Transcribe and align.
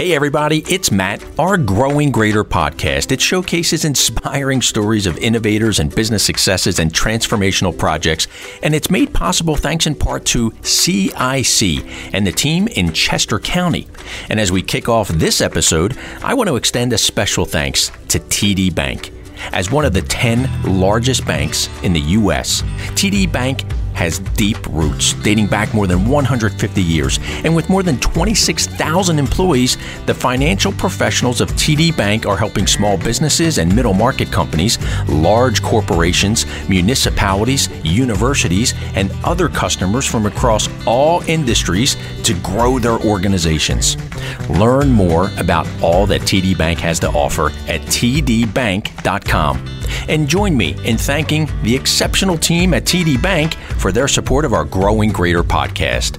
Hey, 0.00 0.14
everybody, 0.14 0.64
it's 0.66 0.90
Matt, 0.90 1.22
our 1.38 1.58
Growing 1.58 2.10
Greater 2.10 2.42
podcast. 2.42 3.12
It 3.12 3.20
showcases 3.20 3.84
inspiring 3.84 4.62
stories 4.62 5.04
of 5.04 5.18
innovators 5.18 5.78
and 5.78 5.94
business 5.94 6.24
successes 6.24 6.78
and 6.78 6.90
transformational 6.90 7.76
projects, 7.76 8.26
and 8.62 8.74
it's 8.74 8.90
made 8.90 9.12
possible 9.12 9.56
thanks 9.56 9.86
in 9.86 9.94
part 9.94 10.24
to 10.24 10.54
CIC 10.62 11.84
and 12.14 12.26
the 12.26 12.32
team 12.32 12.66
in 12.68 12.94
Chester 12.94 13.38
County. 13.38 13.88
And 14.30 14.40
as 14.40 14.50
we 14.50 14.62
kick 14.62 14.88
off 14.88 15.08
this 15.08 15.42
episode, 15.42 15.98
I 16.22 16.32
want 16.32 16.48
to 16.48 16.56
extend 16.56 16.94
a 16.94 16.98
special 16.98 17.44
thanks 17.44 17.90
to 18.08 18.18
TD 18.20 18.74
Bank. 18.74 19.12
As 19.52 19.70
one 19.70 19.84
of 19.84 19.92
the 19.92 20.00
10 20.00 20.80
largest 20.80 21.26
banks 21.26 21.68
in 21.82 21.92
the 21.92 22.00
U.S., 22.00 22.62
TD 22.94 23.30
Bank 23.30 23.64
has 24.00 24.18
deep 24.34 24.56
roots 24.70 25.12
dating 25.22 25.46
back 25.46 25.74
more 25.74 25.86
than 25.86 26.08
150 26.08 26.82
years. 26.82 27.18
And 27.44 27.54
with 27.54 27.68
more 27.68 27.82
than 27.82 28.00
26,000 28.00 29.18
employees, 29.18 29.76
the 30.06 30.14
financial 30.14 30.72
professionals 30.72 31.42
of 31.42 31.50
TD 31.50 31.94
Bank 31.94 32.24
are 32.24 32.36
helping 32.36 32.66
small 32.66 32.96
businesses 32.96 33.58
and 33.58 33.76
middle 33.76 33.92
market 33.92 34.32
companies, 34.32 34.78
large 35.06 35.62
corporations, 35.62 36.46
municipalities, 36.66 37.68
universities, 37.84 38.72
and 38.94 39.12
other 39.22 39.50
customers 39.50 40.06
from 40.06 40.24
across 40.24 40.66
all 40.86 41.20
industries 41.28 41.94
to 42.22 42.32
grow 42.40 42.78
their 42.78 42.98
organizations. 43.00 43.98
Learn 44.48 44.90
more 44.90 45.30
about 45.36 45.68
all 45.82 46.06
that 46.06 46.22
TD 46.22 46.56
Bank 46.56 46.78
has 46.78 46.98
to 47.00 47.08
offer 47.08 47.50
at 47.68 47.82
tdbank.com. 47.82 49.66
And 50.08 50.28
join 50.28 50.56
me 50.56 50.76
in 50.84 50.96
thanking 50.96 51.48
the 51.62 51.74
exceptional 51.74 52.38
team 52.38 52.74
at 52.74 52.84
TD 52.84 53.20
Bank 53.20 53.54
for 53.78 53.89
their 53.92 54.08
support 54.08 54.44
of 54.44 54.52
our 54.52 54.64
Growing 54.64 55.10
Greater 55.10 55.42
podcast. 55.42 56.18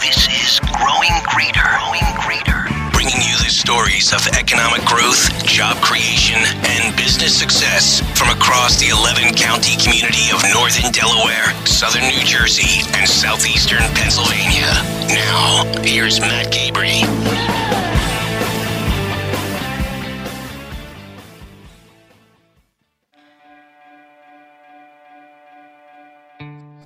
This 0.00 0.26
is 0.28 0.60
Growing 0.60 1.16
Greater. 1.28 1.62
Growing 1.62 2.08
Greater. 2.24 2.64
Bringing 2.92 3.20
you 3.22 3.36
the 3.38 3.50
stories 3.50 4.12
of 4.12 4.26
economic 4.38 4.84
growth, 4.84 5.44
job 5.46 5.76
creation, 5.82 6.38
and 6.64 6.96
business 6.96 7.36
success 7.36 8.00
from 8.18 8.28
across 8.30 8.78
the 8.80 8.88
11 8.88 9.34
county 9.34 9.76
community 9.76 10.30
of 10.34 10.42
northern 10.54 10.90
Delaware, 10.92 11.52
southern 11.66 12.02
New 12.08 12.24
Jersey, 12.24 12.82
and 12.94 13.08
southeastern 13.08 13.82
Pennsylvania. 13.94 14.72
Now, 15.08 15.64
here's 15.82 16.20
Matt 16.20 16.52
Cabrey. 16.52 17.02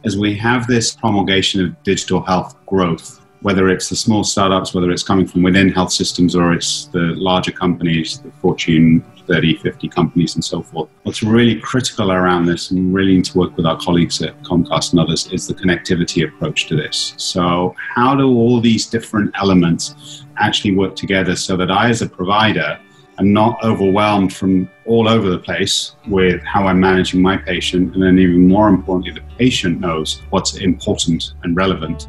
As 0.06 0.16
we 0.16 0.34
have 0.36 0.66
this 0.68 0.94
promulgation 0.94 1.60
of 1.60 1.82
digital 1.82 2.22
health 2.22 2.54
growth, 2.66 3.20
whether 3.40 3.68
it's 3.68 3.88
the 3.88 3.96
small 3.96 4.22
startups, 4.22 4.72
whether 4.72 4.90
it's 4.90 5.02
coming 5.02 5.26
from 5.26 5.42
within 5.42 5.68
health 5.68 5.92
systems 5.92 6.36
or 6.36 6.52
it's 6.52 6.86
the 6.86 7.12
larger 7.16 7.50
companies, 7.50 8.20
the 8.20 8.30
Fortune 8.40 9.04
30, 9.26 9.56
50 9.56 9.88
companies 9.88 10.36
and 10.36 10.44
so 10.44 10.62
forth. 10.62 10.88
What's 11.02 11.24
really 11.24 11.60
critical 11.60 12.12
around 12.12 12.46
this 12.46 12.70
and 12.70 12.94
really 12.94 13.16
need 13.16 13.24
to 13.26 13.38
work 13.38 13.56
with 13.56 13.66
our 13.66 13.76
colleagues 13.78 14.22
at 14.22 14.40
Comcast 14.44 14.92
and 14.92 15.00
others 15.00 15.26
is 15.32 15.48
the 15.48 15.54
connectivity 15.54 16.26
approach 16.26 16.66
to 16.68 16.76
this. 16.76 17.14
So 17.16 17.74
how 17.76 18.14
do 18.14 18.28
all 18.28 18.60
these 18.60 18.86
different 18.86 19.32
elements 19.34 20.24
actually 20.38 20.76
work 20.76 20.94
together 20.94 21.34
so 21.34 21.56
that 21.56 21.70
I 21.72 21.88
as 21.88 22.02
a 22.02 22.08
provider 22.08 22.78
I'm 23.18 23.32
not 23.32 23.62
overwhelmed 23.64 24.34
from 24.34 24.68
all 24.84 25.08
over 25.08 25.30
the 25.30 25.38
place 25.38 25.96
with 26.08 26.42
how 26.42 26.66
I'm 26.66 26.78
managing 26.78 27.22
my 27.22 27.36
patient. 27.36 27.94
And 27.94 28.02
then, 28.02 28.18
even 28.18 28.46
more 28.46 28.68
importantly, 28.68 29.12
the 29.12 29.36
patient 29.38 29.80
knows 29.80 30.22
what's 30.30 30.56
important 30.56 31.32
and 31.42 31.56
relevant 31.56 32.06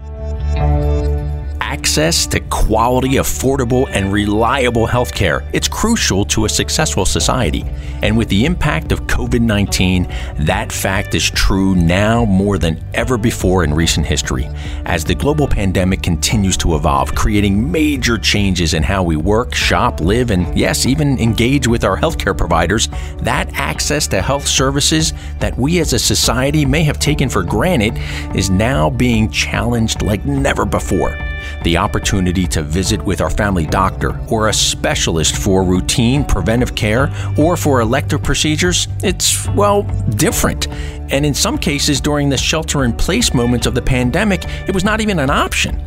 access 1.67 2.25
to 2.25 2.39
quality, 2.39 3.15
affordable, 3.15 3.89
and 3.91 4.13
reliable 4.13 4.87
healthcare. 4.87 5.45
It's 5.51 5.67
crucial 5.67 6.23
to 6.25 6.45
a 6.45 6.49
successful 6.49 7.05
society. 7.05 7.65
And 8.01 8.17
with 8.17 8.29
the 8.29 8.45
impact 8.45 8.93
of 8.93 9.01
COVID 9.01 9.41
19, 9.41 10.07
that 10.45 10.71
fact 10.71 11.13
is 11.13 11.29
true 11.29 11.75
now 11.75 12.23
more 12.23 12.57
than 12.57 12.81
ever 12.93 13.17
before 13.17 13.65
in 13.65 13.73
recent 13.73 14.05
history. 14.05 14.47
As 14.85 15.03
the 15.03 15.13
global 15.13 15.45
pandemic 15.45 16.01
continues 16.01 16.55
to 16.57 16.75
evolve, 16.75 17.13
creating 17.15 17.69
major 17.69 18.17
changes 18.17 18.73
in 18.73 18.81
how 18.81 19.03
we 19.03 19.17
work, 19.17 19.53
shop, 19.53 19.99
live, 19.99 20.31
and 20.31 20.57
yes, 20.57 20.85
even 20.85 21.19
engage 21.19 21.67
with 21.67 21.83
our 21.83 21.97
healthcare 21.97 22.37
providers, 22.37 22.87
that 23.17 23.49
access 23.55 24.07
to 24.07 24.21
health 24.21 24.47
services 24.47 25.11
that 25.39 25.57
we 25.57 25.79
as 25.79 25.91
a 25.91 25.99
society 25.99 26.65
may 26.65 26.83
have 26.83 26.97
taken 26.97 27.27
for 27.27 27.43
granted 27.43 27.93
is 28.33 28.49
now 28.49 28.89
being 28.89 29.29
challenged 29.29 30.01
like 30.01 30.23
never 30.23 30.63
before 30.63 31.17
the 31.63 31.77
opportunity 31.77 32.47
to 32.47 32.61
visit 32.61 33.01
with 33.03 33.21
our 33.21 33.29
family 33.29 33.65
doctor 33.65 34.19
or 34.29 34.47
a 34.47 34.53
specialist 34.53 35.35
for 35.35 35.63
routine 35.63 36.23
preventive 36.25 36.75
care 36.75 37.11
or 37.37 37.57
for 37.57 37.81
elective 37.81 38.23
procedures, 38.23 38.87
it's, 39.03 39.47
well, 39.49 39.83
different. 40.15 40.67
And 41.11 41.25
in 41.25 41.33
some 41.33 41.57
cases, 41.57 42.01
during 42.01 42.29
the 42.29 42.37
shelter 42.37 42.83
in 42.83 42.93
place 42.93 43.33
moments 43.33 43.65
of 43.65 43.75
the 43.75 43.81
pandemic, 43.81 44.43
it 44.67 44.73
was 44.73 44.83
not 44.83 45.01
even 45.01 45.19
an 45.19 45.29
option. 45.29 45.81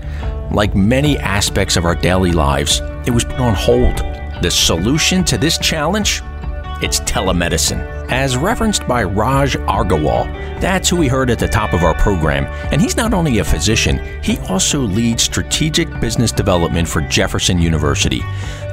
Like 0.50 0.75
many 0.75 1.19
aspects 1.19 1.77
of 1.77 1.84
our 1.84 1.94
daily 1.94 2.32
lives, 2.32 2.81
it 3.06 3.10
was 3.10 3.25
put 3.25 3.41
on 3.41 3.54
hold. 3.54 3.98
The 4.42 4.50
solution 4.50 5.25
to 5.25 5.38
this 5.38 5.59
challenge? 5.59 6.22
It's 6.82 7.00
telemedicine. 7.00 8.00
As 8.10 8.37
referenced 8.37 8.88
by 8.88 9.04
Raj 9.04 9.54
Aggarwal, 9.54 10.60
that's 10.60 10.88
who 10.88 10.97
we 10.97 11.06
heard 11.06 11.31
at 11.31 11.38
the 11.38 11.47
top 11.47 11.72
of 11.72 11.84
our 11.84 11.94
program. 11.94 12.44
And 12.72 12.82
he's 12.82 12.97
not 12.97 13.15
only 13.15 13.38
a 13.38 13.44
physician, 13.44 13.98
he 14.21 14.37
also 14.48 14.81
leads 14.81 15.22
strategic 15.22 15.88
business 16.00 16.32
development 16.32 16.88
for 16.88 17.03
Jefferson 17.03 17.60
University. 17.60 18.21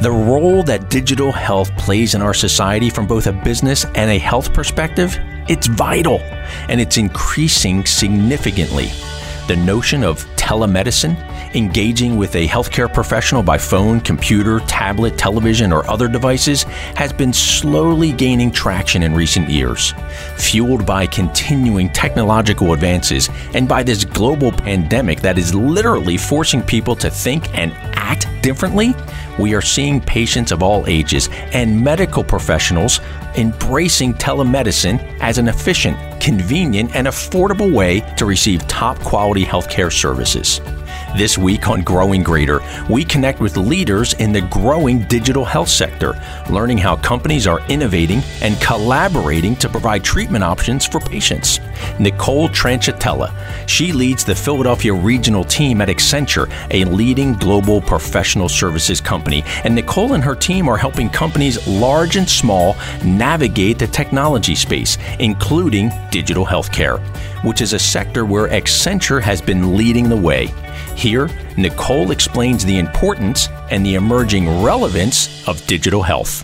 The 0.01 0.09
role 0.09 0.63
that 0.63 0.89
digital 0.89 1.31
health 1.31 1.69
plays 1.77 2.15
in 2.15 2.21
our 2.23 2.33
society 2.33 2.89
from 2.89 3.05
both 3.05 3.27
a 3.27 3.31
business 3.31 3.85
and 3.93 4.09
a 4.09 4.17
health 4.17 4.51
perspective, 4.55 5.15
it's 5.47 5.67
vital 5.67 6.17
and 6.67 6.81
it's 6.81 6.97
increasing 6.97 7.85
significantly. 7.85 8.87
The 9.47 9.55
notion 9.55 10.03
of 10.03 10.25
telemedicine 10.35 11.15
engaging 11.53 12.17
with 12.17 12.35
a 12.35 12.47
healthcare 12.47 12.91
professional 12.91 13.43
by 13.43 13.57
phone, 13.57 13.99
computer, 13.99 14.59
tablet, 14.61 15.17
television, 15.17 15.71
or 15.71 15.89
other 15.89 16.07
devices 16.07 16.63
has 16.95 17.13
been 17.13 17.33
slowly 17.33 18.11
gaining 18.11 18.51
traction 18.51 19.03
in 19.03 19.13
recent 19.13 19.49
years. 19.49 19.93
Fueled 20.37 20.85
by 20.85 21.05
continuing 21.07 21.89
technological 21.89 22.73
advances 22.73 23.29
and 23.53 23.67
by 23.67 23.83
this 23.83 24.05
global 24.05 24.51
pandemic 24.51 25.21
that 25.21 25.37
is 25.37 25.53
literally 25.53 26.17
forcing 26.17 26.61
people 26.61 26.95
to 26.95 27.09
think 27.09 27.53
and 27.57 27.71
act 27.95 28.27
differently, 28.41 28.93
we 29.39 29.53
are 29.53 29.61
seeing 29.61 30.01
patients 30.01 30.51
of 30.51 30.63
all 30.63 30.85
ages 30.87 31.29
and 31.53 31.83
medical 31.83 32.23
professionals 32.23 32.99
embracing 33.35 34.13
telemedicine 34.15 34.99
as 35.19 35.37
an 35.37 35.47
efficient, 35.47 35.97
convenient, 36.19 36.95
and 36.95 37.07
affordable 37.07 37.71
way 37.71 38.01
to 38.17 38.25
receive 38.25 38.67
top 38.67 38.97
quality 38.99 39.45
healthcare 39.45 39.91
services. 39.91 40.59
This 41.15 41.37
week 41.37 41.67
on 41.67 41.81
Growing 41.81 42.21
Greater, 42.21 42.59
we 42.89 43.03
connect 43.03 43.39
with 43.39 43.57
leaders 43.57 44.13
in 44.15 44.31
the 44.31 44.41
growing 44.41 44.99
digital 45.07 45.45
health 45.45 45.69
sector, 45.69 46.13
learning 46.49 46.77
how 46.77 46.97
companies 46.97 47.47
are 47.47 47.65
innovating 47.69 48.21
and 48.41 48.59
collaborating 48.61 49.55
to 49.55 49.69
provide 49.69 50.03
treatment 50.03 50.43
options 50.43 50.85
for 50.85 50.99
patients. 50.99 51.59
Nicole 51.97 52.49
Tranchitella, 52.49 53.33
she 53.67 53.93
leads 53.93 54.25
the 54.25 54.35
Philadelphia 54.35 54.93
regional 54.93 55.43
team 55.43 55.81
at 55.81 55.87
Accenture, 55.87 56.51
a 56.71 56.83
leading 56.85 57.33
global 57.33 57.81
professional 57.81 58.49
services 58.49 59.01
company. 59.01 59.43
And 59.63 59.73
Nicole 59.73 60.13
and 60.13 60.23
her 60.23 60.35
team 60.35 60.67
are 60.67 60.77
helping 60.77 61.09
companies 61.09 61.65
large 61.67 62.17
and 62.17 62.29
small 62.29 62.75
navigate 63.03 63.79
the 63.79 63.87
technology 63.87 64.55
space, 64.55 64.97
including 65.19 65.89
digital 66.11 66.45
healthcare, 66.45 66.99
which 67.43 67.61
is 67.61 67.73
a 67.73 67.79
sector 67.79 68.25
where 68.25 68.49
Accenture 68.49 69.21
has 69.21 69.41
been 69.41 69.75
leading 69.75 70.09
the 70.09 70.17
way. 70.17 70.53
Here, 70.97 71.29
Nicole 71.57 72.09
explains 72.09 72.65
the 72.65 72.79
importance 72.79 73.49
and 73.69 73.85
the 73.85 73.93
emerging 73.93 74.63
relevance 74.63 75.47
of 75.47 75.63
digital 75.67 76.01
health. 76.01 76.43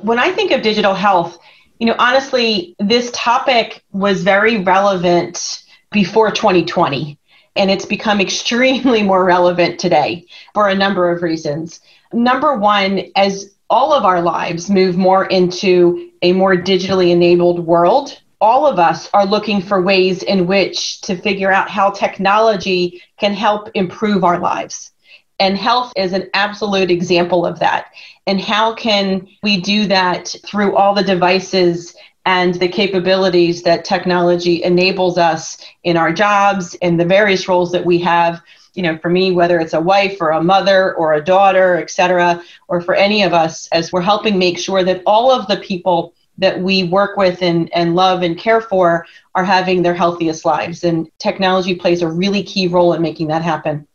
When 0.00 0.20
I 0.20 0.30
think 0.30 0.52
of 0.52 0.62
digital 0.62 0.94
health, 0.94 1.38
you 1.80 1.86
know, 1.86 1.96
honestly, 1.98 2.76
this 2.78 3.10
topic 3.12 3.82
was 3.90 4.22
very 4.22 4.58
relevant 4.58 5.64
before 5.90 6.30
2020, 6.30 7.18
and 7.56 7.68
it's 7.68 7.84
become 7.84 8.20
extremely 8.28 9.02
more 9.02 9.24
relevant 9.24 9.80
today 9.80 10.24
for 10.54 10.68
a 10.68 10.74
number 10.76 11.10
of 11.10 11.22
reasons. 11.22 11.80
Number 12.12 12.54
one, 12.54 13.06
as 13.16 13.56
all 13.68 13.92
of 13.92 14.04
our 14.04 14.22
lives 14.22 14.70
move 14.70 14.96
more 14.96 15.24
into 15.24 16.10
a 16.22 16.32
more 16.32 16.54
digitally 16.54 17.10
enabled 17.10 17.58
world, 17.66 18.21
all 18.42 18.66
of 18.66 18.80
us 18.80 19.08
are 19.14 19.24
looking 19.24 19.62
for 19.62 19.80
ways 19.80 20.24
in 20.24 20.48
which 20.48 21.00
to 21.02 21.16
figure 21.16 21.52
out 21.52 21.70
how 21.70 21.90
technology 21.90 23.00
can 23.18 23.32
help 23.32 23.70
improve 23.74 24.24
our 24.24 24.40
lives. 24.40 24.90
And 25.38 25.56
health 25.56 25.92
is 25.96 26.12
an 26.12 26.28
absolute 26.34 26.90
example 26.90 27.46
of 27.46 27.60
that. 27.60 27.92
And 28.26 28.40
how 28.40 28.74
can 28.74 29.28
we 29.44 29.60
do 29.60 29.86
that 29.86 30.34
through 30.44 30.76
all 30.76 30.92
the 30.92 31.04
devices 31.04 31.94
and 32.26 32.54
the 32.54 32.68
capabilities 32.68 33.62
that 33.62 33.84
technology 33.84 34.62
enables 34.64 35.18
us 35.18 35.58
in 35.84 35.96
our 35.96 36.12
jobs 36.12 36.76
and 36.82 36.98
the 36.98 37.04
various 37.04 37.48
roles 37.48 37.70
that 37.72 37.86
we 37.86 37.98
have 37.98 38.40
you 38.74 38.82
know 38.82 38.96
for 38.98 39.10
me 39.10 39.32
whether 39.32 39.58
it's 39.58 39.74
a 39.74 39.80
wife 39.80 40.16
or 40.20 40.30
a 40.30 40.42
mother 40.42 40.94
or 40.94 41.12
a 41.12 41.24
daughter 41.24 41.76
et 41.76 41.90
cetera 41.90 42.40
or 42.68 42.80
for 42.80 42.94
any 42.94 43.22
of 43.22 43.34
us 43.34 43.68
as 43.72 43.92
we're 43.92 44.00
helping 44.00 44.38
make 44.38 44.56
sure 44.56 44.84
that 44.84 45.02
all 45.04 45.30
of 45.32 45.46
the 45.48 45.58
people 45.58 46.14
that 46.38 46.60
we 46.60 46.84
work 46.84 47.16
with 47.16 47.42
and, 47.42 47.72
and 47.74 47.94
love 47.94 48.22
and 48.22 48.38
care 48.38 48.60
for 48.60 49.06
are 49.34 49.44
having 49.44 49.82
their 49.82 49.94
healthiest 49.94 50.44
lives 50.44 50.84
and 50.84 51.10
technology 51.18 51.74
plays 51.74 52.02
a 52.02 52.08
really 52.08 52.42
key 52.42 52.68
role 52.68 52.92
in 52.94 53.02
making 53.02 53.28
that 53.28 53.42
happen 53.42 53.86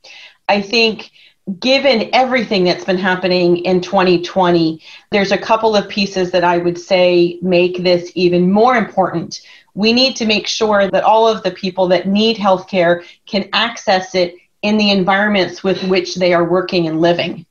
i 0.48 0.62
think 0.62 1.12
given 1.60 2.10
everything 2.14 2.66
that's 2.66 2.84
been 2.84 2.98
happening 2.98 3.58
in 3.58 3.80
2020, 3.80 4.82
there's 5.12 5.32
a 5.32 5.38
couple 5.38 5.76
of 5.76 5.88
pieces 5.88 6.32
that 6.32 6.44
I 6.44 6.58
would 6.58 6.78
say 6.78 7.40
make 7.42 7.84
this 7.84 8.12
even 8.16 8.52
more 8.52 8.76
important. 8.76 9.42
We 9.74 9.94
need 9.94 10.16
to 10.18 10.26
make 10.26 10.48
sure 10.48 10.90
that 10.90 11.04
all 11.04 11.28
of 11.28 11.44
the 11.44 11.52
people 11.52 11.88
that 11.88 12.08
need 12.08 12.38
healthcare 12.38 13.06
can 13.26 13.48
access 13.54 14.14
it 14.14 14.36
in 14.62 14.78
the 14.78 14.92
environments 14.92 15.64
with 15.64 15.82
which 15.84 16.16
they 16.16 16.34
are 16.34 16.44
working 16.44 16.88
and 16.88 17.00
living. 17.00 17.46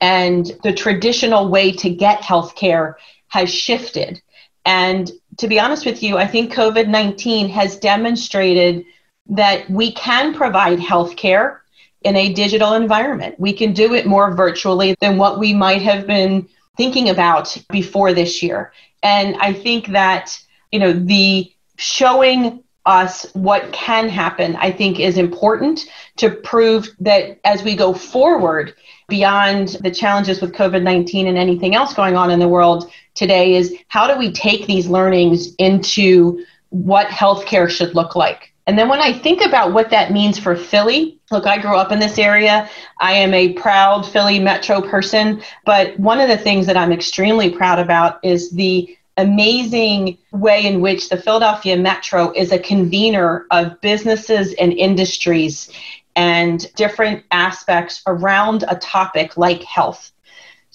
And 0.00 0.50
the 0.62 0.72
traditional 0.72 1.48
way 1.48 1.72
to 1.72 1.90
get 1.90 2.20
healthcare 2.22 2.94
has 3.28 3.52
shifted. 3.52 4.22
And 4.64 5.10
to 5.38 5.48
be 5.48 5.60
honest 5.60 5.84
with 5.84 6.02
you, 6.02 6.16
I 6.16 6.26
think 6.26 6.52
COVID 6.52 6.88
19 6.88 7.48
has 7.50 7.76
demonstrated 7.76 8.84
that 9.26 9.68
we 9.70 9.92
can 9.92 10.34
provide 10.34 10.78
healthcare 10.78 11.58
in 12.02 12.16
a 12.16 12.32
digital 12.32 12.74
environment. 12.74 13.38
We 13.38 13.52
can 13.52 13.72
do 13.72 13.94
it 13.94 14.06
more 14.06 14.34
virtually 14.34 14.94
than 15.00 15.16
what 15.16 15.38
we 15.38 15.54
might 15.54 15.82
have 15.82 16.06
been 16.06 16.48
thinking 16.76 17.08
about 17.08 17.56
before 17.70 18.12
this 18.12 18.42
year. 18.42 18.72
And 19.02 19.36
I 19.36 19.52
think 19.52 19.88
that, 19.88 20.38
you 20.70 20.78
know, 20.78 20.92
the 20.92 21.50
showing 21.76 22.62
us 22.86 23.26
what 23.32 23.72
can 23.72 24.08
happen, 24.08 24.56
I 24.56 24.70
think 24.70 25.00
is 25.00 25.16
important 25.16 25.88
to 26.16 26.30
prove 26.30 26.88
that 27.00 27.40
as 27.44 27.62
we 27.62 27.74
go 27.74 27.94
forward 27.94 28.74
beyond 29.08 29.68
the 29.80 29.90
challenges 29.90 30.40
with 30.40 30.52
COVID 30.52 30.82
19 30.82 31.26
and 31.26 31.38
anything 31.38 31.74
else 31.74 31.94
going 31.94 32.16
on 32.16 32.30
in 32.30 32.38
the 32.38 32.48
world 32.48 32.90
today, 33.14 33.54
is 33.54 33.74
how 33.88 34.06
do 34.06 34.18
we 34.18 34.32
take 34.32 34.66
these 34.66 34.86
learnings 34.86 35.54
into 35.56 36.44
what 36.70 37.06
healthcare 37.08 37.68
should 37.68 37.94
look 37.94 38.16
like? 38.16 38.52
And 38.66 38.78
then 38.78 38.88
when 38.88 39.00
I 39.00 39.12
think 39.12 39.42
about 39.42 39.72
what 39.72 39.90
that 39.90 40.12
means 40.12 40.38
for 40.38 40.56
Philly, 40.56 41.18
look, 41.30 41.46
I 41.46 41.58
grew 41.58 41.76
up 41.76 41.92
in 41.92 41.98
this 41.98 42.18
area. 42.18 42.68
I 42.98 43.12
am 43.12 43.34
a 43.34 43.52
proud 43.52 44.06
Philly 44.06 44.38
metro 44.38 44.80
person. 44.80 45.42
But 45.66 45.98
one 45.98 46.18
of 46.18 46.28
the 46.28 46.38
things 46.38 46.66
that 46.66 46.76
I'm 46.76 46.92
extremely 46.92 47.50
proud 47.50 47.78
about 47.78 48.20
is 48.24 48.50
the 48.50 48.96
amazing 49.16 50.18
way 50.32 50.66
in 50.66 50.80
which 50.80 51.08
the 51.08 51.16
Philadelphia 51.16 51.76
Metro 51.76 52.32
is 52.32 52.52
a 52.52 52.58
convener 52.58 53.46
of 53.50 53.80
businesses 53.80 54.54
and 54.54 54.72
industries 54.72 55.70
and 56.16 56.72
different 56.74 57.24
aspects 57.30 58.02
around 58.06 58.64
a 58.68 58.76
topic 58.76 59.36
like 59.36 59.62
health. 59.62 60.12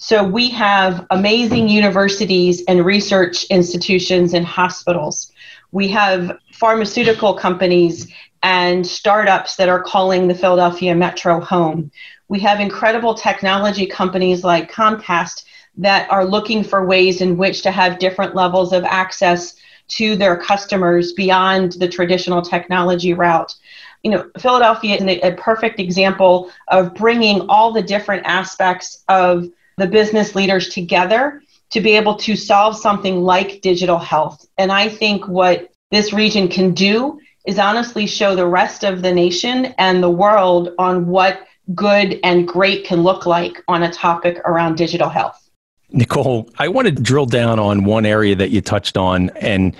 So 0.02 0.24
we 0.24 0.48
have 0.48 1.06
amazing 1.10 1.68
universities 1.68 2.62
and 2.66 2.86
research 2.86 3.44
institutions 3.44 4.32
and 4.32 4.46
hospitals. 4.46 5.30
We 5.72 5.88
have 5.88 6.38
pharmaceutical 6.54 7.34
companies 7.34 8.10
and 8.42 8.86
startups 8.86 9.56
that 9.56 9.68
are 9.68 9.82
calling 9.82 10.26
the 10.26 10.34
Philadelphia 10.34 10.94
Metro 10.94 11.38
home. 11.38 11.90
We 12.28 12.40
have 12.40 12.60
incredible 12.60 13.12
technology 13.12 13.84
companies 13.84 14.42
like 14.42 14.72
Comcast 14.72 15.44
that 15.76 16.10
are 16.10 16.24
looking 16.24 16.64
for 16.64 16.86
ways 16.86 17.20
in 17.20 17.36
which 17.36 17.60
to 17.62 17.70
have 17.70 17.98
different 17.98 18.34
levels 18.34 18.72
of 18.72 18.84
access 18.84 19.54
to 19.88 20.16
their 20.16 20.38
customers 20.38 21.12
beyond 21.12 21.72
the 21.72 21.88
traditional 21.88 22.40
technology 22.40 23.12
route. 23.12 23.54
You 24.02 24.12
know, 24.12 24.30
Philadelphia 24.38 24.96
is 24.96 25.20
a 25.22 25.32
perfect 25.32 25.78
example 25.78 26.50
of 26.68 26.94
bringing 26.94 27.42
all 27.50 27.70
the 27.70 27.82
different 27.82 28.24
aspects 28.24 29.04
of 29.10 29.46
the 29.80 29.86
business 29.86 30.34
leaders 30.34 30.68
together 30.68 31.42
to 31.70 31.80
be 31.80 31.96
able 31.96 32.14
to 32.14 32.36
solve 32.36 32.76
something 32.76 33.22
like 33.22 33.62
digital 33.62 33.98
health. 33.98 34.46
And 34.58 34.70
I 34.70 34.90
think 34.90 35.26
what 35.26 35.70
this 35.90 36.12
region 36.12 36.48
can 36.48 36.74
do 36.74 37.18
is 37.46 37.58
honestly 37.58 38.06
show 38.06 38.36
the 38.36 38.46
rest 38.46 38.84
of 38.84 39.00
the 39.00 39.12
nation 39.12 39.66
and 39.78 40.02
the 40.02 40.10
world 40.10 40.74
on 40.78 41.06
what 41.06 41.46
good 41.74 42.20
and 42.22 42.46
great 42.46 42.84
can 42.84 43.02
look 43.02 43.24
like 43.24 43.62
on 43.68 43.82
a 43.82 43.90
topic 43.90 44.38
around 44.44 44.76
digital 44.76 45.08
health. 45.08 45.48
Nicole, 45.92 46.50
I 46.58 46.68
want 46.68 46.86
to 46.86 46.92
drill 46.92 47.26
down 47.26 47.58
on 47.58 47.84
one 47.84 48.04
area 48.04 48.36
that 48.36 48.50
you 48.50 48.60
touched 48.60 48.98
on 48.98 49.30
and 49.30 49.74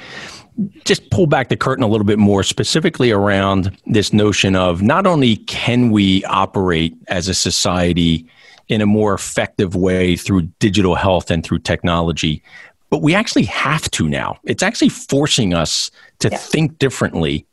just 0.87 1.11
pull 1.11 1.26
back 1.26 1.50
the 1.50 1.56
curtain 1.56 1.85
a 1.85 1.88
little 1.88 2.06
bit 2.06 2.19
more, 2.19 2.43
specifically 2.43 3.11
around 3.11 3.76
this 3.87 4.14
notion 4.14 4.56
of 4.56 4.81
not 4.81 5.06
only 5.06 5.37
can 5.37 5.91
we 5.91 6.25
operate 6.25 6.96
as 7.08 7.29
a 7.29 7.35
society 7.35 8.26
in 8.70 8.81
a 8.81 8.87
more 8.87 9.12
effective 9.12 9.75
way 9.75 10.17
through 10.17 10.43
digital 10.61 10.94
health 10.94 11.31
and 11.31 11.44
through 11.44 11.58
technology. 11.58 12.43
But 12.88 13.02
we 13.02 13.14
actually 13.14 13.44
have 13.44 13.90
to 13.90 14.08
now. 14.08 14.38
It's 14.44 14.62
actually 14.62 14.88
forcing 14.88 15.52
us 15.52 15.90
to 16.20 16.28
yeah. 16.31 16.38
think 16.38 16.78
differently 16.78 17.46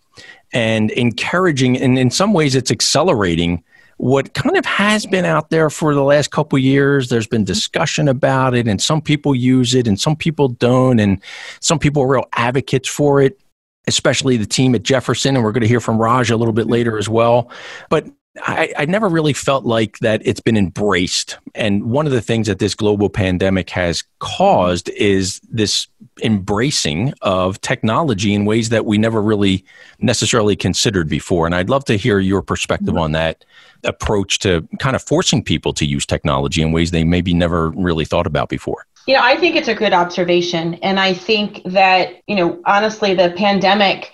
and 0.53 0.91
encouraging, 0.91 1.75
and 1.77 1.97
in 1.99 2.11
some 2.11 2.33
ways, 2.33 2.55
it's 2.55 2.71
accelerating 2.71 3.63
what 3.97 4.35
kind 4.35 4.55
of 4.55 4.65
has 4.65 5.07
been 5.07 5.25
out 5.25 5.49
there 5.49 5.71
for 5.71 5.95
the 5.95 6.03
last 6.03 6.29
couple 6.29 6.59
years 6.59 7.09
there's 7.09 7.25
been 7.25 7.41
mm-hmm. 7.41 7.47
discussion 7.47 8.07
about 8.07 8.53
it 8.53 8.67
and 8.67 8.79
some 8.79 9.01
people 9.01 9.33
use 9.33 9.73
it 9.73 9.87
and 9.87 9.99
some 9.99 10.15
people 10.15 10.49
don't 10.49 10.99
and 10.99 11.19
some 11.61 11.79
people 11.79 12.03
are 12.03 12.07
real 12.07 12.25
advocates 12.33 12.87
for 12.87 13.19
it 13.19 13.39
especially 13.87 14.37
the 14.37 14.45
team 14.45 14.75
at 14.75 14.83
jefferson 14.83 15.35
and 15.35 15.43
we're 15.43 15.51
going 15.51 15.61
to 15.61 15.67
hear 15.67 15.79
from 15.79 15.97
raj 15.97 16.29
a 16.29 16.37
little 16.37 16.53
bit 16.53 16.65
mm-hmm. 16.65 16.73
later 16.73 16.97
as 16.99 17.09
well 17.09 17.49
but 17.89 18.05
I, 18.41 18.73
I, 18.77 18.85
never 18.85 19.09
really 19.09 19.33
felt 19.33 19.65
like 19.65 19.99
that 19.99 20.21
it's 20.25 20.39
been 20.39 20.57
embraced. 20.57 21.37
And 21.55 21.85
one 21.85 22.05
of 22.05 22.11
the 22.11 22.21
things 22.21 22.47
that 22.47 22.59
this 22.59 22.75
global 22.75 23.09
pandemic 23.09 23.69
has 23.71 24.03
caused 24.19 24.89
is 24.89 25.39
this 25.49 25.87
embracing 26.23 27.13
of 27.21 27.59
technology 27.61 28.33
in 28.33 28.45
ways 28.45 28.69
that 28.69 28.85
we 28.85 28.97
never 28.97 29.21
really 29.21 29.63
necessarily 29.99 30.55
considered 30.55 31.09
before. 31.09 31.45
And 31.45 31.55
I'd 31.55 31.69
love 31.69 31.85
to 31.85 31.97
hear 31.97 32.19
your 32.19 32.41
perspective 32.41 32.89
mm-hmm. 32.89 32.99
on 32.99 33.11
that 33.13 33.45
approach 33.83 34.39
to 34.39 34.67
kind 34.79 34.95
of 34.95 35.03
forcing 35.03 35.43
people 35.43 35.73
to 35.73 35.85
use 35.85 36.05
technology 36.05 36.61
in 36.61 36.71
ways 36.71 36.91
they 36.91 37.03
maybe 37.03 37.33
never 37.33 37.69
really 37.71 38.05
thought 38.05 38.27
about 38.27 38.49
before. 38.49 38.85
You 39.05 39.13
know, 39.13 39.21
I 39.23 39.37
think 39.37 39.55
it's 39.55 39.69
a 39.69 39.75
good 39.75 39.93
observation. 39.93 40.75
And 40.75 40.99
I 40.99 41.13
think 41.13 41.61
that, 41.65 42.21
you 42.27 42.35
know, 42.35 42.61
honestly, 42.65 43.13
the 43.13 43.33
pandemic 43.37 44.11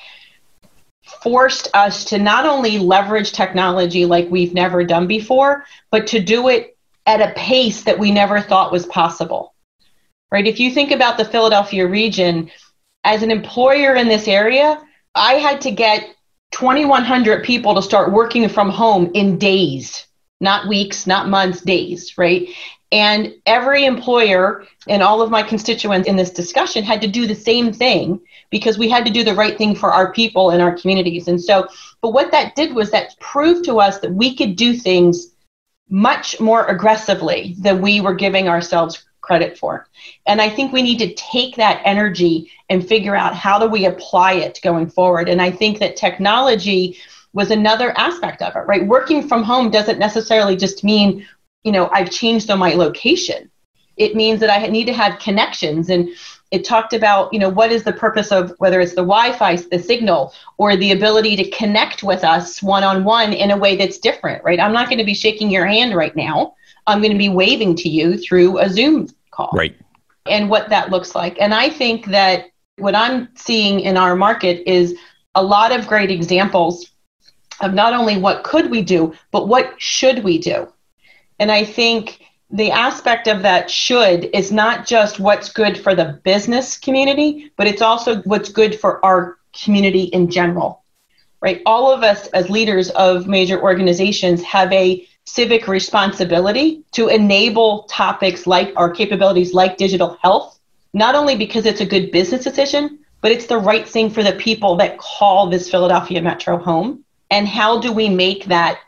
forced 1.03 1.69
us 1.73 2.05
to 2.05 2.17
not 2.17 2.45
only 2.45 2.79
leverage 2.79 3.31
technology 3.31 4.05
like 4.05 4.29
we've 4.29 4.53
never 4.53 4.83
done 4.83 5.07
before, 5.07 5.65
but 5.91 6.07
to 6.07 6.19
do 6.21 6.49
it 6.49 6.77
at 7.05 7.21
a 7.21 7.33
pace 7.35 7.83
that 7.83 7.99
we 7.99 8.11
never 8.11 8.39
thought 8.39 8.71
was 8.71 8.85
possible. 8.85 9.53
Right? 10.31 10.47
If 10.47 10.59
you 10.59 10.71
think 10.71 10.91
about 10.91 11.17
the 11.17 11.25
Philadelphia 11.25 11.87
region, 11.87 12.49
as 13.03 13.21
an 13.21 13.31
employer 13.31 13.95
in 13.95 14.07
this 14.07 14.27
area, 14.27 14.81
I 15.13 15.33
had 15.33 15.61
to 15.61 15.71
get 15.71 16.09
2,100 16.51 17.43
people 17.43 17.75
to 17.75 17.81
start 17.81 18.11
working 18.11 18.47
from 18.47 18.69
home 18.69 19.11
in 19.13 19.37
days, 19.37 20.07
not 20.39 20.67
weeks, 20.67 21.05
not 21.05 21.27
months, 21.27 21.61
days, 21.61 22.17
right? 22.17 22.47
And 22.93 23.33
every 23.47 23.85
employer 23.85 24.65
and 24.87 25.01
all 25.01 25.23
of 25.23 25.31
my 25.31 25.41
constituents 25.41 26.07
in 26.07 26.15
this 26.15 26.29
discussion 26.29 26.83
had 26.83 27.01
to 27.01 27.07
do 27.07 27.25
the 27.25 27.33
same 27.33 27.73
thing 27.73 28.21
because 28.51 28.77
we 28.77 28.87
had 28.87 29.03
to 29.07 29.11
do 29.11 29.23
the 29.23 29.33
right 29.33 29.57
thing 29.57 29.73
for 29.73 29.91
our 29.91 30.13
people 30.13 30.51
and 30.51 30.61
our 30.61 30.77
communities. 30.77 31.27
And 31.27 31.41
so, 31.41 31.67
but 32.03 32.13
what 32.13 32.29
that 32.29 32.55
did 32.55 32.75
was 32.75 32.91
that 32.91 33.19
proved 33.19 33.65
to 33.65 33.79
us 33.79 33.97
that 33.97 34.13
we 34.13 34.35
could 34.35 34.55
do 34.55 34.75
things 34.75 35.31
much 35.89 36.39
more 36.39 36.67
aggressively 36.67 37.55
than 37.59 37.81
we 37.81 37.99
were 37.99 38.13
giving 38.13 38.47
ourselves 38.47 39.03
credit 39.21 39.57
for. 39.57 39.87
And 40.27 40.39
I 40.39 40.49
think 40.49 40.71
we 40.71 40.83
need 40.83 40.99
to 40.99 41.15
take 41.15 41.55
that 41.55 41.81
energy 41.85 42.51
and 42.69 42.87
figure 42.87 43.15
out 43.15 43.33
how 43.33 43.57
do 43.57 43.67
we 43.67 43.85
apply 43.85 44.33
it 44.33 44.59
going 44.61 44.87
forward. 44.87 45.29
And 45.29 45.41
I 45.41 45.49
think 45.49 45.79
that 45.79 45.95
technology 45.95 46.99
was 47.33 47.49
another 47.49 47.97
aspect 47.97 48.43
of 48.43 48.55
it, 48.55 48.67
right? 48.67 48.85
Working 48.85 49.27
from 49.27 49.41
home 49.41 49.71
doesn't 49.71 49.97
necessarily 49.97 50.55
just 50.55 50.83
mean 50.83 51.27
you 51.63 51.71
know, 51.71 51.89
I've 51.91 52.09
changed 52.09 52.49
on 52.49 52.59
my 52.59 52.73
location. 52.73 53.49
It 53.95 54.15
means 54.15 54.39
that 54.39 54.49
I 54.49 54.67
need 54.67 54.85
to 54.85 54.93
have 54.93 55.19
connections. 55.19 55.89
And 55.89 56.09
it 56.51 56.65
talked 56.65 56.93
about, 56.93 57.33
you 57.33 57.39
know, 57.39 57.49
what 57.49 57.71
is 57.71 57.83
the 57.83 57.93
purpose 57.93 58.31
of 58.31 58.53
whether 58.57 58.79
it's 58.79 58.93
the 58.93 59.01
Wi 59.01 59.33
Fi, 59.33 59.55
the 59.55 59.79
signal, 59.79 60.33
or 60.57 60.75
the 60.75 60.91
ability 60.91 61.35
to 61.37 61.49
connect 61.51 62.03
with 62.03 62.23
us 62.23 62.61
one 62.61 62.83
on 62.83 63.03
one 63.03 63.33
in 63.33 63.51
a 63.51 63.57
way 63.57 63.75
that's 63.75 63.97
different, 63.97 64.43
right? 64.43 64.59
I'm 64.59 64.73
not 64.73 64.87
going 64.87 64.99
to 64.99 65.05
be 65.05 65.13
shaking 65.13 65.49
your 65.49 65.65
hand 65.65 65.95
right 65.95 66.15
now. 66.15 66.55
I'm 66.87 66.99
going 66.99 67.11
to 67.11 67.17
be 67.17 67.29
waving 67.29 67.75
to 67.77 67.89
you 67.89 68.17
through 68.17 68.59
a 68.59 68.69
Zoom 68.69 69.09
call. 69.31 69.51
Right. 69.53 69.75
And 70.29 70.49
what 70.49 70.69
that 70.69 70.89
looks 70.89 71.15
like. 71.15 71.37
And 71.39 71.53
I 71.53 71.69
think 71.69 72.07
that 72.07 72.45
what 72.77 72.95
I'm 72.95 73.29
seeing 73.35 73.81
in 73.81 73.97
our 73.97 74.15
market 74.15 74.63
is 74.69 74.97
a 75.35 75.43
lot 75.43 75.71
of 75.71 75.87
great 75.87 76.11
examples 76.11 76.91
of 77.61 77.73
not 77.73 77.93
only 77.93 78.17
what 78.17 78.43
could 78.43 78.71
we 78.71 78.81
do, 78.81 79.13
but 79.31 79.47
what 79.47 79.75
should 79.77 80.23
we 80.23 80.37
do. 80.37 80.71
And 81.43 81.51
I 81.51 81.65
think 81.65 82.21
the 82.51 82.71
aspect 82.71 83.27
of 83.27 83.41
that 83.41 83.69
should 83.69 84.29
is 84.33 84.49
not 84.49 84.87
just 84.87 85.19
what's 85.19 85.51
good 85.51 85.77
for 85.77 85.93
the 85.93 86.17
business 86.23 86.77
community, 86.77 87.51
but 87.57 87.67
it's 87.67 87.81
also 87.81 88.21
what's 88.21 88.47
good 88.47 88.79
for 88.79 89.05
our 89.05 89.37
community 89.51 90.03
in 90.03 90.31
general. 90.31 90.85
Right? 91.41 91.61
All 91.65 91.91
of 91.91 92.01
us 92.01 92.27
as 92.27 92.49
leaders 92.49 92.91
of 92.91 93.27
major 93.27 93.61
organizations 93.61 94.41
have 94.43 94.71
a 94.71 95.05
civic 95.25 95.67
responsibility 95.67 96.85
to 96.93 97.09
enable 97.09 97.83
topics 97.89 98.47
like 98.47 98.71
our 98.77 98.89
capabilities 98.89 99.53
like 99.53 99.75
digital 99.75 100.17
health, 100.21 100.57
not 100.93 101.13
only 101.13 101.35
because 101.35 101.65
it's 101.65 101.81
a 101.81 101.85
good 101.85 102.09
business 102.11 102.45
decision, 102.45 102.99
but 103.19 103.33
it's 103.33 103.47
the 103.47 103.57
right 103.57 103.85
thing 103.85 104.09
for 104.09 104.23
the 104.23 104.31
people 104.31 104.77
that 104.77 104.97
call 104.97 105.49
this 105.49 105.69
Philadelphia 105.69 106.21
metro 106.21 106.57
home. 106.57 107.03
And 107.29 107.49
how 107.49 107.81
do 107.81 107.91
we 107.91 108.07
make 108.07 108.45
that 108.45 108.79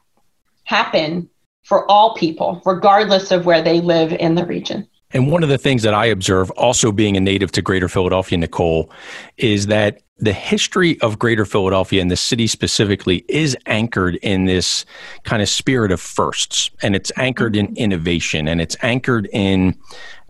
happen 0.64 1.30
for 1.66 1.90
all 1.90 2.14
people, 2.16 2.62
regardless 2.66 3.32
of 3.32 3.46
where 3.46 3.62
they 3.62 3.82
live 3.82 4.14
in 4.14 4.36
the 4.36 4.46
region. 4.46 4.88
And 5.12 5.32
one 5.32 5.44
of 5.44 5.50
the 5.50 5.58
things 5.58 5.84
that 5.84 5.94
I 5.94 6.06
observe, 6.06 6.52
also 6.52 6.92
being 6.92 7.18
a 7.18 7.20
native 7.20 7.52
to 7.54 7.62
Greater 7.62 7.88
Philadelphia, 7.88 8.38
Nicole, 8.38 8.92
is 9.38 9.68
that 9.68 10.02
the 10.18 10.34
history 10.34 11.00
of 11.02 11.20
Greater 11.20 11.46
Philadelphia 11.46 12.02
and 12.02 12.10
the 12.10 12.16
city 12.16 12.48
specifically 12.48 13.26
is 13.28 13.58
anchored 13.66 14.16
in 14.18 14.46
this 14.46 14.86
kind 15.24 15.42
of 15.42 15.50
spirit 15.50 15.92
of 15.92 16.00
firsts, 16.00 16.70
and 16.82 16.96
it's 16.96 17.12
anchored 17.18 17.56
in 17.56 17.68
mm-hmm. 17.68 17.78
innovation, 17.78 18.48
and 18.48 18.62
it's 18.62 18.78
anchored 18.82 19.28
in 19.34 19.76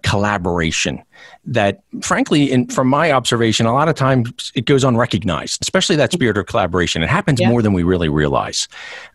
collaboration 0.05 1.01
that 1.45 1.81
frankly 2.01 2.51
in, 2.51 2.67
from 2.67 2.87
my 2.87 3.11
observation 3.11 3.65
a 3.65 3.73
lot 3.73 3.89
of 3.89 3.95
times 3.95 4.51
it 4.53 4.65
goes 4.65 4.83
unrecognized 4.83 5.57
especially 5.63 5.95
that 5.95 6.11
spirit 6.11 6.37
of 6.37 6.45
collaboration 6.45 7.01
it 7.01 7.09
happens 7.09 7.39
yeah. 7.39 7.49
more 7.49 7.63
than 7.63 7.73
we 7.73 7.81
really 7.81 8.07
realize 8.07 8.67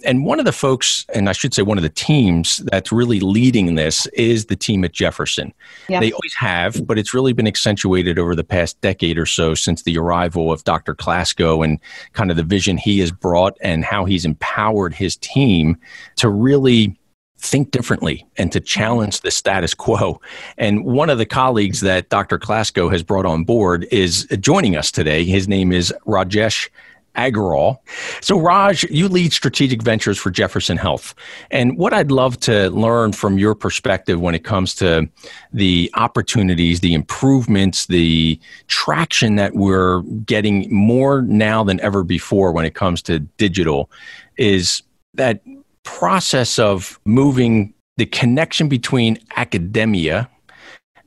and 0.04 0.24
one 0.24 0.40
of 0.40 0.44
the 0.44 0.52
folks 0.52 1.06
and 1.14 1.28
i 1.28 1.32
should 1.32 1.54
say 1.54 1.62
one 1.62 1.78
of 1.78 1.82
the 1.82 1.88
teams 1.88 2.56
that's 2.72 2.90
really 2.90 3.20
leading 3.20 3.76
this 3.76 4.06
is 4.08 4.46
the 4.46 4.56
team 4.56 4.84
at 4.84 4.92
jefferson 4.92 5.54
yeah. 5.88 6.00
they 6.00 6.10
always 6.10 6.34
have 6.34 6.84
but 6.88 6.98
it's 6.98 7.14
really 7.14 7.32
been 7.32 7.46
accentuated 7.46 8.18
over 8.18 8.34
the 8.34 8.42
past 8.42 8.80
decade 8.80 9.16
or 9.16 9.26
so 9.26 9.54
since 9.54 9.84
the 9.84 9.96
arrival 9.96 10.50
of 10.50 10.64
dr 10.64 10.92
klasko 10.96 11.64
and 11.64 11.78
kind 12.14 12.32
of 12.32 12.36
the 12.36 12.42
vision 12.42 12.76
he 12.76 12.98
has 12.98 13.12
brought 13.12 13.56
and 13.60 13.84
how 13.84 14.04
he's 14.04 14.24
empowered 14.24 14.92
his 14.92 15.16
team 15.18 15.76
to 16.16 16.28
really 16.28 16.96
think 17.40 17.70
differently 17.70 18.26
and 18.36 18.52
to 18.52 18.60
challenge 18.60 19.22
the 19.22 19.30
status 19.30 19.74
quo. 19.74 20.20
And 20.58 20.84
one 20.84 21.10
of 21.10 21.18
the 21.18 21.26
colleagues 21.26 21.80
that 21.80 22.08
Dr. 22.10 22.38
Klasko 22.38 22.90
has 22.92 23.02
brought 23.02 23.26
on 23.26 23.44
board 23.44 23.86
is 23.90 24.26
joining 24.40 24.76
us 24.76 24.90
today. 24.92 25.24
His 25.24 25.48
name 25.48 25.72
is 25.72 25.92
Rajesh 26.06 26.68
Aggarwal. 27.16 27.78
So, 28.20 28.38
Raj, 28.38 28.84
you 28.84 29.08
lead 29.08 29.32
strategic 29.32 29.82
ventures 29.82 30.18
for 30.18 30.30
Jefferson 30.30 30.76
Health. 30.76 31.14
And 31.50 31.76
what 31.76 31.92
I'd 31.92 32.10
love 32.10 32.38
to 32.40 32.70
learn 32.70 33.12
from 33.12 33.38
your 33.38 33.54
perspective 33.54 34.20
when 34.20 34.34
it 34.34 34.44
comes 34.44 34.74
to 34.76 35.08
the 35.52 35.90
opportunities, 35.94 36.80
the 36.80 36.94
improvements, 36.94 37.86
the 37.86 38.38
traction 38.68 39.36
that 39.36 39.54
we're 39.54 40.02
getting 40.02 40.72
more 40.72 41.22
now 41.22 41.64
than 41.64 41.80
ever 41.80 42.04
before 42.04 42.52
when 42.52 42.64
it 42.64 42.74
comes 42.74 43.02
to 43.02 43.18
digital 43.18 43.90
is 44.36 44.82
that 45.14 45.40
process 45.84 46.58
of 46.58 46.98
moving 47.04 47.74
the 47.96 48.06
connection 48.06 48.68
between 48.68 49.18
academia 49.36 50.28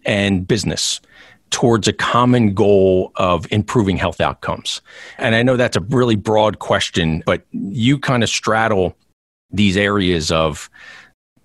and 0.05 0.47
business 0.47 1.01
towards 1.49 1.87
a 1.87 1.93
common 1.93 2.53
goal 2.53 3.11
of 3.15 3.51
improving 3.51 3.97
health 3.97 4.19
outcomes? 4.19 4.81
And 5.17 5.35
I 5.35 5.43
know 5.43 5.55
that's 5.55 5.77
a 5.77 5.81
really 5.81 6.15
broad 6.15 6.59
question, 6.59 7.23
but 7.25 7.45
you 7.51 7.99
kind 7.99 8.23
of 8.23 8.29
straddle 8.29 8.95
these 9.51 9.77
areas 9.77 10.31
of 10.31 10.69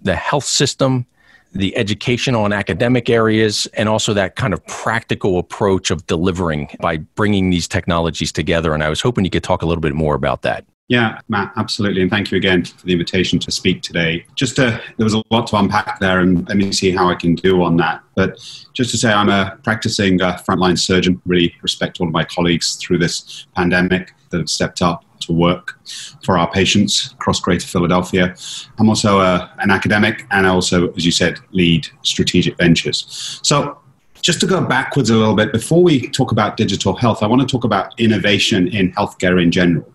the 0.00 0.16
health 0.16 0.44
system, 0.44 1.06
the 1.52 1.76
educational 1.76 2.44
and 2.44 2.54
academic 2.54 3.10
areas, 3.10 3.66
and 3.74 3.88
also 3.88 4.14
that 4.14 4.36
kind 4.36 4.52
of 4.52 4.66
practical 4.66 5.38
approach 5.38 5.90
of 5.90 6.06
delivering 6.06 6.68
by 6.80 6.96
bringing 6.96 7.50
these 7.50 7.68
technologies 7.68 8.32
together. 8.32 8.74
And 8.74 8.82
I 8.82 8.88
was 8.88 9.00
hoping 9.00 9.24
you 9.24 9.30
could 9.30 9.44
talk 9.44 9.62
a 9.62 9.66
little 9.66 9.82
bit 9.82 9.94
more 9.94 10.14
about 10.14 10.42
that. 10.42 10.64
Yeah, 10.88 11.20
Matt, 11.28 11.52
absolutely. 11.56 12.00
And 12.00 12.10
thank 12.10 12.30
you 12.30 12.38
again 12.38 12.64
for 12.64 12.86
the 12.86 12.92
invitation 12.92 13.38
to 13.40 13.50
speak 13.50 13.82
today. 13.82 14.24
Just 14.36 14.56
to, 14.56 14.80
there 14.96 15.04
was 15.04 15.12
a 15.12 15.22
lot 15.30 15.46
to 15.48 15.56
unpack 15.56 16.00
there, 16.00 16.20
and 16.20 16.48
let 16.48 16.56
me 16.56 16.72
see 16.72 16.90
how 16.90 17.10
I 17.10 17.14
can 17.14 17.34
do 17.34 17.62
on 17.62 17.76
that. 17.76 18.02
But 18.14 18.38
just 18.72 18.90
to 18.92 18.96
say, 18.96 19.12
I'm 19.12 19.28
a 19.28 19.58
practicing 19.62 20.22
uh, 20.22 20.38
frontline 20.38 20.78
surgeon, 20.78 21.20
really 21.26 21.54
respect 21.60 22.00
all 22.00 22.06
of 22.06 22.12
my 22.14 22.24
colleagues 22.24 22.76
through 22.76 22.98
this 22.98 23.46
pandemic 23.54 24.14
that 24.30 24.38
have 24.38 24.48
stepped 24.48 24.80
up 24.80 25.04
to 25.20 25.32
work 25.34 25.78
for 26.24 26.38
our 26.38 26.50
patients 26.50 27.12
across 27.12 27.38
Greater 27.38 27.66
Philadelphia. 27.66 28.34
I'm 28.78 28.88
also 28.88 29.20
uh, 29.20 29.50
an 29.58 29.70
academic, 29.70 30.24
and 30.30 30.46
I 30.46 30.50
also, 30.50 30.90
as 30.92 31.04
you 31.04 31.12
said, 31.12 31.38
lead 31.50 31.86
strategic 32.02 32.56
ventures. 32.56 33.40
So 33.42 33.78
just 34.22 34.40
to 34.40 34.46
go 34.46 34.60
backwards 34.60 35.10
a 35.10 35.16
little 35.16 35.34
bit, 35.34 35.52
before 35.52 35.82
we 35.82 36.08
talk 36.10 36.32
about 36.32 36.56
digital 36.56 36.94
health, 36.94 37.22
I 37.22 37.26
want 37.26 37.40
to 37.42 37.46
talk 37.46 37.64
about 37.64 37.98
innovation 37.98 38.68
in 38.68 38.92
healthcare 38.92 39.42
in 39.42 39.50
general. 39.50 39.90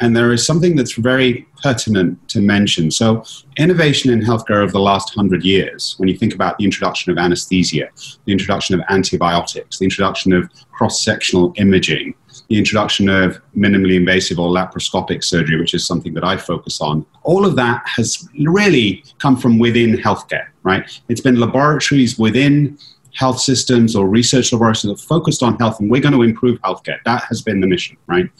And 0.00 0.16
there 0.16 0.32
is 0.32 0.46
something 0.46 0.76
that's 0.76 0.94
very 0.94 1.46
pertinent 1.62 2.28
to 2.28 2.40
mention. 2.40 2.90
So, 2.90 3.24
innovation 3.56 4.12
in 4.12 4.20
healthcare 4.20 4.62
over 4.62 4.72
the 4.72 4.80
last 4.80 5.14
hundred 5.14 5.44
years, 5.44 5.94
when 5.98 6.08
you 6.08 6.16
think 6.16 6.34
about 6.34 6.58
the 6.58 6.64
introduction 6.64 7.12
of 7.12 7.18
anesthesia, 7.18 7.88
the 8.24 8.32
introduction 8.32 8.74
of 8.74 8.84
antibiotics, 8.90 9.78
the 9.78 9.84
introduction 9.84 10.32
of 10.32 10.50
cross 10.72 11.02
sectional 11.02 11.52
imaging, 11.56 12.14
the 12.48 12.58
introduction 12.58 13.08
of 13.08 13.40
minimally 13.56 13.96
invasive 13.96 14.38
or 14.38 14.50
laparoscopic 14.50 15.24
surgery, 15.24 15.58
which 15.58 15.74
is 15.74 15.86
something 15.86 16.14
that 16.14 16.24
I 16.24 16.36
focus 16.36 16.80
on, 16.80 17.06
all 17.22 17.46
of 17.46 17.56
that 17.56 17.82
has 17.86 18.28
really 18.46 19.04
come 19.18 19.36
from 19.36 19.58
within 19.58 19.96
healthcare, 19.96 20.48
right? 20.62 21.00
It's 21.08 21.20
been 21.20 21.40
laboratories 21.40 22.18
within 22.18 22.78
health 23.14 23.40
systems 23.40 23.96
or 23.96 24.08
research 24.08 24.52
laboratories 24.52 24.82
that 24.82 24.92
are 24.92 25.06
focused 25.06 25.42
on 25.42 25.56
health, 25.56 25.80
and 25.80 25.90
we're 25.90 26.02
going 26.02 26.14
to 26.14 26.22
improve 26.22 26.60
healthcare. 26.62 26.98
That 27.04 27.24
has 27.24 27.42
been 27.42 27.60
the 27.60 27.66
mission, 27.66 27.96
right? 28.06 28.30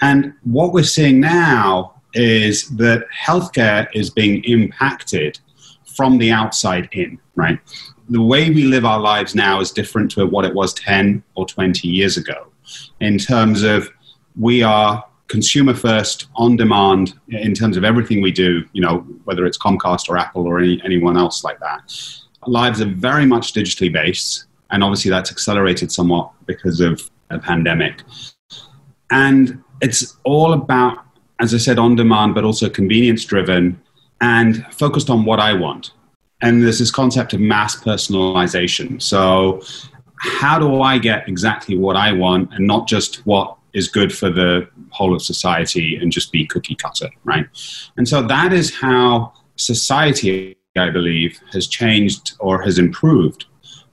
And 0.00 0.32
what 0.44 0.72
we're 0.72 0.84
seeing 0.84 1.20
now 1.20 1.94
is 2.14 2.68
that 2.76 3.04
healthcare 3.10 3.88
is 3.94 4.10
being 4.10 4.42
impacted 4.44 5.38
from 5.96 6.18
the 6.18 6.30
outside 6.30 6.88
in, 6.92 7.18
right? 7.34 7.58
The 8.08 8.22
way 8.22 8.50
we 8.50 8.64
live 8.64 8.84
our 8.84 9.00
lives 9.00 9.34
now 9.34 9.60
is 9.60 9.70
different 9.70 10.10
to 10.12 10.26
what 10.26 10.44
it 10.44 10.54
was 10.54 10.74
10 10.74 11.22
or 11.34 11.46
20 11.46 11.88
years 11.88 12.16
ago 12.16 12.48
in 13.00 13.18
terms 13.18 13.62
of 13.62 13.90
we 14.38 14.62
are 14.62 15.04
consumer 15.28 15.74
first 15.74 16.26
on 16.36 16.56
demand 16.56 17.14
in 17.28 17.54
terms 17.54 17.76
of 17.76 17.84
everything 17.84 18.20
we 18.20 18.30
do 18.30 18.64
you 18.72 18.82
know 18.82 18.98
whether 19.24 19.46
it's 19.46 19.58
comcast 19.58 20.08
or 20.08 20.18
apple 20.18 20.46
or 20.46 20.58
any, 20.58 20.80
anyone 20.84 21.16
else 21.16 21.42
like 21.42 21.58
that 21.60 21.80
lives 22.46 22.80
are 22.80 22.86
very 22.86 23.26
much 23.26 23.52
digitally 23.52 23.92
based, 23.92 24.46
and 24.70 24.82
obviously 24.82 25.10
that's 25.10 25.30
accelerated 25.30 25.92
somewhat 25.92 26.30
because 26.46 26.80
of 26.80 27.10
a 27.30 27.38
pandemic. 27.38 28.02
And 29.10 29.62
it's 29.80 30.16
all 30.24 30.52
about, 30.52 30.98
as 31.40 31.54
I 31.54 31.58
said, 31.58 31.78
on 31.78 31.96
demand, 31.96 32.34
but 32.34 32.44
also 32.44 32.68
convenience 32.68 33.24
driven 33.24 33.80
and 34.20 34.64
focused 34.72 35.10
on 35.10 35.24
what 35.24 35.40
I 35.40 35.52
want. 35.52 35.92
And 36.40 36.62
there's 36.62 36.78
this 36.78 36.90
concept 36.90 37.34
of 37.34 37.40
mass 37.40 37.76
personalization. 37.76 39.00
So, 39.00 39.62
how 40.16 40.58
do 40.58 40.82
I 40.82 40.98
get 40.98 41.28
exactly 41.28 41.76
what 41.76 41.96
I 41.96 42.12
want 42.12 42.52
and 42.54 42.66
not 42.66 42.86
just 42.86 43.26
what 43.26 43.56
is 43.72 43.88
good 43.88 44.16
for 44.16 44.30
the 44.30 44.68
whole 44.90 45.14
of 45.14 45.22
society 45.22 45.96
and 45.96 46.12
just 46.12 46.30
be 46.30 46.46
cookie 46.46 46.74
cutter, 46.74 47.10
right? 47.24 47.46
And 47.96 48.06
so 48.06 48.22
that 48.22 48.52
is 48.52 48.72
how 48.74 49.32
society 49.56 50.56
I 50.76 50.90
believe, 50.90 51.38
has 51.52 51.66
changed 51.66 52.32
or 52.38 52.62
has 52.62 52.78
improved 52.78 53.44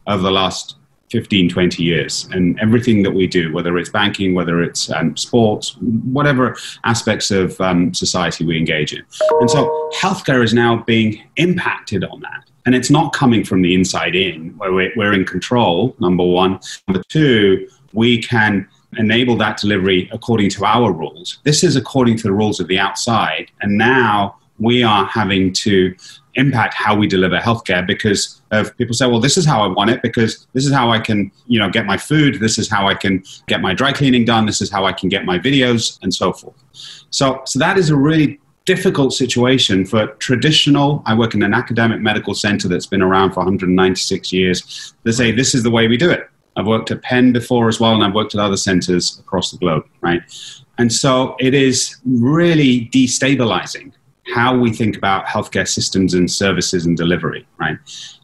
over 0.07 0.23
the 0.23 0.31
last 0.31 0.75
15, 1.11 1.49
20 1.49 1.83
years. 1.83 2.29
And 2.31 2.57
everything 2.59 3.03
that 3.03 3.11
we 3.11 3.27
do, 3.27 3.51
whether 3.51 3.77
it's 3.77 3.89
banking, 3.89 4.33
whether 4.33 4.61
it's 4.61 4.89
um, 4.91 5.17
sports, 5.17 5.75
whatever 5.81 6.55
aspects 6.85 7.31
of 7.31 7.59
um, 7.59 7.93
society 7.93 8.45
we 8.45 8.57
engage 8.57 8.93
in. 8.93 9.03
And 9.41 9.49
so 9.49 9.89
healthcare 9.95 10.43
is 10.43 10.53
now 10.53 10.83
being 10.83 11.21
impacted 11.35 12.03
on 12.05 12.21
that. 12.21 12.49
And 12.65 12.75
it's 12.75 12.91
not 12.91 13.13
coming 13.13 13.43
from 13.43 13.61
the 13.61 13.73
inside 13.73 14.15
in, 14.15 14.55
where 14.57 14.71
we're, 14.71 14.91
we're 14.95 15.13
in 15.13 15.25
control, 15.25 15.95
number 15.99 16.23
one. 16.23 16.59
Number 16.87 17.03
two, 17.09 17.67
we 17.93 18.21
can 18.21 18.67
enable 18.97 19.35
that 19.37 19.57
delivery 19.57 20.09
according 20.13 20.49
to 20.51 20.65
our 20.65 20.91
rules. 20.91 21.39
This 21.43 21.63
is 21.63 21.75
according 21.75 22.17
to 22.17 22.23
the 22.23 22.33
rules 22.33 22.59
of 22.59 22.67
the 22.67 22.77
outside. 22.77 23.51
And 23.61 23.77
now 23.77 24.37
we 24.59 24.83
are 24.83 25.05
having 25.05 25.53
to 25.53 25.95
impact 26.39 26.73
how 26.73 26.95
we 26.95 27.05
deliver 27.05 27.37
healthcare 27.37 27.85
because 27.85 28.41
of 28.51 28.75
people 28.77 28.95
say, 28.95 29.05
well, 29.05 29.19
this 29.19 29.37
is 29.37 29.45
how 29.45 29.61
I 29.61 29.67
want 29.67 29.89
it 29.91 30.01
because 30.01 30.47
this 30.53 30.65
is 30.65 30.73
how 30.73 30.89
I 30.89 30.99
can, 30.99 31.31
you 31.47 31.59
know, 31.59 31.69
get 31.69 31.85
my 31.85 31.97
food. 31.97 32.39
This 32.39 32.57
is 32.57 32.69
how 32.69 32.87
I 32.87 32.95
can 32.95 33.23
get 33.47 33.61
my 33.61 33.73
dry 33.73 33.91
cleaning 33.91 34.25
done. 34.25 34.45
This 34.45 34.61
is 34.61 34.71
how 34.71 34.85
I 34.85 34.93
can 34.93 35.09
get 35.09 35.25
my 35.25 35.37
videos 35.37 35.99
and 36.01 36.13
so 36.13 36.33
forth. 36.33 36.55
So, 37.11 37.41
so 37.45 37.59
that 37.59 37.77
is 37.77 37.89
a 37.89 37.95
really 37.95 38.39
difficult 38.65 39.13
situation 39.13 39.85
for 39.85 40.07
traditional. 40.17 41.03
I 41.05 41.13
work 41.15 41.33
in 41.33 41.43
an 41.43 41.53
academic 41.53 42.01
medical 42.01 42.33
center 42.33 42.67
that's 42.67 42.85
been 42.85 43.01
around 43.01 43.31
for 43.31 43.41
196 43.41 44.31
years. 44.31 44.93
They 45.03 45.11
say 45.11 45.31
this 45.31 45.53
is 45.53 45.63
the 45.63 45.71
way 45.71 45.87
we 45.87 45.97
do 45.97 46.09
it. 46.09 46.29
I've 46.55 46.67
worked 46.67 46.91
at 46.91 47.01
Penn 47.01 47.31
before 47.31 47.67
as 47.67 47.79
well, 47.79 47.93
and 47.93 48.03
I've 48.03 48.13
worked 48.13 48.35
at 48.35 48.41
other 48.41 48.57
centers 48.57 49.19
across 49.19 49.51
the 49.51 49.57
globe, 49.57 49.85
right? 50.01 50.21
And 50.77 50.91
so 50.91 51.35
it 51.39 51.53
is 51.53 51.97
really 52.05 52.89
destabilizing 52.93 53.91
how 54.33 54.57
we 54.57 54.71
think 54.71 54.97
about 54.97 55.25
healthcare 55.25 55.67
systems 55.67 56.13
and 56.13 56.29
services 56.29 56.85
and 56.85 56.97
delivery, 56.97 57.47
right? 57.57 57.77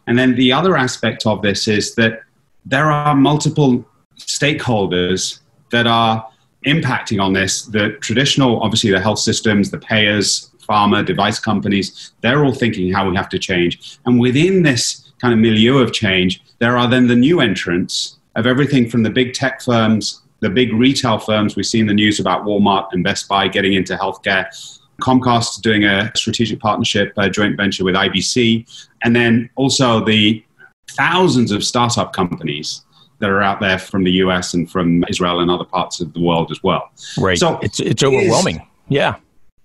And 0.07 0.17
then 0.17 0.35
the 0.35 0.51
other 0.51 0.77
aspect 0.77 1.25
of 1.25 1.41
this 1.41 1.67
is 1.67 1.95
that 1.95 2.21
there 2.65 2.91
are 2.91 3.15
multiple 3.15 3.85
stakeholders 4.17 5.39
that 5.71 5.87
are 5.87 6.27
impacting 6.65 7.21
on 7.21 7.33
this. 7.33 7.63
The 7.63 7.91
traditional, 8.01 8.61
obviously, 8.61 8.91
the 8.91 8.99
health 8.99 9.19
systems, 9.19 9.71
the 9.71 9.79
payers, 9.79 10.51
pharma, 10.67 11.05
device 11.05 11.39
companies, 11.39 12.13
they're 12.21 12.43
all 12.43 12.53
thinking 12.53 12.91
how 12.91 13.09
we 13.09 13.15
have 13.15 13.29
to 13.29 13.39
change. 13.39 13.99
And 14.05 14.19
within 14.19 14.63
this 14.63 15.11
kind 15.19 15.33
of 15.33 15.39
milieu 15.39 15.77
of 15.77 15.93
change, 15.93 16.43
there 16.59 16.77
are 16.77 16.87
then 16.87 17.07
the 17.07 17.15
new 17.15 17.39
entrants 17.39 18.17
of 18.35 18.47
everything 18.47 18.89
from 18.89 19.03
the 19.03 19.09
big 19.09 19.33
tech 19.33 19.61
firms, 19.61 20.21
the 20.39 20.49
big 20.49 20.73
retail 20.73 21.17
firms. 21.19 21.55
We've 21.55 21.65
seen 21.65 21.85
the 21.85 21.93
news 21.93 22.19
about 22.19 22.43
Walmart 22.43 22.87
and 22.91 23.03
Best 23.03 23.27
Buy 23.27 23.47
getting 23.47 23.73
into 23.73 23.95
healthcare. 23.95 24.74
Comcast 25.01 25.61
doing 25.61 25.83
a 25.83 26.11
strategic 26.15 26.59
partnership, 26.59 27.13
a 27.17 27.29
joint 27.29 27.57
venture 27.57 27.83
with 27.83 27.95
IBC, 27.95 28.65
and 29.03 29.15
then 29.15 29.49
also 29.55 30.03
the 30.03 30.43
thousands 30.91 31.51
of 31.51 31.63
startup 31.63 32.13
companies 32.13 32.85
that 33.19 33.29
are 33.29 33.41
out 33.41 33.59
there 33.59 33.79
from 33.79 34.03
the 34.03 34.11
US 34.11 34.53
and 34.53 34.69
from 34.69 35.03
Israel 35.09 35.39
and 35.39 35.49
other 35.49 35.65
parts 35.65 35.99
of 36.01 36.13
the 36.13 36.21
world 36.21 36.51
as 36.51 36.61
well. 36.63 36.91
Right. 37.17 37.37
So 37.37 37.59
it's 37.61 37.79
it's 37.79 38.03
overwhelming. 38.03 38.57
It 38.57 38.61
is, 38.61 38.67
yeah. 38.89 39.15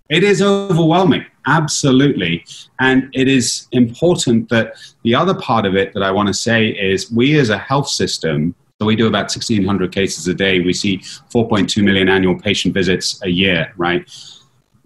It 0.09 0.25
is 0.25 0.43
overwhelming, 0.43 1.25
absolutely. 1.47 2.45
And 2.81 3.09
it 3.13 3.29
is 3.29 3.69
important 3.71 4.49
that 4.49 4.75
the 5.05 5.15
other 5.15 5.35
part 5.35 5.67
of 5.67 5.77
it 5.77 5.95
that 5.95 6.03
I 6.03 6.11
want 6.11 6.27
to 6.27 6.35
say 6.35 6.69
is 6.69 7.13
we 7.13 7.39
as 7.39 7.49
a 7.49 7.59
health 7.59 7.89
system, 7.89 8.57
so 8.81 8.87
we 8.87 8.97
do 8.97 9.07
about 9.07 9.25
1,600 9.25 9.93
cases 9.93 10.27
a 10.27 10.35
day. 10.35 10.59
We 10.61 10.73
see 10.73 10.99
4.2 10.99 11.85
million 11.85 12.09
annual 12.09 12.37
patient 12.37 12.75
visits 12.75 13.23
a 13.23 13.29
year, 13.29 13.73
right? 13.77 14.05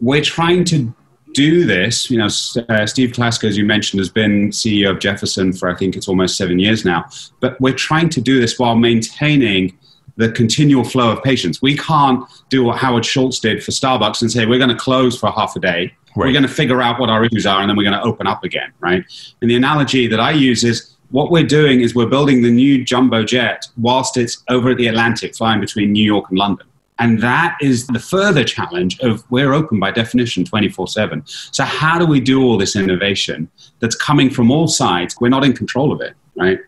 We're 0.00 0.22
trying 0.22 0.64
to 0.64 0.94
do 1.34 1.66
this, 1.66 2.10
you 2.10 2.16
know, 2.16 2.26
uh, 2.26 2.86
Steve 2.86 3.10
Klasko, 3.10 3.48
as 3.48 3.58
you 3.58 3.64
mentioned, 3.64 3.98
has 4.00 4.08
been 4.08 4.50
CEO 4.50 4.90
of 4.90 5.00
Jefferson 5.00 5.52
for 5.52 5.68
I 5.68 5.74
think 5.74 5.96
it's 5.96 6.08
almost 6.08 6.36
seven 6.36 6.58
years 6.58 6.84
now. 6.84 7.04
But 7.40 7.60
we're 7.60 7.74
trying 7.74 8.08
to 8.10 8.20
do 8.20 8.40
this 8.40 8.58
while 8.58 8.76
maintaining 8.76 9.76
the 10.16 10.30
continual 10.30 10.84
flow 10.84 11.10
of 11.10 11.22
patients. 11.24 11.60
We 11.60 11.76
can't 11.76 12.24
do 12.48 12.62
what 12.62 12.78
Howard 12.78 13.04
Schultz 13.04 13.40
did 13.40 13.64
for 13.64 13.72
Starbucks 13.72 14.22
and 14.22 14.30
say 14.30 14.46
we're 14.46 14.58
going 14.58 14.70
to 14.70 14.76
close 14.76 15.18
for 15.18 15.30
half 15.32 15.56
a 15.56 15.60
day. 15.60 15.92
Right. 16.16 16.26
We're 16.26 16.32
going 16.32 16.44
to 16.44 16.48
figure 16.48 16.80
out 16.80 17.00
what 17.00 17.10
our 17.10 17.24
issues 17.24 17.44
are 17.46 17.60
and 17.60 17.68
then 17.68 17.76
we're 17.76 17.82
going 17.82 18.00
to 18.00 18.02
open 18.04 18.28
up 18.28 18.44
again, 18.44 18.72
right? 18.78 19.04
And 19.42 19.50
the 19.50 19.56
analogy 19.56 20.06
that 20.06 20.20
I 20.20 20.30
use 20.30 20.62
is 20.62 20.94
what 21.10 21.32
we're 21.32 21.46
doing 21.46 21.80
is 21.80 21.94
we're 21.96 22.06
building 22.06 22.42
the 22.42 22.50
new 22.50 22.84
jumbo 22.84 23.24
jet 23.24 23.66
whilst 23.76 24.16
it's 24.16 24.44
over 24.48 24.70
at 24.70 24.76
the 24.76 24.86
Atlantic 24.86 25.34
flying 25.34 25.60
between 25.60 25.92
New 25.92 26.04
York 26.04 26.26
and 26.30 26.38
London. 26.38 26.66
And 26.98 27.20
that 27.20 27.56
is 27.60 27.86
the 27.88 27.98
further 27.98 28.44
challenge 28.44 29.00
of 29.00 29.28
we're 29.30 29.52
open 29.52 29.80
by 29.80 29.90
definition 29.90 30.44
24 30.44 30.88
7. 30.88 31.22
So, 31.26 31.64
how 31.64 31.98
do 31.98 32.06
we 32.06 32.20
do 32.20 32.42
all 32.42 32.56
this 32.56 32.76
innovation 32.76 33.50
that's 33.80 33.96
coming 33.96 34.30
from 34.30 34.50
all 34.50 34.68
sides? 34.68 35.16
We're 35.20 35.28
not 35.28 35.44
in 35.44 35.54
control 35.54 35.92
of 35.92 36.00
it, 36.00 36.14
right? 36.36 36.60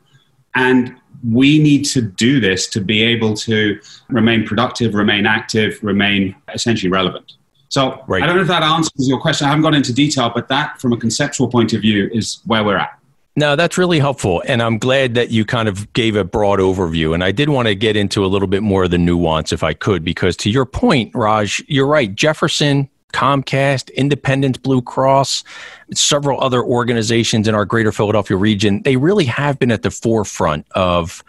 And 0.54 0.96
we 1.26 1.58
need 1.62 1.84
to 1.84 2.02
do 2.02 2.40
this 2.40 2.66
to 2.68 2.80
be 2.80 3.02
able 3.02 3.34
to 3.34 3.78
remain 4.08 4.44
productive, 4.44 4.94
remain 4.94 5.26
active, 5.26 5.78
remain 5.82 6.34
essentially 6.52 6.90
relevant. 6.90 7.34
So, 7.68 8.02
right. 8.08 8.22
I 8.22 8.26
don't 8.26 8.36
know 8.36 8.42
if 8.42 8.48
that 8.48 8.62
answers 8.62 9.08
your 9.08 9.20
question. 9.20 9.46
I 9.46 9.50
haven't 9.50 9.62
gone 9.62 9.74
into 9.74 9.92
detail, 9.92 10.32
but 10.34 10.48
that, 10.48 10.80
from 10.80 10.92
a 10.92 10.96
conceptual 10.96 11.48
point 11.48 11.72
of 11.72 11.82
view, 11.82 12.08
is 12.12 12.40
where 12.46 12.64
we're 12.64 12.78
at. 12.78 12.98
No, 13.38 13.54
that's 13.54 13.76
really 13.76 13.98
helpful. 13.98 14.42
And 14.48 14.62
I'm 14.62 14.78
glad 14.78 15.14
that 15.14 15.30
you 15.30 15.44
kind 15.44 15.68
of 15.68 15.92
gave 15.92 16.16
a 16.16 16.24
broad 16.24 16.58
overview. 16.58 17.12
And 17.12 17.22
I 17.22 17.32
did 17.32 17.50
want 17.50 17.68
to 17.68 17.74
get 17.74 17.94
into 17.94 18.24
a 18.24 18.28
little 18.28 18.48
bit 18.48 18.62
more 18.62 18.84
of 18.84 18.90
the 18.90 18.98
nuance 18.98 19.52
if 19.52 19.62
I 19.62 19.74
could, 19.74 20.02
because 20.02 20.38
to 20.38 20.50
your 20.50 20.64
point, 20.64 21.14
Raj, 21.14 21.62
you're 21.68 21.86
right. 21.86 22.14
Jefferson, 22.14 22.88
Comcast, 23.12 23.94
Independence 23.94 24.56
Blue 24.56 24.80
Cross, 24.80 25.44
several 25.92 26.40
other 26.42 26.62
organizations 26.62 27.46
in 27.46 27.54
our 27.54 27.66
greater 27.66 27.92
Philadelphia 27.92 28.38
region, 28.38 28.82
they 28.84 28.96
really 28.96 29.26
have 29.26 29.58
been 29.58 29.70
at 29.70 29.82
the 29.82 29.90
forefront 29.90 30.66
of 30.72 31.22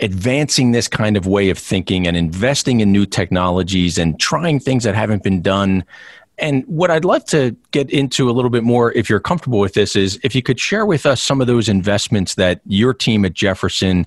advancing 0.00 0.72
this 0.72 0.88
kind 0.88 1.14
of 1.14 1.26
way 1.26 1.50
of 1.50 1.58
thinking 1.58 2.06
and 2.06 2.16
investing 2.16 2.80
in 2.80 2.90
new 2.90 3.04
technologies 3.04 3.98
and 3.98 4.18
trying 4.18 4.58
things 4.58 4.84
that 4.84 4.94
haven't 4.94 5.22
been 5.22 5.42
done 5.42 5.84
and 6.40 6.64
what 6.66 6.90
I'd 6.90 7.04
love 7.04 7.24
to 7.26 7.54
get 7.70 7.90
into 7.90 8.30
a 8.30 8.32
little 8.32 8.50
bit 8.50 8.64
more, 8.64 8.92
if 8.92 9.08
you're 9.08 9.20
comfortable 9.20 9.58
with 9.58 9.74
this, 9.74 9.94
is 9.94 10.18
if 10.24 10.34
you 10.34 10.42
could 10.42 10.58
share 10.58 10.86
with 10.86 11.06
us 11.06 11.22
some 11.22 11.40
of 11.40 11.46
those 11.46 11.68
investments 11.68 12.34
that 12.36 12.60
your 12.66 12.94
team 12.94 13.24
at 13.24 13.34
Jefferson 13.34 14.06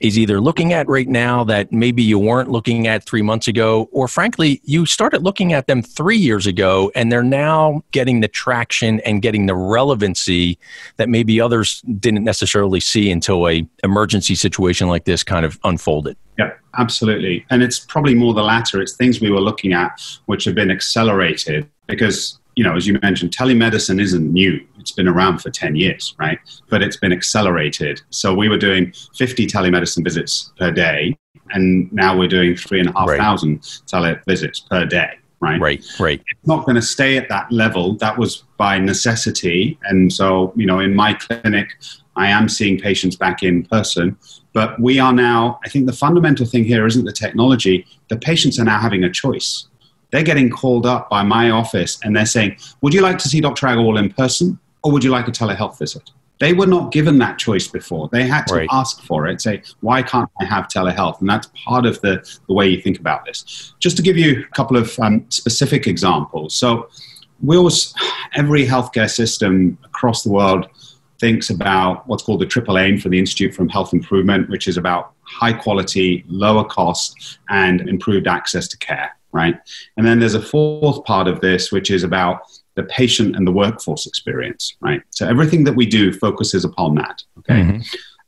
is 0.00 0.18
either 0.18 0.40
looking 0.40 0.72
at 0.72 0.88
right 0.88 1.08
now 1.08 1.44
that 1.44 1.72
maybe 1.72 2.02
you 2.02 2.18
weren't 2.18 2.50
looking 2.50 2.86
at 2.86 3.04
three 3.04 3.22
months 3.22 3.46
ago, 3.46 3.88
or 3.92 4.08
frankly, 4.08 4.60
you 4.64 4.86
started 4.86 5.22
looking 5.22 5.52
at 5.52 5.66
them 5.66 5.82
three 5.82 6.16
years 6.16 6.46
ago 6.46 6.90
and 6.94 7.12
they're 7.12 7.22
now 7.22 7.82
getting 7.92 8.20
the 8.20 8.28
traction 8.28 9.00
and 9.00 9.22
getting 9.22 9.46
the 9.46 9.54
relevancy 9.54 10.58
that 10.96 11.08
maybe 11.08 11.40
others 11.40 11.82
didn't 12.00 12.24
necessarily 12.24 12.80
see 12.80 13.10
until 13.10 13.48
a 13.48 13.66
emergency 13.84 14.34
situation 14.34 14.88
like 14.88 15.04
this 15.04 15.22
kind 15.22 15.44
of 15.44 15.58
unfolded. 15.64 16.16
Yeah, 16.38 16.52
absolutely. 16.78 17.46
And 17.50 17.62
it's 17.62 17.78
probably 17.78 18.14
more 18.14 18.34
the 18.34 18.42
latter. 18.42 18.80
It's 18.82 18.94
things 18.94 19.20
we 19.20 19.30
were 19.30 19.40
looking 19.40 19.72
at 19.72 20.02
which 20.26 20.44
have 20.44 20.54
been 20.54 20.70
accelerated 20.70 21.68
because, 21.86 22.38
you 22.54 22.64
know, 22.64 22.76
as 22.76 22.86
you 22.86 22.98
mentioned, 23.02 23.36
telemedicine 23.36 24.00
isn't 24.00 24.32
new. 24.32 24.64
It's 24.78 24.92
been 24.92 25.08
around 25.08 25.38
for 25.38 25.50
10 25.50 25.76
years, 25.76 26.14
right? 26.18 26.38
But 26.68 26.82
it's 26.82 26.96
been 26.96 27.12
accelerated. 27.12 28.00
So 28.10 28.34
we 28.34 28.48
were 28.48 28.58
doing 28.58 28.92
50 29.16 29.46
telemedicine 29.46 30.04
visits 30.04 30.52
per 30.58 30.70
day, 30.70 31.16
and 31.50 31.92
now 31.92 32.16
we're 32.16 32.28
doing 32.28 32.56
3,500 32.56 33.18
right. 33.18 33.82
tele 33.86 34.20
visits 34.26 34.60
per 34.60 34.86
day. 34.86 35.18
Right. 35.40 35.60
Right. 35.60 35.84
Right. 36.00 36.22
It's 36.30 36.46
not 36.46 36.64
going 36.64 36.76
to 36.76 36.82
stay 36.82 37.18
at 37.18 37.28
that 37.28 37.52
level. 37.52 37.94
That 37.96 38.16
was 38.16 38.44
by 38.56 38.78
necessity. 38.78 39.78
And 39.84 40.10
so, 40.10 40.52
you 40.56 40.64
know, 40.64 40.80
in 40.80 40.94
my 40.94 41.12
clinic, 41.12 41.68
I 42.16 42.28
am 42.28 42.48
seeing 42.48 42.80
patients 42.80 43.16
back 43.16 43.42
in 43.42 43.64
person, 43.66 44.16
but 44.54 44.80
we 44.80 44.98
are 44.98 45.12
now, 45.12 45.60
I 45.64 45.68
think 45.68 45.84
the 45.84 45.92
fundamental 45.92 46.46
thing 46.46 46.64
here 46.64 46.86
isn't 46.86 47.04
the 47.04 47.12
technology. 47.12 47.86
The 48.08 48.16
patients 48.16 48.58
are 48.58 48.64
now 48.64 48.80
having 48.80 49.04
a 49.04 49.10
choice. 49.10 49.66
They're 50.10 50.22
getting 50.22 50.50
called 50.50 50.86
up 50.86 51.10
by 51.10 51.22
my 51.22 51.50
office 51.50 51.98
and 52.02 52.14
they're 52.14 52.26
saying, 52.26 52.56
Would 52.80 52.94
you 52.94 53.02
like 53.02 53.18
to 53.18 53.28
see 53.28 53.40
Dr. 53.40 53.66
Aggarwal 53.66 53.98
in 53.98 54.12
person 54.12 54.58
or 54.82 54.92
would 54.92 55.04
you 55.04 55.10
like 55.10 55.28
a 55.28 55.32
telehealth 55.32 55.78
visit? 55.78 56.10
They 56.38 56.52
were 56.52 56.66
not 56.66 56.92
given 56.92 57.18
that 57.18 57.38
choice 57.38 57.66
before. 57.66 58.10
They 58.12 58.24
had 58.26 58.46
to 58.48 58.56
right. 58.56 58.68
ask 58.70 59.02
for 59.02 59.26
it, 59.26 59.40
say, 59.40 59.62
Why 59.80 60.02
can't 60.02 60.30
I 60.40 60.44
have 60.44 60.68
telehealth? 60.68 61.20
And 61.20 61.28
that's 61.28 61.48
part 61.64 61.86
of 61.86 62.00
the, 62.02 62.22
the 62.46 62.54
way 62.54 62.68
you 62.68 62.80
think 62.80 62.98
about 62.98 63.24
this. 63.24 63.74
Just 63.78 63.96
to 63.96 64.02
give 64.02 64.16
you 64.16 64.44
a 64.44 64.54
couple 64.54 64.76
of 64.76 64.98
um, 65.00 65.24
specific 65.30 65.86
examples. 65.86 66.54
So, 66.54 66.88
we 67.42 67.56
always, 67.56 67.94
every 68.34 68.66
healthcare 68.66 69.10
system 69.10 69.78
across 69.84 70.22
the 70.22 70.30
world 70.30 70.68
thinks 71.18 71.50
about 71.50 72.06
what's 72.06 72.22
called 72.22 72.40
the 72.40 72.46
triple 72.46 72.78
aim 72.78 72.98
for 72.98 73.08
the 73.08 73.18
Institute 73.18 73.54
for 73.54 73.66
Health 73.68 73.92
Improvement, 73.92 74.48
which 74.48 74.68
is 74.68 74.76
about 74.76 75.12
high 75.22 75.52
quality, 75.52 76.24
lower 76.28 76.64
cost, 76.64 77.38
and 77.48 77.88
improved 77.88 78.26
access 78.26 78.68
to 78.68 78.76
care, 78.78 79.15
right? 79.36 79.56
And 79.96 80.06
then 80.06 80.18
there's 80.18 80.34
a 80.34 80.42
fourth 80.42 81.04
part 81.04 81.28
of 81.28 81.40
this, 81.40 81.70
which 81.70 81.90
is 81.90 82.02
about 82.02 82.40
the 82.74 82.84
patient 82.84 83.36
and 83.36 83.46
the 83.46 83.52
workforce 83.52 84.06
experience, 84.06 84.76
right? 84.80 85.02
So 85.10 85.28
everything 85.28 85.64
that 85.64 85.76
we 85.76 85.86
do 85.86 86.12
focuses 86.12 86.64
upon 86.64 86.94
that, 86.96 87.22
okay? 87.38 87.60
Mm-hmm. 87.60 87.80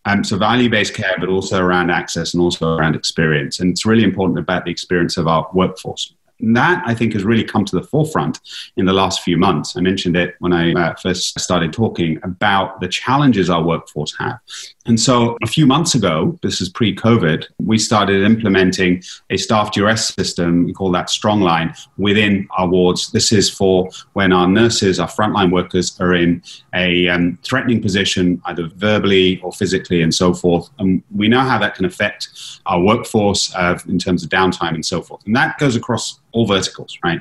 Um, 0.04 0.24
so 0.24 0.38
value-based 0.38 0.94
care, 0.94 1.16
but 1.20 1.28
also 1.28 1.60
around 1.60 1.90
access 1.90 2.32
and 2.32 2.42
also 2.42 2.76
around 2.76 2.94
experience. 2.96 3.60
And 3.60 3.70
it's 3.70 3.84
really 3.84 4.04
important 4.04 4.38
about 4.38 4.64
the 4.64 4.70
experience 4.70 5.18
of 5.18 5.26
our 5.26 5.46
workforce. 5.52 6.14
That, 6.40 6.82
I 6.86 6.94
think, 6.94 7.12
has 7.14 7.24
really 7.24 7.44
come 7.44 7.64
to 7.64 7.76
the 7.76 7.82
forefront 7.82 8.40
in 8.76 8.86
the 8.86 8.92
last 8.92 9.22
few 9.22 9.36
months. 9.36 9.76
I 9.76 9.80
mentioned 9.80 10.16
it 10.16 10.36
when 10.38 10.52
I 10.52 10.72
uh, 10.72 10.94
first 10.94 11.38
started 11.38 11.72
talking 11.72 12.20
about 12.22 12.80
the 12.80 12.88
challenges 12.88 13.50
our 13.50 13.62
workforce 13.62 14.14
have. 14.18 14.38
And 14.86 14.98
so 14.98 15.36
a 15.42 15.46
few 15.46 15.66
months 15.66 15.94
ago, 15.94 16.38
this 16.42 16.60
is 16.60 16.68
pre 16.70 16.94
COVID, 16.94 17.44
we 17.62 17.76
started 17.76 18.22
implementing 18.24 19.02
a 19.30 19.36
staff 19.36 19.72
duress 19.72 20.08
system. 20.08 20.64
We 20.64 20.72
call 20.72 20.90
that 20.92 21.08
Strongline 21.08 21.76
within 21.98 22.48
our 22.56 22.66
wards. 22.66 23.10
This 23.10 23.30
is 23.30 23.50
for 23.50 23.90
when 24.14 24.32
our 24.32 24.48
nurses, 24.48 24.98
our 24.98 25.08
frontline 25.08 25.52
workers, 25.52 25.98
are 26.00 26.14
in 26.14 26.42
a 26.74 27.08
um, 27.08 27.38
threatening 27.42 27.82
position, 27.82 28.40
either 28.46 28.68
verbally 28.76 29.40
or 29.42 29.52
physically, 29.52 30.02
and 30.02 30.14
so 30.14 30.32
forth. 30.32 30.70
And 30.78 31.02
we 31.14 31.28
know 31.28 31.40
how 31.40 31.58
that 31.58 31.74
can 31.74 31.84
affect 31.84 32.28
our 32.64 32.80
workforce 32.80 33.54
uh, 33.54 33.78
in 33.88 33.98
terms 33.98 34.24
of 34.24 34.30
downtime 34.30 34.74
and 34.74 34.86
so 34.86 35.02
forth. 35.02 35.24
And 35.26 35.36
that 35.36 35.58
goes 35.58 35.76
across 35.76 36.20
all 36.32 36.46
verticals, 36.46 36.98
right? 37.04 37.20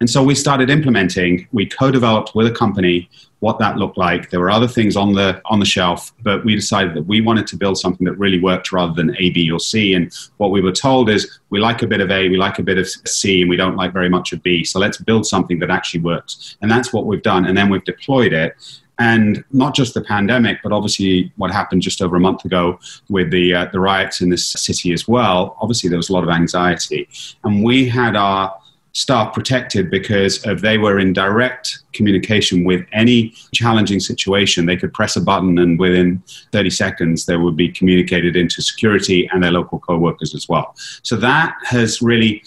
And 0.00 0.08
so 0.08 0.22
we 0.22 0.34
started 0.34 0.70
implementing, 0.70 1.48
we 1.52 1.66
co-developed 1.66 2.34
with 2.34 2.46
a 2.46 2.50
company 2.50 3.08
what 3.42 3.58
that 3.58 3.76
looked 3.76 3.98
like. 3.98 4.30
There 4.30 4.38
were 4.38 4.52
other 4.52 4.68
things 4.68 4.96
on 4.96 5.14
the 5.14 5.42
on 5.46 5.58
the 5.58 5.66
shelf, 5.66 6.12
but 6.22 6.44
we 6.44 6.54
decided 6.54 6.94
that 6.94 7.06
we 7.06 7.20
wanted 7.20 7.48
to 7.48 7.56
build 7.56 7.76
something 7.76 8.04
that 8.04 8.14
really 8.14 8.38
worked 8.38 8.70
rather 8.70 8.94
than 8.94 9.16
A, 9.18 9.30
B, 9.30 9.50
or 9.50 9.58
C. 9.58 9.94
And 9.94 10.16
what 10.36 10.52
we 10.52 10.60
were 10.60 10.70
told 10.70 11.10
is 11.10 11.40
we 11.50 11.58
like 11.58 11.82
a 11.82 11.88
bit 11.88 12.00
of 12.00 12.12
A, 12.12 12.28
we 12.28 12.36
like 12.36 12.60
a 12.60 12.62
bit 12.62 12.78
of 12.78 12.86
C, 12.88 13.40
and 13.40 13.50
we 13.50 13.56
don't 13.56 13.74
like 13.74 13.92
very 13.92 14.08
much 14.08 14.32
of 14.32 14.44
B. 14.44 14.62
So 14.62 14.78
let's 14.78 14.96
build 14.98 15.26
something 15.26 15.58
that 15.58 15.70
actually 15.70 16.00
works. 16.00 16.56
And 16.62 16.70
that's 16.70 16.92
what 16.92 17.06
we've 17.06 17.22
done. 17.22 17.44
And 17.46 17.58
then 17.58 17.68
we've 17.68 17.84
deployed 17.84 18.32
it. 18.32 18.54
And 18.98 19.42
not 19.52 19.74
just 19.74 19.94
the 19.94 20.02
pandemic, 20.02 20.58
but 20.62 20.70
obviously 20.70 21.32
what 21.36 21.50
happened 21.50 21.82
just 21.82 22.02
over 22.02 22.16
a 22.16 22.20
month 22.20 22.44
ago 22.44 22.78
with 23.08 23.30
the 23.30 23.54
uh, 23.54 23.66
the 23.72 23.80
riots 23.80 24.20
in 24.20 24.28
this 24.28 24.46
city 24.46 24.92
as 24.92 25.08
well. 25.08 25.56
Obviously, 25.60 25.88
there 25.88 25.96
was 25.96 26.10
a 26.10 26.12
lot 26.12 26.24
of 26.24 26.30
anxiety, 26.30 27.08
and 27.42 27.64
we 27.64 27.88
had 27.88 28.16
our 28.16 28.54
staff 28.92 29.32
protected 29.32 29.90
because 29.90 30.44
if 30.44 30.60
they 30.60 30.76
were 30.76 30.98
in 30.98 31.12
direct 31.12 31.78
communication 31.92 32.64
with 32.64 32.84
any 32.92 33.30
challenging 33.52 34.00
situation, 34.00 34.66
they 34.66 34.76
could 34.76 34.92
press 34.92 35.16
a 35.16 35.20
button 35.20 35.58
and 35.58 35.78
within 35.78 36.22
30 36.52 36.70
seconds 36.70 37.26
they 37.26 37.36
would 37.36 37.56
be 37.56 37.70
communicated 37.70 38.36
into 38.36 38.60
security 38.60 39.28
and 39.32 39.42
their 39.42 39.50
local 39.50 39.78
co-workers 39.78 40.34
as 40.34 40.48
well. 40.48 40.74
So 41.02 41.16
that 41.16 41.56
has 41.64 42.02
really 42.02 42.42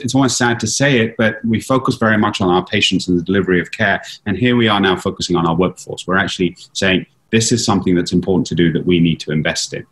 it's 0.00 0.14
almost 0.14 0.36
sad 0.36 0.60
to 0.60 0.66
say 0.66 0.98
it, 0.98 1.16
but 1.16 1.44
we 1.44 1.60
focus 1.60 1.96
very 1.96 2.18
much 2.18 2.40
on 2.40 2.48
our 2.48 2.64
patients 2.64 3.08
and 3.08 3.18
the 3.18 3.22
delivery 3.22 3.60
of 3.60 3.70
care. 3.72 4.02
And 4.26 4.36
here 4.36 4.56
we 4.56 4.68
are 4.68 4.80
now 4.80 4.96
focusing 4.96 5.36
on 5.36 5.46
our 5.46 5.54
workforce. 5.54 6.06
We're 6.06 6.16
actually 6.16 6.56
saying 6.72 7.06
this 7.30 7.52
is 7.52 7.64
something 7.64 7.94
that's 7.94 8.12
important 8.12 8.46
to 8.48 8.54
do 8.54 8.72
that 8.72 8.86
we 8.86 9.00
need 9.00 9.20
to 9.20 9.30
invest 9.30 9.72
in. 9.74 9.86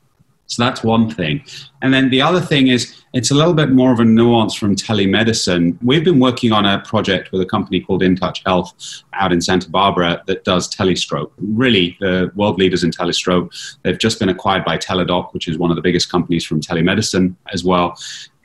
So 0.49 0.65
that's 0.65 0.83
one 0.83 1.11
thing. 1.11 1.45
And 1.83 1.93
then 1.93 2.09
the 2.09 2.23
other 2.23 2.41
thing 2.41 2.69
is 2.69 3.03
it's 3.13 3.31
a 3.31 3.35
little 3.35 3.53
bit 3.53 3.71
more 3.71 3.93
of 3.93 4.01
a 4.01 4.05
nuance 4.05 4.55
from 4.55 4.75
telemedicine. 4.77 5.77
We've 5.83 6.03
been 6.03 6.21
working 6.21 6.53
on 6.53 6.65
a 6.65 6.81
project 6.81 7.33
with 7.33 7.43
a 7.43 7.47
company 7.47 7.81
called 7.81 8.01
InTouch 8.01 8.41
Health 8.47 8.73
out 9.13 9.31
in 9.31 9.43
Santa 9.43 9.69
Barbara 9.69 10.23
that 10.27 10.45
does 10.45 10.75
telestroke. 10.75 11.31
Really, 11.37 11.99
the 12.01 12.33
world 12.35 12.59
leaders 12.59 12.83
in 12.83 12.91
telestroke. 12.91 13.53
They've 13.83 13.99
just 13.99 14.19
been 14.19 14.31
acquired 14.31 14.65
by 14.65 14.79
Teladoc, 14.79 15.35
which 15.35 15.49
is 15.49 15.59
one 15.59 15.71
of 15.71 15.77
the 15.77 15.83
biggest 15.83 16.11
companies 16.11 16.47
from 16.47 16.63
telemedicine 16.63 17.37
as 17.53 17.63
well. 17.63 17.99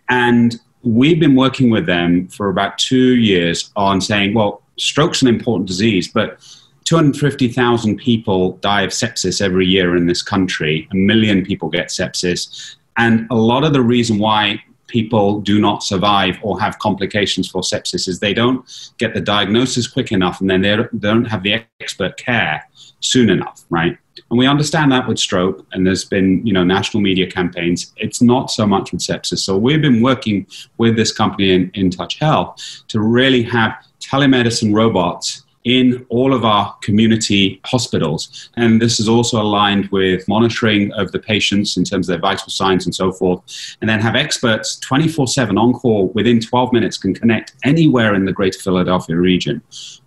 And 0.10 0.60
we've 0.84 1.20
been 1.20 1.36
working 1.36 1.70
with 1.70 1.86
them 1.86 2.28
for 2.28 2.50
about 2.50 2.78
two 2.78 3.16
years 3.16 3.72
on 3.76 4.02
saying, 4.02 4.34
well, 4.34 4.62
stroke's 4.78 5.22
an 5.22 5.28
important 5.28 5.68
disease, 5.68 6.08
but 6.08 6.40
250,000 6.86 7.98
people 7.98 8.58
die 8.58 8.82
of 8.82 8.92
sepsis 8.92 9.42
every 9.42 9.66
year 9.66 9.96
in 9.96 10.06
this 10.06 10.22
country. 10.22 10.88
A 10.92 10.96
million 10.96 11.46
people 11.46 11.70
get 11.70 11.88
sepsis. 11.88 12.76
And 12.98 13.26
a 13.32 13.36
lot 13.36 13.64
of 13.64 13.74
the 13.74 13.82
reason 13.82 14.20
why 14.20 14.62
people 14.88 15.40
do 15.42 15.60
not 15.60 15.82
survive 15.82 16.38
or 16.44 16.60
have 16.60 16.78
complications 16.80 17.50
for 17.50 17.62
sepsis 17.62 18.08
is 18.08 18.20
they 18.20 18.34
don't 18.34 18.94
get 19.00 19.14
the 19.14 19.22
diagnosis 19.22 19.88
quick 19.88 20.12
enough 20.12 20.42
and 20.42 20.50
then 20.50 20.62
they 20.62 20.78
don't 21.00 21.26
have 21.26 21.42
the 21.42 21.64
expert 21.80 22.18
care 22.18 22.68
soon 23.00 23.30
enough, 23.30 23.64
right? 23.70 23.98
And 24.34 24.40
we 24.40 24.48
understand 24.48 24.92
that 24.92 25.08
with 25.08 25.20
stroke, 25.20 25.64
and 25.74 25.86
there's 25.86 26.06
been 26.06 26.44
you 26.44 26.54
know 26.54 26.64
national 26.64 27.02
media 27.02 27.30
campaigns. 27.30 27.94
It's 27.98 28.20
not 28.20 28.50
so 28.50 28.66
much 28.66 28.92
with 28.92 29.00
sepsis. 29.00 29.38
So 29.38 29.56
we've 29.56 29.80
been 29.80 30.02
working 30.02 30.48
with 30.80 30.96
this 30.96 31.12
company 31.12 31.52
in, 31.52 31.70
InTouch 31.74 32.18
Health 32.18 32.60
to 32.88 33.00
really 33.00 33.44
have 33.44 33.76
telemedicine 34.00 34.74
robots 34.74 35.44
in 35.66 36.04
all 36.10 36.34
of 36.34 36.44
our 36.44 36.76
community 36.82 37.62
hospitals. 37.64 38.50
And 38.58 38.82
this 38.82 39.00
is 39.00 39.08
also 39.08 39.40
aligned 39.40 39.90
with 39.90 40.28
monitoring 40.28 40.92
of 40.94 41.12
the 41.12 41.20
patients 41.20 41.78
in 41.78 41.84
terms 41.84 42.10
of 42.10 42.14
their 42.14 42.32
vital 42.32 42.50
signs 42.50 42.86
and 42.86 42.96
so 42.96 43.12
forth. 43.12 43.40
And 43.82 43.88
then 43.88 44.00
have 44.00 44.16
experts 44.16 44.80
24 44.80 45.28
7 45.28 45.60
on 45.60 45.74
call 45.74 46.08
within 46.16 46.40
12 46.40 46.74
minutes 46.74 46.98
can 46.98 47.14
connect 47.14 47.54
anywhere 47.64 48.16
in 48.16 48.26
the 48.26 48.34
greater 48.34 48.58
Philadelphia 48.58 49.16
region 49.16 49.62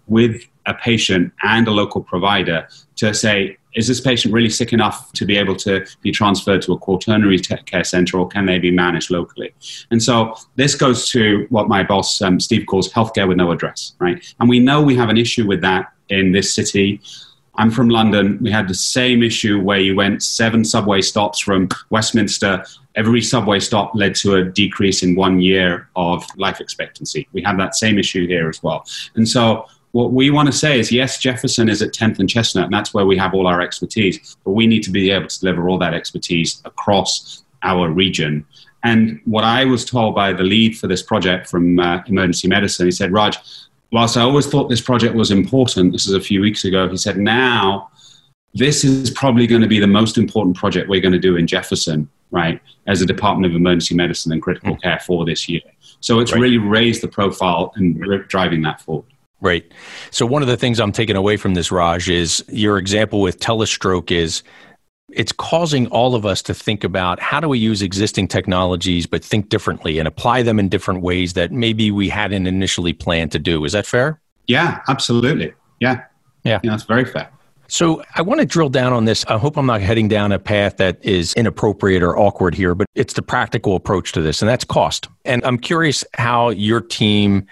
with 0.08 0.42
a 0.66 0.74
patient 0.74 1.32
and 1.44 1.68
a 1.68 1.70
local 1.70 2.02
provider 2.02 2.66
to 2.96 3.14
say, 3.14 3.56
is 3.76 3.86
this 3.86 4.00
patient 4.00 4.34
really 4.34 4.50
sick 4.50 4.72
enough 4.72 5.12
to 5.12 5.24
be 5.24 5.36
able 5.36 5.54
to 5.54 5.86
be 6.00 6.10
transferred 6.10 6.62
to 6.62 6.72
a 6.72 6.78
quaternary 6.78 7.38
care 7.38 7.84
center 7.84 8.18
or 8.18 8.26
can 8.26 8.46
they 8.46 8.58
be 8.58 8.70
managed 8.70 9.10
locally? 9.10 9.54
And 9.90 10.02
so 10.02 10.34
this 10.56 10.74
goes 10.74 11.08
to 11.10 11.46
what 11.50 11.68
my 11.68 11.82
boss, 11.82 12.20
um, 12.22 12.40
Steve, 12.40 12.66
calls 12.66 12.90
healthcare 12.92 13.28
with 13.28 13.36
no 13.36 13.52
address, 13.52 13.92
right? 13.98 14.34
And 14.40 14.48
we 14.48 14.58
know 14.58 14.82
we 14.82 14.96
have 14.96 15.10
an 15.10 15.18
issue 15.18 15.46
with 15.46 15.60
that 15.60 15.92
in 16.08 16.32
this 16.32 16.54
city. 16.54 17.00
I'm 17.56 17.70
from 17.70 17.88
London. 17.88 18.38
We 18.40 18.50
had 18.50 18.66
the 18.66 18.74
same 18.74 19.22
issue 19.22 19.60
where 19.60 19.78
you 19.78 19.94
went 19.94 20.22
seven 20.22 20.64
subway 20.64 21.02
stops 21.02 21.38
from 21.38 21.68
Westminster. 21.90 22.64
Every 22.94 23.20
subway 23.20 23.60
stop 23.60 23.94
led 23.94 24.14
to 24.16 24.36
a 24.36 24.44
decrease 24.44 25.02
in 25.02 25.14
one 25.16 25.40
year 25.40 25.88
of 25.96 26.24
life 26.36 26.60
expectancy. 26.60 27.28
We 27.32 27.42
have 27.42 27.58
that 27.58 27.74
same 27.74 27.98
issue 27.98 28.26
here 28.26 28.48
as 28.48 28.62
well. 28.62 28.86
And 29.16 29.28
so 29.28 29.66
what 29.96 30.12
we 30.12 30.28
want 30.28 30.46
to 30.46 30.52
say 30.52 30.78
is 30.78 30.92
yes, 30.92 31.18
Jefferson 31.18 31.70
is 31.70 31.80
at 31.80 31.94
10th 31.94 32.18
and 32.18 32.28
Chestnut, 32.28 32.64
and 32.64 32.74
that's 32.74 32.92
where 32.92 33.06
we 33.06 33.16
have 33.16 33.32
all 33.32 33.46
our 33.46 33.62
expertise, 33.62 34.36
but 34.44 34.50
we 34.50 34.66
need 34.66 34.82
to 34.82 34.90
be 34.90 35.10
able 35.10 35.26
to 35.26 35.40
deliver 35.40 35.70
all 35.70 35.78
that 35.78 35.94
expertise 35.94 36.60
across 36.66 37.44
our 37.62 37.88
region. 37.88 38.44
And 38.84 39.22
what 39.24 39.42
I 39.42 39.64
was 39.64 39.86
told 39.86 40.14
by 40.14 40.34
the 40.34 40.42
lead 40.42 40.76
for 40.76 40.86
this 40.86 41.02
project 41.02 41.48
from 41.48 41.78
uh, 41.78 42.02
emergency 42.08 42.46
medicine, 42.46 42.84
he 42.84 42.92
said, 42.92 43.10
Raj, 43.10 43.38
whilst 43.90 44.18
I 44.18 44.20
always 44.20 44.46
thought 44.46 44.68
this 44.68 44.82
project 44.82 45.14
was 45.14 45.30
important, 45.30 45.92
this 45.92 46.06
is 46.06 46.12
a 46.12 46.20
few 46.20 46.42
weeks 46.42 46.66
ago, 46.66 46.86
he 46.90 46.98
said, 46.98 47.16
now 47.16 47.90
this 48.52 48.84
is 48.84 49.10
probably 49.10 49.46
going 49.46 49.62
to 49.62 49.66
be 49.66 49.80
the 49.80 49.86
most 49.86 50.18
important 50.18 50.58
project 50.58 50.90
we're 50.90 51.00
going 51.00 51.12
to 51.12 51.18
do 51.18 51.36
in 51.36 51.46
Jefferson, 51.46 52.06
right, 52.30 52.60
as 52.86 53.00
a 53.00 53.06
Department 53.06 53.50
of 53.50 53.56
Emergency 53.56 53.94
Medicine 53.94 54.30
and 54.32 54.42
Critical 54.42 54.76
mm. 54.76 54.82
Care 54.82 55.00
for 55.00 55.24
this 55.24 55.48
year. 55.48 55.62
So 56.00 56.20
it's 56.20 56.32
right. 56.32 56.40
really 56.42 56.58
raised 56.58 57.02
the 57.02 57.08
profile 57.08 57.72
and 57.76 57.98
driving 58.28 58.60
that 58.60 58.82
forward. 58.82 59.06
Right. 59.40 59.70
So 60.10 60.24
one 60.24 60.42
of 60.42 60.48
the 60.48 60.56
things 60.56 60.80
I'm 60.80 60.92
taking 60.92 61.16
away 61.16 61.36
from 61.36 61.54
this, 61.54 61.70
Raj, 61.70 62.08
is 62.08 62.42
your 62.48 62.78
example 62.78 63.20
with 63.20 63.38
telestroke 63.38 64.10
is 64.10 64.42
it's 65.10 65.32
causing 65.32 65.86
all 65.88 66.14
of 66.14 66.26
us 66.26 66.42
to 66.42 66.54
think 66.54 66.82
about 66.82 67.20
how 67.20 67.40
do 67.40 67.48
we 67.48 67.58
use 67.58 67.82
existing 67.82 68.28
technologies 68.28 69.06
but 69.06 69.24
think 69.24 69.48
differently 69.48 69.98
and 69.98 70.08
apply 70.08 70.42
them 70.42 70.58
in 70.58 70.68
different 70.68 71.02
ways 71.02 71.34
that 71.34 71.52
maybe 71.52 71.90
we 71.90 72.08
hadn't 72.08 72.46
initially 72.46 72.92
planned 72.92 73.30
to 73.32 73.38
do. 73.38 73.64
Is 73.64 73.72
that 73.72 73.86
fair? 73.86 74.20
Yeah, 74.46 74.80
absolutely. 74.88 75.52
Yeah. 75.80 76.02
Yeah. 76.44 76.60
yeah 76.62 76.70
that's 76.70 76.84
very 76.84 77.04
fair. 77.04 77.30
So 77.68 78.02
I 78.14 78.22
want 78.22 78.40
to 78.40 78.46
drill 78.46 78.68
down 78.68 78.92
on 78.92 79.06
this. 79.06 79.24
I 79.26 79.38
hope 79.38 79.56
I'm 79.56 79.66
not 79.66 79.80
heading 79.80 80.08
down 80.08 80.32
a 80.32 80.38
path 80.38 80.76
that 80.76 81.04
is 81.04 81.34
inappropriate 81.34 82.02
or 82.02 82.16
awkward 82.16 82.54
here, 82.54 82.74
but 82.74 82.86
it's 82.94 83.14
the 83.14 83.22
practical 83.22 83.74
approach 83.74 84.12
to 84.12 84.22
this, 84.22 84.40
and 84.40 84.48
that's 84.48 84.64
cost. 84.64 85.08
And 85.24 85.44
I'm 85.44 85.58
curious 85.58 86.04
how 86.14 86.50
your 86.50 86.80
team 86.80 87.46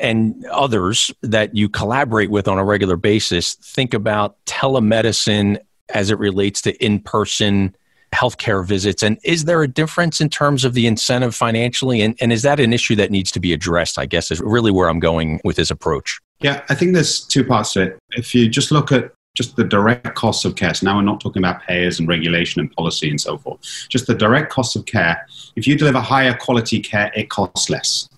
and 0.00 0.44
others 0.46 1.10
that 1.22 1.54
you 1.56 1.68
collaborate 1.68 2.30
with 2.30 2.48
on 2.48 2.58
a 2.58 2.64
regular 2.64 2.96
basis 2.96 3.54
think 3.54 3.94
about 3.94 4.36
telemedicine 4.46 5.58
as 5.94 6.10
it 6.10 6.18
relates 6.18 6.62
to 6.62 6.84
in 6.84 7.00
person 7.00 7.74
healthcare 8.12 8.64
visits? 8.64 9.02
And 9.02 9.18
is 9.24 9.44
there 9.44 9.62
a 9.62 9.68
difference 9.68 10.20
in 10.20 10.28
terms 10.28 10.64
of 10.64 10.74
the 10.74 10.86
incentive 10.86 11.34
financially? 11.34 12.00
And, 12.02 12.16
and 12.20 12.32
is 12.32 12.42
that 12.42 12.60
an 12.60 12.72
issue 12.72 12.96
that 12.96 13.10
needs 13.10 13.30
to 13.32 13.40
be 13.40 13.52
addressed? 13.52 13.98
I 13.98 14.06
guess 14.06 14.30
is 14.30 14.40
really 14.40 14.70
where 14.70 14.88
I'm 14.88 15.00
going 15.00 15.40
with 15.44 15.56
this 15.56 15.70
approach. 15.70 16.20
Yeah, 16.40 16.62
I 16.68 16.74
think 16.74 16.94
there's 16.94 17.20
two 17.20 17.44
parts 17.44 17.72
to 17.72 17.82
it. 17.82 17.98
If 18.10 18.34
you 18.34 18.48
just 18.48 18.70
look 18.70 18.92
at 18.92 19.12
just 19.36 19.54
the 19.54 19.62
direct 19.62 20.16
costs 20.16 20.44
of 20.44 20.56
care. 20.56 20.74
So 20.74 20.84
now 20.84 20.96
we're 20.96 21.02
not 21.02 21.20
talking 21.20 21.40
about 21.40 21.62
payers 21.62 22.00
and 22.00 22.08
regulation 22.08 22.60
and 22.60 22.72
policy 22.72 23.08
and 23.08 23.20
so 23.20 23.38
forth. 23.38 23.60
Just 23.88 24.08
the 24.08 24.14
direct 24.14 24.50
costs 24.50 24.74
of 24.74 24.84
care. 24.86 25.24
If 25.54 25.64
you 25.64 25.78
deliver 25.78 26.00
higher 26.00 26.34
quality 26.34 26.80
care, 26.80 27.12
it 27.14 27.30
costs 27.30 27.70
less. 27.70 28.08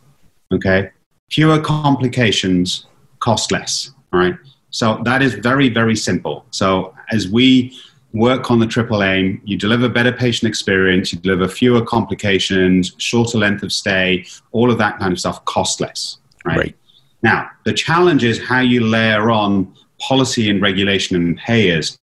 Okay 0.51 0.91
fewer 1.31 1.61
complications, 1.61 2.87
cost 3.21 3.53
less. 3.53 3.93
All 4.13 4.21
right. 4.21 4.35
So 4.71 5.01
that 5.05 5.23
is 5.23 5.35
very, 5.35 5.69
very 5.69 5.97
simple. 5.97 6.45
So 6.51 6.95
as 7.11 7.29
we 7.29 7.77
work 8.13 8.51
on 8.51 8.59
the 8.59 8.67
triple 8.67 9.03
aim, 9.03 9.41
you 9.45 9.57
deliver 9.57 9.89
better 9.89 10.13
patient 10.13 10.49
experience, 10.49 11.13
you 11.13 11.19
deliver 11.19 11.49
fewer 11.49 11.85
complications, 11.85 12.93
shorter 12.99 13.39
length 13.39 13.63
of 13.63 13.73
stay, 13.73 14.27
all 14.53 14.71
of 14.71 14.79
that 14.79 14.99
kind 14.99 15.13
of 15.13 15.19
stuff 15.19 15.45
cost 15.45 15.81
less. 15.81 16.19
Right. 16.45 16.59
right. 16.59 16.77
Now, 17.23 17.51
the 17.65 17.73
challenge 17.73 18.25
is 18.25 18.43
how 18.43 18.61
you 18.61 18.85
layer 18.85 19.31
on 19.31 19.75
policy 20.01 20.49
and 20.49 20.63
regulation 20.63 21.17
and 21.17 21.37
payers 21.37 21.99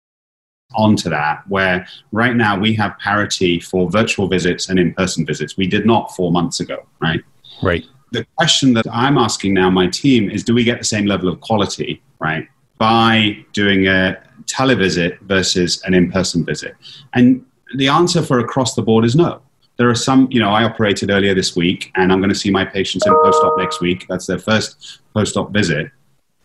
onto 0.76 1.10
that, 1.10 1.48
where 1.48 1.88
right 2.12 2.36
now 2.36 2.60
we 2.60 2.74
have 2.74 2.98
parity 3.00 3.60
for 3.60 3.90
virtual 3.90 4.28
visits 4.28 4.70
and 4.70 4.78
in 4.78 4.94
person 4.94 5.26
visits. 5.26 5.56
We 5.56 5.68
did 5.68 5.86
not 5.86 6.14
four 6.16 6.32
months 6.32 6.60
ago, 6.60 6.86
right? 7.00 7.24
Right 7.64 7.86
the 8.12 8.26
question 8.38 8.74
that 8.74 8.86
I'm 8.91 9.18
asking 9.18 9.54
now 9.54 9.70
my 9.70 9.88
team 9.88 10.30
is 10.30 10.44
do 10.44 10.54
we 10.54 10.63
get 10.63 10.80
the 10.80 10.86
same 10.86 11.06
level 11.06 11.28
of 11.28 11.41
quality, 11.41 12.02
right, 12.20 12.48
by 12.78 13.38
doing 13.54 13.88
a 13.88 14.22
televisit 14.46 15.20
versus 15.22 15.82
an 15.84 15.94
in 15.94 16.12
person 16.12 16.46
visit? 16.46 16.76
And 17.13 17.46
the 17.76 17.88
answer 17.88 18.22
for 18.22 18.39
across 18.39 18.76
the 18.76 18.82
board 18.82 19.06
is 19.06 19.15
no. 19.15 19.41
There 19.78 19.89
are 19.89 19.96
some, 19.96 20.30
you 20.32 20.39
know, 20.39 20.50
I 20.50 20.63
operated 20.63 21.12
earlier 21.12 21.36
this 21.36 21.56
week 21.56 21.91
and 21.96 22.12
I'm 22.12 22.20
going 22.20 22.30
to 22.30 22.36
see 22.36 22.50
my 22.50 22.63
patients 22.63 23.06
in 23.06 23.13
post 23.13 23.44
op 23.44 23.58
next 23.58 23.82
week. 23.82 24.06
That's 24.08 24.26
their 24.26 24.39
first 24.39 25.02
post 25.13 25.36
op 25.36 25.52
visit. 25.52 25.91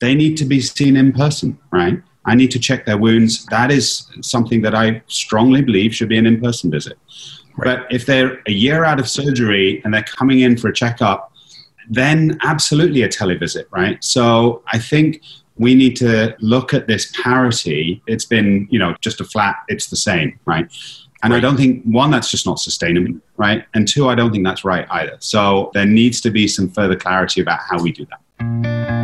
They 0.01 0.15
need 0.15 0.37
to 0.39 0.45
be 0.45 0.61
seen 0.61 0.97
in 0.97 1.13
person, 1.13 1.59
right? 1.71 2.03
I 2.25 2.35
need 2.35 2.51
to 2.51 2.59
check 2.59 2.87
their 2.87 2.99
wounds. 2.99 3.47
That 3.47 3.71
is 3.71 4.07
something 4.23 4.63
that 4.63 4.75
I 4.75 5.03
strongly 5.07 5.63
believe 5.63 5.95
should 5.95 6.09
be 6.09 6.19
an 6.19 6.27
in 6.27 6.41
person 6.41 6.71
visit. 6.71 6.99
Right. 7.57 7.79
But 7.79 7.93
if 7.93 8.07
they're 8.07 8.43
a 8.47 8.53
year 8.53 8.85
out 8.85 8.99
of 8.99 9.09
surgery 9.09 9.81
and 9.85 9.95
they're 9.95 10.03
coming 10.03 10.41
in 10.41 10.57
for 10.57 10.69
a 10.69 10.73
checkup 10.73 11.30
then 11.91 12.39
absolutely 12.43 13.03
a 13.03 13.09
televisit, 13.09 13.65
right? 13.71 14.03
So 14.03 14.63
I 14.73 14.79
think 14.79 15.23
we 15.57 15.75
need 15.75 15.97
to 15.97 16.35
look 16.41 16.73
at 16.73 16.87
this 16.87 17.13
parity. 17.23 18.01
It's 18.07 18.25
been, 18.25 18.69
you 18.71 18.79
know, 18.79 18.95
just 19.01 19.21
a 19.21 19.25
flat, 19.25 19.57
it's 19.69 19.89
the 19.89 19.97
same, 19.97 20.39
right? 20.47 20.67
And 21.23 21.33
right. 21.33 21.39
I 21.39 21.41
don't 21.41 21.57
think, 21.57 21.85
one, 21.85 22.11
that's 22.11 22.31
just 22.31 22.47
not 22.47 22.61
sustainable, 22.61 23.21
right? 23.37 23.67
And 23.75 23.87
two, 23.87 24.09
I 24.09 24.15
don't 24.15 24.31
think 24.31 24.45
that's 24.45 24.65
right 24.65 24.87
either. 24.91 25.17
So 25.19 25.71
there 25.75 25.85
needs 25.85 26.21
to 26.23 26.31
be 26.31 26.49
some 26.49 26.71
further 26.71 26.97
clarity 26.97 27.43
about 27.43 27.59
how 27.69 27.83
we 27.83 27.93
do 27.93 28.07
that. 28.07 29.00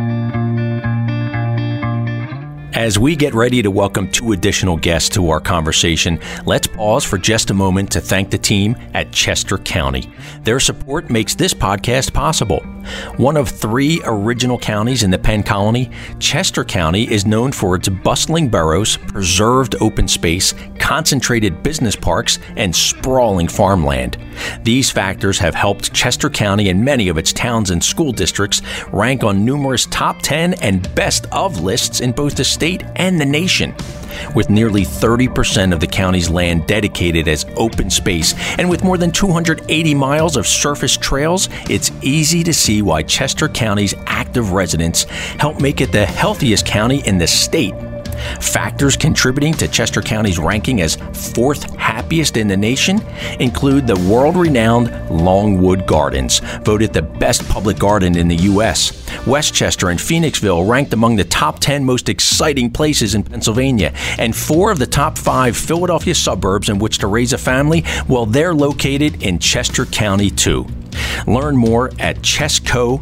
As 2.77 2.99
we 2.99 3.15
get 3.15 3.33
ready 3.33 3.63
to 3.63 3.71
welcome 3.71 4.07
two 4.07 4.33
additional 4.33 4.77
guests 4.77 5.09
to 5.15 5.31
our 5.31 5.39
conversation, 5.39 6.19
let's 6.45 6.67
pause 6.67 7.03
for 7.03 7.17
just 7.17 7.49
a 7.49 7.55
moment 7.55 7.91
to 7.93 7.99
thank 7.99 8.29
the 8.29 8.37
team 8.37 8.75
at 8.93 9.11
Chester 9.11 9.57
County. 9.57 10.07
Their 10.43 10.59
support 10.59 11.09
makes 11.09 11.33
this 11.33 11.55
podcast 11.55 12.13
possible. 12.13 12.59
One 13.17 13.35
of 13.35 13.49
three 13.49 13.99
original 14.05 14.59
counties 14.59 15.01
in 15.01 15.09
the 15.09 15.17
Penn 15.17 15.41
Colony, 15.41 15.89
Chester 16.19 16.63
County 16.63 17.11
is 17.11 17.25
known 17.25 17.51
for 17.51 17.75
its 17.75 17.89
bustling 17.89 18.47
boroughs, 18.47 18.95
preserved 18.95 19.75
open 19.81 20.07
space, 20.07 20.53
concentrated 20.77 21.63
business 21.63 21.95
parks, 21.95 22.37
and 22.57 22.73
sprawling 22.73 23.47
farmland. 23.47 24.17
These 24.61 24.91
factors 24.91 25.39
have 25.39 25.55
helped 25.55 25.93
Chester 25.93 26.29
County 26.29 26.69
and 26.69 26.85
many 26.85 27.09
of 27.09 27.17
its 27.17 27.33
towns 27.33 27.71
and 27.71 27.83
school 27.83 28.11
districts 28.11 28.61
rank 28.93 29.23
on 29.23 29.43
numerous 29.43 29.87
top 29.87 30.21
10 30.21 30.53
and 30.61 30.93
best 30.93 31.25
of 31.31 31.61
lists 31.61 32.01
in 32.01 32.11
both 32.11 32.35
the 32.35 32.43
state 32.43 32.66
and 32.95 33.19
the 33.19 33.25
nation 33.25 33.73
with 34.35 34.49
nearly 34.49 34.83
30% 34.83 35.73
of 35.73 35.79
the 35.79 35.87
county's 35.87 36.29
land 36.29 36.67
dedicated 36.67 37.27
as 37.27 37.45
open 37.55 37.89
space. 37.89 38.33
And 38.57 38.69
with 38.69 38.83
more 38.83 38.97
than 38.97 39.11
280 39.11 39.93
miles 39.93 40.35
of 40.35 40.47
surface 40.47 40.97
trails, 40.97 41.49
it's 41.69 41.91
easy 42.01 42.43
to 42.43 42.53
see 42.53 42.81
why 42.81 43.03
Chester 43.03 43.47
County's 43.47 43.93
active 44.05 44.51
residents 44.51 45.03
help 45.39 45.61
make 45.61 45.81
it 45.81 45.91
the 45.91 46.05
healthiest 46.05 46.65
county 46.65 47.07
in 47.07 47.17
the 47.17 47.27
state. 47.27 47.73
Factors 48.41 48.97
contributing 48.97 49.53
to 49.53 49.67
Chester 49.67 50.01
County's 50.01 50.39
ranking 50.39 50.81
as 50.81 50.97
fourth 51.13 51.75
happiest 51.75 52.37
in 52.37 52.47
the 52.47 52.57
nation 52.57 53.01
include 53.39 53.87
the 53.87 53.95
world 54.09 54.35
renowned 54.35 54.87
Longwood 55.09 55.87
Gardens, 55.87 56.39
voted 56.61 56.93
the 56.93 57.01
best 57.01 57.47
public 57.49 57.77
garden 57.77 58.17
in 58.17 58.27
the 58.27 58.35
U.S. 58.35 59.05
West 59.25 59.53
Chester 59.53 59.89
and 59.89 59.99
Phoenixville 59.99 60.69
ranked 60.69 60.93
among 60.93 61.15
the 61.15 61.23
top 61.23 61.59
10 61.59 61.83
most 61.83 62.09
exciting 62.09 62.71
places 62.71 63.15
in 63.15 63.23
Pennsylvania, 63.23 63.93
and 64.17 64.35
four 64.35 64.71
of 64.71 64.79
the 64.79 64.87
top 64.87 65.17
five 65.17 65.55
Philadelphia 65.55 66.15
suburbs 66.15 66.69
in 66.69 66.79
which 66.79 66.99
to 66.99 67.07
raise 67.07 67.33
a 67.33 67.37
family, 67.37 67.83
well, 68.07 68.25
they're 68.25 68.53
located 68.53 69.23
in 69.23 69.39
Chester 69.39 69.85
County, 69.85 70.29
too. 70.29 70.65
Learn 71.27 71.55
more 71.55 71.91
at 71.99 72.17
chesco.org 72.17 72.97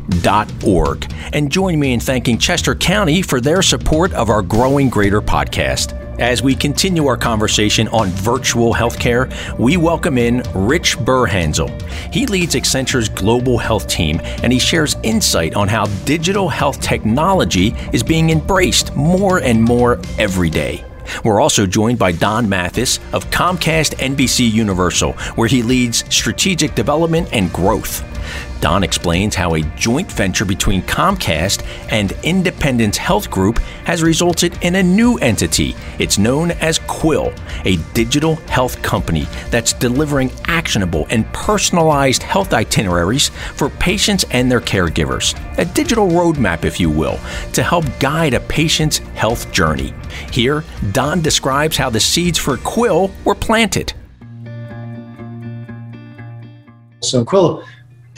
and 1.34 1.52
join 1.52 1.80
me 1.80 1.94
in 1.94 2.00
thanking 2.00 2.38
Chester 2.38 2.76
County 2.76 3.22
for 3.22 3.42
their 3.42 3.62
support 3.62 4.14
of 4.14 4.30
our 4.30 4.42
Growing 4.42 4.90
Greater 4.90 5.22
podcast. 5.22 6.02
As 6.20 6.42
we 6.42 6.56
continue 6.56 7.08
our 7.08 7.18
conversation 7.18 7.90
on 7.90 8.08
virtual 8.08 8.74
healthcare, 8.74 9.30
we 9.60 9.76
welcome 9.76 10.18
in 10.18 10.44
Rich 10.54 10.98
Birhanzel. 11.00 11.70
He 12.14 12.26
leads 12.26 12.56
Accenture's 12.56 13.10
global 13.10 13.58
health 13.58 13.88
team 13.88 14.22
and 14.42 14.54
he 14.54 14.60
shares 14.60 14.96
insight 15.04 15.56
on 15.56 15.68
how 15.68 15.88
digital 16.06 16.48
health 16.48 16.80
technology 16.80 17.76
is 17.92 18.02
being 18.02 18.30
embraced 18.30 18.96
more 18.96 19.40
and 19.40 19.62
more 19.62 20.00
every 20.18 20.50
day. 20.50 20.85
We're 21.24 21.42
also 21.42 21.66
joined 21.66 22.00
by 22.00 22.12
Don 22.12 22.48
Mathis 22.48 23.00
of 23.14 23.30
Comcast 23.32 23.96
NBC 23.96 24.52
Universal, 24.52 25.14
where 25.36 25.48
he 25.48 25.64
leads 25.64 26.04
strategic 26.14 26.76
development 26.76 27.30
and 27.32 27.52
growth. 27.54 28.04
Don 28.62 28.84
explains 28.84 29.36
how 29.36 29.56
a 29.56 29.62
joint 29.76 30.12
venture 30.12 30.46
between 30.46 30.82
Comcast 30.84 31.66
and 31.92 32.14
Independence 32.24 32.98
Health 32.98 33.30
Group 33.30 33.60
has 33.86 34.02
resulted 34.02 34.58
in 34.64 34.76
a 34.76 34.84
new 34.84 35.18
entity. 35.18 35.76
It's 36.00 36.18
known 36.18 36.52
as 36.52 36.80
Quil, 36.88 37.34
a 37.66 37.78
digital 37.94 38.36
health 38.48 38.82
company 38.82 39.28
that's 39.52 39.74
delivering 39.74 40.32
actionable 40.46 41.06
and 41.10 41.32
personalized 41.34 42.24
health 42.24 42.54
itineraries 42.54 43.30
for 43.56 43.70
patients 43.70 44.26
and 44.32 44.52
their 44.52 44.62
caregivers. 44.62 45.36
A 45.60 45.66
digital 45.66 46.08
roadmap, 46.08 46.66
if 46.66 46.80
you 46.80 46.90
will, 46.90 47.20
to 47.54 47.62
help 47.62 47.86
guide 48.00 48.34
a 48.34 48.40
patient's 48.40 48.98
health 48.98 49.52
journey. 49.52 49.94
Here, 50.32 50.64
Don 50.92 51.22
describes 51.22 51.78
how 51.78 51.90
the 51.90 52.00
seeds 52.00 52.40
for 52.40 52.58
Quil 52.58 53.12
were 53.24 53.36
planted. 53.36 53.94
So, 57.02 57.24
Quil 57.24 57.64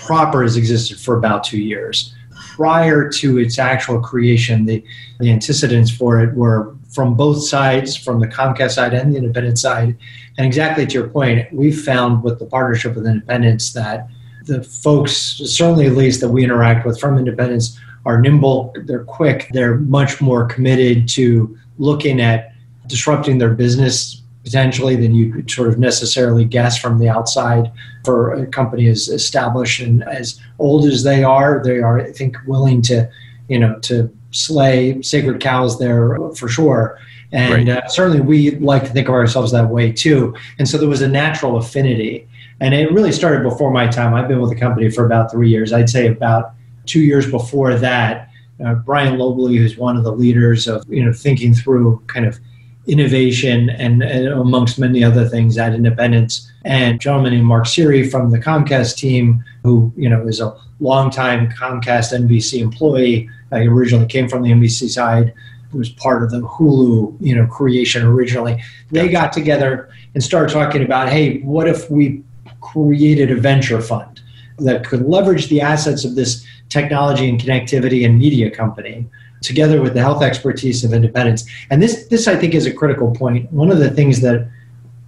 proper 0.08 0.42
has 0.42 0.58
existed 0.58 1.00
for 1.00 1.18
about 1.18 1.44
two 1.44 1.60
years. 1.60 2.16
Prior 2.56 3.10
to 3.10 3.38
its 3.38 3.60
actual 3.60 4.00
creation, 4.00 4.66
the, 4.66 4.84
the 5.20 5.30
antecedents 5.32 5.92
for 5.92 6.20
it 6.24 6.34
were 6.34 6.74
from 6.90 7.14
both 7.14 7.44
sides, 7.44 7.96
from 7.96 8.20
the 8.20 8.28
Comcast 8.28 8.72
side 8.72 8.94
and 8.94 9.14
the 9.14 9.18
independent 9.18 9.60
side. 9.60 9.96
And 10.38 10.48
exactly 10.48 10.88
to 10.88 10.94
your 10.94 11.10
point, 11.10 11.52
we 11.54 11.72
found 11.72 12.24
with 12.24 12.40
the 12.40 12.46
partnership 12.46 12.96
with 12.96 13.06
Independence 13.06 13.74
that 13.74 14.08
the 14.46 14.64
folks, 14.64 15.14
certainly 15.14 15.86
at 15.86 15.94
least 15.94 16.22
that 16.22 16.30
we 16.30 16.44
interact 16.44 16.86
with 16.86 17.00
from 17.00 17.18
Independence, 17.18 17.78
are 18.06 18.22
nimble, 18.22 18.74
they're 18.86 19.04
quick, 19.04 19.50
they're 19.52 19.76
much 19.76 20.22
more 20.22 20.46
committed 20.46 21.10
to 21.10 21.58
looking 21.78 22.22
at 22.22 22.54
disrupting 22.88 23.38
their 23.38 23.54
business 23.54 24.24
potentially 24.48 24.96
than 24.96 25.14
you 25.14 25.34
could 25.34 25.52
sort 25.52 25.68
of 25.68 25.78
necessarily 25.78 26.46
guess 26.46 26.78
from 26.78 27.00
the 27.00 27.10
outside 27.10 27.70
for 28.06 28.32
a 28.32 28.48
company 28.48 28.88
as 28.88 29.10
established 29.10 29.82
and 29.82 30.04
as 30.04 30.40
old 30.58 30.86
as 30.86 31.04
they 31.04 31.22
are 31.22 31.62
they 31.66 31.80
are 31.80 32.00
i 32.00 32.12
think 32.14 32.38
willing 32.48 32.82
to 32.82 33.10
you 33.50 33.60
know 33.60 33.78
to 33.80 34.10
slay 34.32 35.02
sacred 35.02 35.42
cows 35.42 35.80
there 35.80 36.18
for 36.36 36.48
sure. 36.48 37.00
And 37.32 37.68
right. 37.68 37.84
uh, 37.84 37.88
certainly 37.88 38.22
we 38.22 38.52
like 38.58 38.84
to 38.84 38.90
think 38.90 39.08
of 39.08 39.14
ourselves 39.14 39.52
that 39.52 39.70
way 39.70 39.92
too. 39.92 40.36
And 40.60 40.68
so 40.68 40.78
there 40.78 40.88
was 40.88 41.02
a 41.02 41.08
natural 41.08 41.58
affinity. 41.58 42.28
And 42.60 42.74
it 42.74 42.92
really 42.92 43.12
started 43.12 43.44
before 43.44 43.72
my 43.72 43.88
time. 43.88 44.14
I've 44.14 44.28
been 44.28 44.40
with 44.40 44.50
the 44.50 44.60
company 44.60 44.90
for 44.90 45.06
about 45.06 45.32
three 45.32 45.50
years. 45.50 45.74
I'd 45.74 45.90
say 45.90 46.08
about 46.08 46.54
two 46.86 47.02
years 47.02 47.30
before 47.30 47.76
that 47.76 48.30
uh, 48.66 48.74
brian 48.74 49.20
lobley 49.20 49.58
who's 49.58 49.78
one 49.78 49.98
of 49.98 50.04
the 50.04 50.12
leaders 50.12 50.68
of 50.68 50.84
you 50.88 51.04
know 51.04 51.14
thinking 51.14 51.54
through 51.54 52.02
kind 52.08 52.26
of 52.26 52.40
innovation 52.88 53.70
and, 53.70 54.02
and, 54.02 54.28
amongst 54.28 54.80
many 54.80 55.04
other 55.04 55.28
things 55.28 55.58
at 55.58 55.74
Independence. 55.74 56.52
And 56.64 56.96
a 56.96 56.98
gentleman 56.98 57.34
named 57.34 57.46
Mark 57.46 57.68
Siri 57.68 58.10
from 58.10 58.32
the 58.32 58.40
Comcast 58.40 58.96
team, 58.96 59.44
who 59.64 59.92
you 59.96 60.10
know 60.10 60.28
is 60.28 60.40
a 60.40 60.58
longtime 60.80 61.50
Comcast 61.52 62.18
NBC 62.18 62.60
employee. 62.60 63.30
Uh, 63.52 63.58
he 63.58 63.68
originally 63.68 64.08
came 64.08 64.28
from 64.28 64.44
the 64.44 64.52
NBC 64.52 64.90
side. 64.90 65.34
Was 65.74 65.90
part 65.90 66.24
of 66.24 66.32
the 66.32 66.40
Hulu, 66.40 67.18
you 67.20 67.36
know, 67.36 67.46
creation 67.46 68.04
originally. 68.04 68.64
They 68.90 69.10
got 69.10 69.34
together 69.34 69.90
and 70.14 70.24
started 70.24 70.54
talking 70.54 70.82
about, 70.82 71.10
hey, 71.10 71.42
what 71.42 71.68
if 71.68 71.92
we 71.92 72.24
created 72.62 73.32
a 73.32 73.36
venture 73.36 73.82
fund 73.82 74.22
that 74.60 74.88
could 74.88 75.06
leverage 75.06 75.50
the 75.50 75.60
assets 75.62 76.06
of 76.06 76.16
this 76.16 76.46
technology 76.70 77.30
and 77.30 77.40
connectivity 77.40 78.06
and 78.06 78.18
media 78.18 78.50
company 78.50 79.06
together 79.42 79.82
with 79.82 79.94
the 79.94 80.02
health 80.02 80.24
expertise 80.24 80.84
of 80.84 80.94
Independence. 80.94 81.46
And 81.70 81.82
this, 81.82 82.08
this 82.08 82.28
I 82.28 82.36
think, 82.36 82.54
is 82.54 82.66
a 82.66 82.74
critical 82.74 83.12
point. 83.12 83.52
One 83.52 83.72
of 83.72 83.80
the 83.80 83.90
things 83.90 84.22
that 84.22 84.50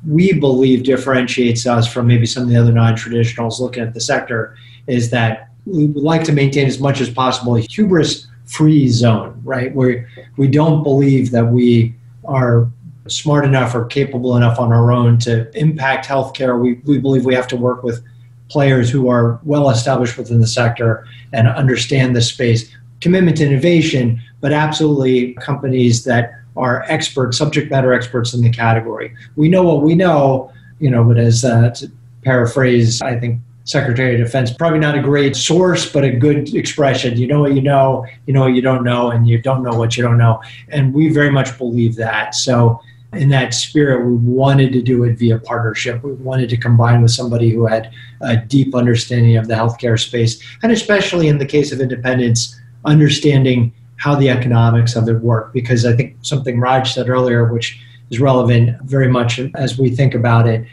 we 0.07 0.33
believe 0.33 0.83
differentiates 0.83 1.67
us 1.67 1.91
from 1.91 2.07
maybe 2.07 2.25
some 2.25 2.43
of 2.43 2.49
the 2.49 2.55
other 2.55 2.71
non-traditionals 2.71 3.59
looking 3.59 3.83
at 3.83 3.93
the 3.93 4.01
sector 4.01 4.55
is 4.87 5.09
that 5.09 5.49
we 5.65 5.85
would 5.85 6.03
like 6.03 6.23
to 6.23 6.31
maintain 6.31 6.67
as 6.67 6.79
much 6.79 7.01
as 7.01 7.09
possible 7.09 7.55
a 7.55 7.61
hubris 7.61 8.27
free 8.45 8.87
zone, 8.87 9.39
right? 9.43 9.73
Where 9.75 10.07
we 10.37 10.47
don't 10.47 10.83
believe 10.83 11.31
that 11.31 11.47
we 11.47 11.93
are 12.25 12.67
smart 13.07 13.45
enough 13.45 13.75
or 13.75 13.85
capable 13.85 14.37
enough 14.37 14.59
on 14.59 14.71
our 14.71 14.91
own 14.91 15.17
to 15.19 15.55
impact 15.57 16.07
healthcare. 16.07 16.59
We, 16.59 16.75
we 16.85 16.97
believe 16.97 17.25
we 17.25 17.35
have 17.35 17.47
to 17.49 17.57
work 17.57 17.83
with 17.83 18.03
players 18.49 18.89
who 18.89 19.09
are 19.09 19.39
well 19.43 19.69
established 19.69 20.17
within 20.17 20.39
the 20.39 20.47
sector 20.47 21.05
and 21.33 21.47
understand 21.47 22.15
the 22.15 22.21
space 22.21 22.73
commitment 23.01 23.37
to 23.37 23.45
innovation, 23.45 24.21
but 24.41 24.51
absolutely 24.51 25.33
companies 25.35 26.03
that 26.03 26.33
are 26.55 26.83
experts, 26.87 27.37
subject 27.37 27.71
matter 27.71 27.93
experts 27.93 28.33
in 28.33 28.41
the 28.41 28.49
category. 28.49 29.13
We 29.35 29.49
know 29.49 29.63
what 29.63 29.81
we 29.81 29.95
know, 29.95 30.51
you 30.79 30.89
know, 30.89 31.03
but 31.03 31.17
as 31.17 31.45
uh, 31.45 31.69
to 31.71 31.91
paraphrase, 32.23 33.01
I 33.01 33.19
think 33.19 33.39
Secretary 33.63 34.19
of 34.19 34.25
Defense, 34.25 34.51
probably 34.51 34.79
not 34.79 34.97
a 34.97 35.01
great 35.01 35.35
source, 35.35 35.91
but 35.91 36.03
a 36.03 36.11
good 36.11 36.55
expression. 36.55 37.17
You 37.17 37.27
know 37.27 37.41
what 37.41 37.53
you 37.53 37.61
know, 37.61 38.05
you 38.25 38.33
know 38.33 38.41
what 38.41 38.55
you 38.55 38.61
don't 38.61 38.83
know, 38.83 39.11
and 39.11 39.27
you 39.27 39.39
don't 39.39 39.61
know 39.61 39.77
what 39.77 39.95
you 39.95 40.03
don't 40.03 40.17
know. 40.17 40.41
And 40.69 40.93
we 40.93 41.09
very 41.09 41.29
much 41.29 41.55
believe 41.57 41.95
that. 41.97 42.33
So, 42.33 42.81
in 43.13 43.29
that 43.29 43.53
spirit, 43.53 44.05
we 44.05 44.15
wanted 44.15 44.73
to 44.73 44.81
do 44.81 45.03
it 45.03 45.17
via 45.17 45.39
partnership. 45.39 46.03
We 46.03 46.13
wanted 46.13 46.49
to 46.49 46.57
combine 46.57 47.01
with 47.01 47.11
somebody 47.11 47.51
who 47.51 47.67
had 47.67 47.91
a 48.21 48.37
deep 48.37 48.73
understanding 48.73 49.37
of 49.37 49.47
the 49.47 49.53
healthcare 49.53 49.99
space, 49.99 50.41
and 50.63 50.71
especially 50.71 51.27
in 51.27 51.37
the 51.37 51.45
case 51.45 51.71
of 51.71 51.79
Independence, 51.79 52.59
understanding 52.85 53.71
how 53.97 54.15
the 54.15 54.29
economics 54.29 54.95
of 54.95 55.07
it 55.09 55.19
work. 55.21 55.53
Because 55.53 55.85
I 55.85 55.93
think 55.93 56.15
something 56.21 56.59
Raj 56.59 56.93
said 56.93 57.09
earlier, 57.09 57.51
which 57.51 57.79
is 58.09 58.19
relevant 58.19 58.81
very 58.83 59.07
much 59.07 59.39
as 59.55 59.77
we 59.77 59.89
think 59.89 60.13
about 60.15 60.47
it, 60.47 60.65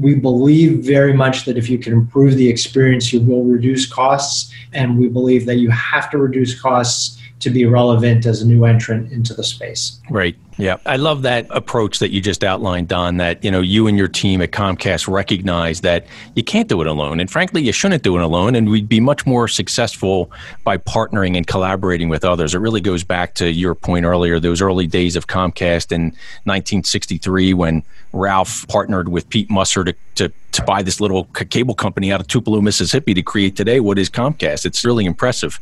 we 0.00 0.14
believe 0.14 0.84
very 0.84 1.12
much 1.12 1.44
that 1.44 1.56
if 1.56 1.70
you 1.70 1.78
can 1.78 1.92
improve 1.92 2.34
the 2.34 2.48
experience, 2.48 3.12
you 3.12 3.20
will 3.20 3.44
reduce 3.44 3.90
costs. 3.90 4.52
And 4.72 4.98
we 4.98 5.08
believe 5.08 5.46
that 5.46 5.56
you 5.56 5.70
have 5.70 6.10
to 6.10 6.18
reduce 6.18 6.60
costs 6.60 7.20
to 7.40 7.50
be 7.50 7.64
relevant 7.66 8.26
as 8.26 8.42
a 8.42 8.46
new 8.46 8.64
entrant 8.64 9.12
into 9.12 9.34
the 9.34 9.44
space. 9.44 10.00
Right. 10.10 10.36
Yeah, 10.56 10.76
I 10.86 10.96
love 10.96 11.22
that 11.22 11.46
approach 11.50 11.98
that 11.98 12.10
you 12.10 12.20
just 12.20 12.44
outlined, 12.44 12.86
Don. 12.88 13.16
That 13.16 13.42
you 13.42 13.50
know, 13.50 13.60
you 13.60 13.88
and 13.88 13.98
your 13.98 14.06
team 14.06 14.40
at 14.40 14.52
Comcast 14.52 15.12
recognize 15.12 15.80
that 15.80 16.06
you 16.34 16.44
can't 16.44 16.68
do 16.68 16.80
it 16.80 16.86
alone, 16.86 17.18
and 17.18 17.30
frankly, 17.30 17.62
you 17.62 17.72
shouldn't 17.72 18.04
do 18.04 18.16
it 18.16 18.22
alone. 18.22 18.54
And 18.54 18.70
we'd 18.70 18.88
be 18.88 19.00
much 19.00 19.26
more 19.26 19.48
successful 19.48 20.30
by 20.62 20.78
partnering 20.78 21.36
and 21.36 21.46
collaborating 21.46 22.08
with 22.08 22.24
others. 22.24 22.54
It 22.54 22.58
really 22.58 22.80
goes 22.80 23.02
back 23.02 23.34
to 23.34 23.50
your 23.50 23.74
point 23.74 24.04
earlier, 24.04 24.38
those 24.38 24.62
early 24.62 24.86
days 24.86 25.16
of 25.16 25.26
Comcast 25.26 25.90
in 25.90 26.04
1963 26.44 27.54
when 27.54 27.82
Ralph 28.12 28.66
partnered 28.68 29.08
with 29.08 29.28
Pete 29.28 29.50
Musser 29.50 29.84
to, 29.84 29.94
to, 30.14 30.32
to 30.52 30.62
buy 30.62 30.82
this 30.82 31.00
little 31.00 31.24
cable 31.24 31.74
company 31.74 32.12
out 32.12 32.20
of 32.20 32.28
Tupelo, 32.28 32.60
Mississippi 32.60 33.12
to 33.14 33.22
create 33.22 33.56
today 33.56 33.80
what 33.80 33.98
is 33.98 34.08
Comcast. 34.08 34.64
It's 34.64 34.84
really 34.84 35.04
impressive. 35.04 35.58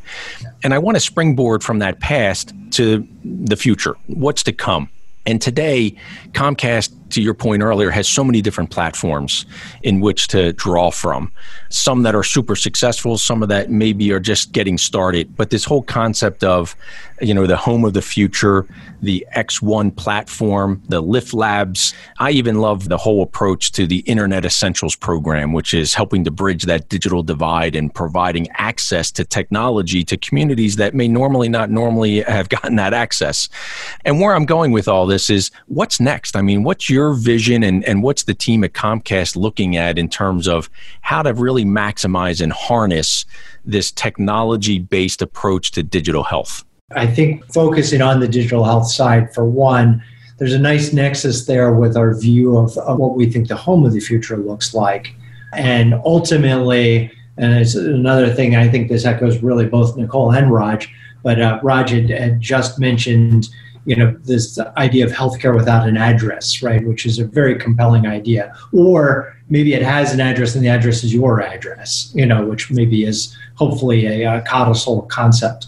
And 0.63 0.75
I 0.75 0.79
want 0.79 0.97
to 0.97 1.01
springboard 1.01 1.65
from 1.65 1.79
that 1.79 2.01
past 2.01 2.53
to 2.73 3.07
the 3.25 3.57
future. 3.57 3.95
What's 4.07 4.43
to 4.45 4.53
come? 4.53 4.89
And 5.25 5.41
today, 5.41 5.95
Comcast, 6.33 6.93
to 7.11 7.23
your 7.23 7.35
point 7.35 7.63
earlier, 7.63 7.91
has 7.91 8.09
so 8.09 8.25
many 8.25 8.43
different 8.43 8.71
platforms 8.71 9.47
in 9.85 10.01
which 10.01 10.27
to 10.29 10.53
draw 10.55 10.91
from. 10.91 11.31
Some 11.69 12.03
that 12.03 12.17
are 12.17 12.25
super 12.25 12.57
successful, 12.57 13.17
some 13.19 13.41
of 13.41 13.49
that 13.49 13.71
maybe 13.71 14.11
are 14.13 14.19
just 14.19 14.51
getting 14.51 14.79
started. 14.79 15.37
But 15.37 15.51
this 15.51 15.65
whole 15.65 15.83
concept 15.83 16.43
of, 16.43 16.75
you 17.23 17.33
know, 17.33 17.47
the 17.47 17.57
home 17.57 17.85
of 17.85 17.95
the 17.95 18.03
future, 18.03 18.67
the 19.01 19.27
X1 19.37 19.97
platform, 19.97 20.83
the 20.89 21.01
Lift 21.01 21.33
Labs. 21.33 21.95
I 22.19 22.31
even 22.33 22.61
love 22.61 22.89
the 22.89 22.99
whole 22.99 23.23
approach 23.23 23.73
to 23.73 23.87
the 23.87 23.99
Internet 24.01 24.45
Essentials 24.45 24.97
program, 24.97 25.53
which 25.53 25.73
is 25.73 25.95
helping 25.95 26.25
to 26.25 26.31
bridge 26.31 26.65
that 26.65 26.89
digital 26.89 27.23
divide 27.23 27.77
and 27.77 27.95
providing 27.95 28.49
access 28.55 29.11
to 29.13 29.25
technology 29.25 30.05
to 30.05 30.17
communities 30.17 30.77
that 30.77 30.95
may 30.95 31.09
normally 31.09 31.49
not 31.49 31.71
normally 31.71 32.23
have 32.23 32.49
gotten 32.49 32.77
that 32.77 32.93
access. 32.93 33.49
And 34.05 34.21
where 34.21 34.35
I'm 34.35 34.47
going 34.47 34.73
with 34.73 34.89
all 34.89 35.07
this 35.07 35.31
is 35.31 35.51
what's 35.67 36.01
next? 36.01 36.37
I 36.37 36.43
mean, 36.43 36.65
what's 36.65 36.91
your 36.91 37.15
vision 37.15 37.63
and, 37.63 37.85
and 37.85 38.03
what's 38.03 38.25
the 38.25 38.35
team 38.35 38.65
at 38.65 38.73
Comcast 38.73 39.37
looking 39.37 39.77
at 39.77 39.99
in 39.99 40.09
terms 40.09 40.49
of 40.49 40.69
how 41.03 41.23
to 41.23 41.33
really 41.33 41.65
maximize 41.65 42.41
and 42.41 42.53
harness 42.53 43.25
this 43.65 43.93
technology 43.93 44.79
based 44.79 45.23
approach 45.23 45.71
to 45.73 45.83
digital 45.83 46.25
health? 46.25 46.65
I 46.95 47.07
think 47.07 47.45
focusing 47.53 48.03
on 48.03 48.21
the 48.21 48.29
digital 48.29 48.65
health 48.65 48.91
side, 48.91 49.33
for 49.35 49.45
one, 49.45 50.03
there's 50.39 50.55
a 50.55 50.59
nice 50.59 50.93
nexus 50.93 51.47
there 51.47 51.73
with 51.73 51.97
our 51.97 52.15
view 52.15 52.57
of, 52.57 52.77
of 52.79 52.99
what 52.99 53.15
we 53.15 53.31
think 53.31 53.49
the 53.49 53.57
home 53.57 53.85
of 53.85 53.93
the 53.93 54.01
future 54.01 54.37
looks 54.37 54.75
like. 54.75 55.15
And 55.53 55.95
ultimately, 56.05 57.11
and 57.37 57.55
it's 57.55 57.75
another 57.75 58.33
thing, 58.33 58.57
I 58.57 58.69
think 58.69 58.89
this 58.89 59.05
echoes 59.05 59.43
really 59.43 59.67
both 59.67 59.97
Nicole 59.97 60.33
and 60.33 60.51
Raj, 60.53 60.93
but 61.23 61.41
uh, 61.41 61.61
Raj 61.63 61.91
had, 61.91 62.11
had 62.11 62.41
just 62.41 62.79
mentioned 62.79 63.49
you 63.85 63.97
know 63.97 64.17
this 64.23 64.59
idea 64.77 65.05
of 65.05 65.11
healthcare 65.11 65.55
without 65.57 65.89
an 65.89 65.97
address 65.97 66.63
right 66.63 66.87
which 66.87 67.05
is 67.05 67.19
a 67.19 67.25
very 67.25 67.59
compelling 67.59 68.07
idea 68.07 68.55
or 68.73 69.37
maybe 69.49 69.75
it 69.75 69.83
has 69.83 70.15
an 70.15 70.21
address 70.21 70.55
and 70.55 70.65
the 70.65 70.69
address 70.69 71.03
is 71.03 71.13
your 71.13 71.43
address 71.43 72.13
you 72.15 72.25
know 72.25 72.45
which 72.45 72.71
maybe 72.71 73.05
is 73.05 73.37
hopefully 73.57 74.07
a, 74.07 74.39
a 74.39 74.41
codicil 74.43 75.03
concept 75.03 75.67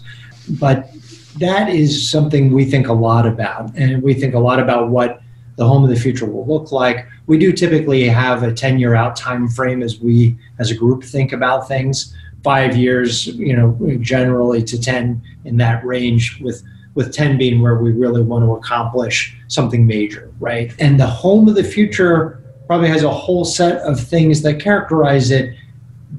but 0.51 0.89
that 1.39 1.69
is 1.69 2.09
something 2.09 2.51
we 2.51 2.65
think 2.65 2.87
a 2.87 2.93
lot 2.93 3.25
about 3.25 3.75
and 3.75 4.01
we 4.01 4.13
think 4.13 4.33
a 4.33 4.39
lot 4.39 4.59
about 4.59 4.89
what 4.89 5.21
the 5.57 5.65
home 5.65 5.83
of 5.83 5.89
the 5.89 5.95
future 5.95 6.25
will 6.25 6.45
look 6.45 6.71
like 6.71 7.07
we 7.27 7.37
do 7.37 7.51
typically 7.51 8.07
have 8.07 8.43
a 8.43 8.53
10 8.53 8.79
year 8.79 8.95
out 8.95 9.15
time 9.15 9.47
frame 9.47 9.81
as 9.81 9.99
we 9.99 10.37
as 10.59 10.71
a 10.71 10.75
group 10.75 11.03
think 11.03 11.31
about 11.31 11.67
things 11.67 12.15
five 12.43 12.75
years 12.75 13.27
you 13.27 13.55
know 13.55 13.97
generally 14.01 14.63
to 14.63 14.79
10 14.79 15.21
in 15.45 15.57
that 15.57 15.83
range 15.85 16.39
with 16.41 16.63
with 16.95 17.13
10 17.13 17.37
being 17.37 17.61
where 17.61 17.75
we 17.75 17.91
really 17.91 18.21
want 18.21 18.43
to 18.43 18.53
accomplish 18.53 19.37
something 19.47 19.85
major, 19.85 20.31
right? 20.39 20.73
And 20.79 20.99
the 20.99 21.05
home 21.05 21.47
of 21.47 21.55
the 21.55 21.63
future 21.63 22.41
probably 22.67 22.87
has 22.87 23.03
a 23.03 23.11
whole 23.11 23.45
set 23.45 23.81
of 23.81 23.99
things 23.99 24.41
that 24.41 24.59
characterize 24.59 25.29
it. 25.29 25.53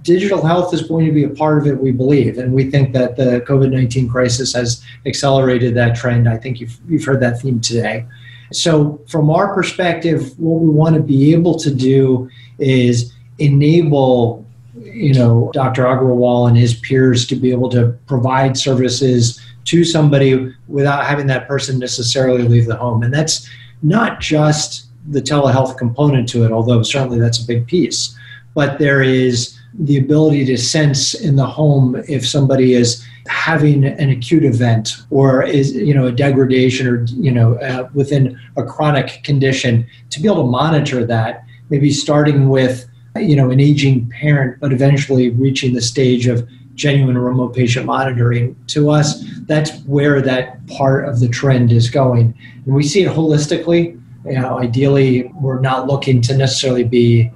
Digital 0.03 0.45
health 0.45 0.75
is 0.75 0.83
going 0.83 1.07
to 1.07 1.13
be 1.13 1.25
a 1.25 1.29
part 1.29 1.59
of 1.59 1.67
it, 1.67 1.81
we 1.81 1.91
believe. 1.91 2.39
And 2.39 2.53
we 2.53 2.71
think 2.71 2.93
that 2.93 3.17
the 3.17 3.41
COVID 3.47 3.71
19 3.71 4.09
crisis 4.09 4.53
has 4.55 4.85
accelerated 5.05 5.75
that 5.75 5.97
trend. 5.97 6.29
I 6.29 6.37
think 6.37 6.61
you've, 6.61 6.79
you've 6.89 7.05
heard 7.05 7.21
that 7.21 7.41
theme 7.41 7.61
today. 7.61 8.07
So, 8.53 9.01
from 9.09 9.31
our 9.31 9.53
perspective, 9.55 10.39
what 10.39 10.61
we 10.61 10.69
want 10.69 10.95
to 10.95 11.03
be 11.03 11.33
able 11.33 11.59
to 11.59 11.75
do 11.75 12.31
is 12.59 13.13
enable 13.39 14.47
you 14.83 15.15
know 15.15 15.51
Dr. 15.53 15.85
Aggarwal 15.85 16.49
and 16.49 16.57
his 16.57 16.75
peers 16.75 17.27
to 17.27 17.37
be 17.37 17.51
able 17.51 17.69
to 17.71 17.97
provide 18.07 18.57
services 18.57 19.41
to 19.65 19.85
somebody 19.85 20.53
without 20.69 21.05
having 21.05 21.27
that 21.27 21.49
person 21.49 21.79
necessarily 21.79 22.43
leave 22.43 22.67
the 22.67 22.77
home. 22.77 23.03
And 23.03 23.13
that's 23.13 23.49
not 23.83 24.21
just 24.21 24.87
the 25.09 25.21
telehealth 25.21 25.77
component 25.77 26.29
to 26.31 26.45
it, 26.45 26.53
although 26.53 26.83
certainly 26.83 27.19
that's 27.19 27.43
a 27.43 27.47
big 27.47 27.67
piece. 27.67 28.17
But 28.55 28.79
there 28.79 29.03
is 29.03 29.56
the 29.79 29.99
ability 29.99 30.45
to 30.45 30.57
sense 30.57 31.15
in 31.15 31.37
the 31.37 31.47
home 31.47 31.97
if 32.09 32.27
somebody 32.27 32.75
is 32.75 33.05
having 33.27 33.85
an 33.85 34.09
acute 34.09 34.45
event 34.45 34.97
or 35.11 35.43
is 35.43 35.75
you 35.75 35.93
know 35.93 36.07
a 36.07 36.13
degradation 36.13 36.87
or 36.87 37.05
you 37.17 37.31
know 37.31 37.57
uh, 37.57 37.89
within 37.93 38.39
a 38.57 38.63
chronic 38.63 39.23
condition 39.25 39.87
to 40.11 40.21
be 40.21 40.29
able 40.29 40.43
to 40.43 40.51
monitor 40.51 41.05
that 41.05 41.45
maybe 41.71 41.91
starting 41.91 42.49
with 42.49 42.89
you 43.17 43.35
know 43.35 43.51
an 43.51 43.61
aging 43.61 44.09
parent 44.11 44.59
but 44.61 44.73
eventually 44.73 45.31
reaching 45.31 45.75
the 45.75 45.83
stage 45.83 46.27
of 46.27 46.49
genuine 46.77 47.19
remote 47.19 47.55
patient 47.55 47.87
monitoring. 47.87 48.55
To 48.69 48.91
us, 48.91 49.25
that's 49.47 49.77
where 49.85 50.23
that 50.23 50.65
part 50.69 51.09
of 51.09 51.19
the 51.19 51.29
trend 51.29 51.73
is 51.73 51.91
going. 51.91 52.39
And 52.65 52.75
we 52.75 52.85
see 52.85 53.03
it 53.03 53.11
holistically. 53.11 54.01
You 54.25 54.41
know, 54.41 54.59
ideally, 54.59 55.33
we're 55.41 55.61
not 55.61 55.87
looking 55.87 56.21
to 56.23 56.37
necessarily 56.37 56.85
be 56.85 57.31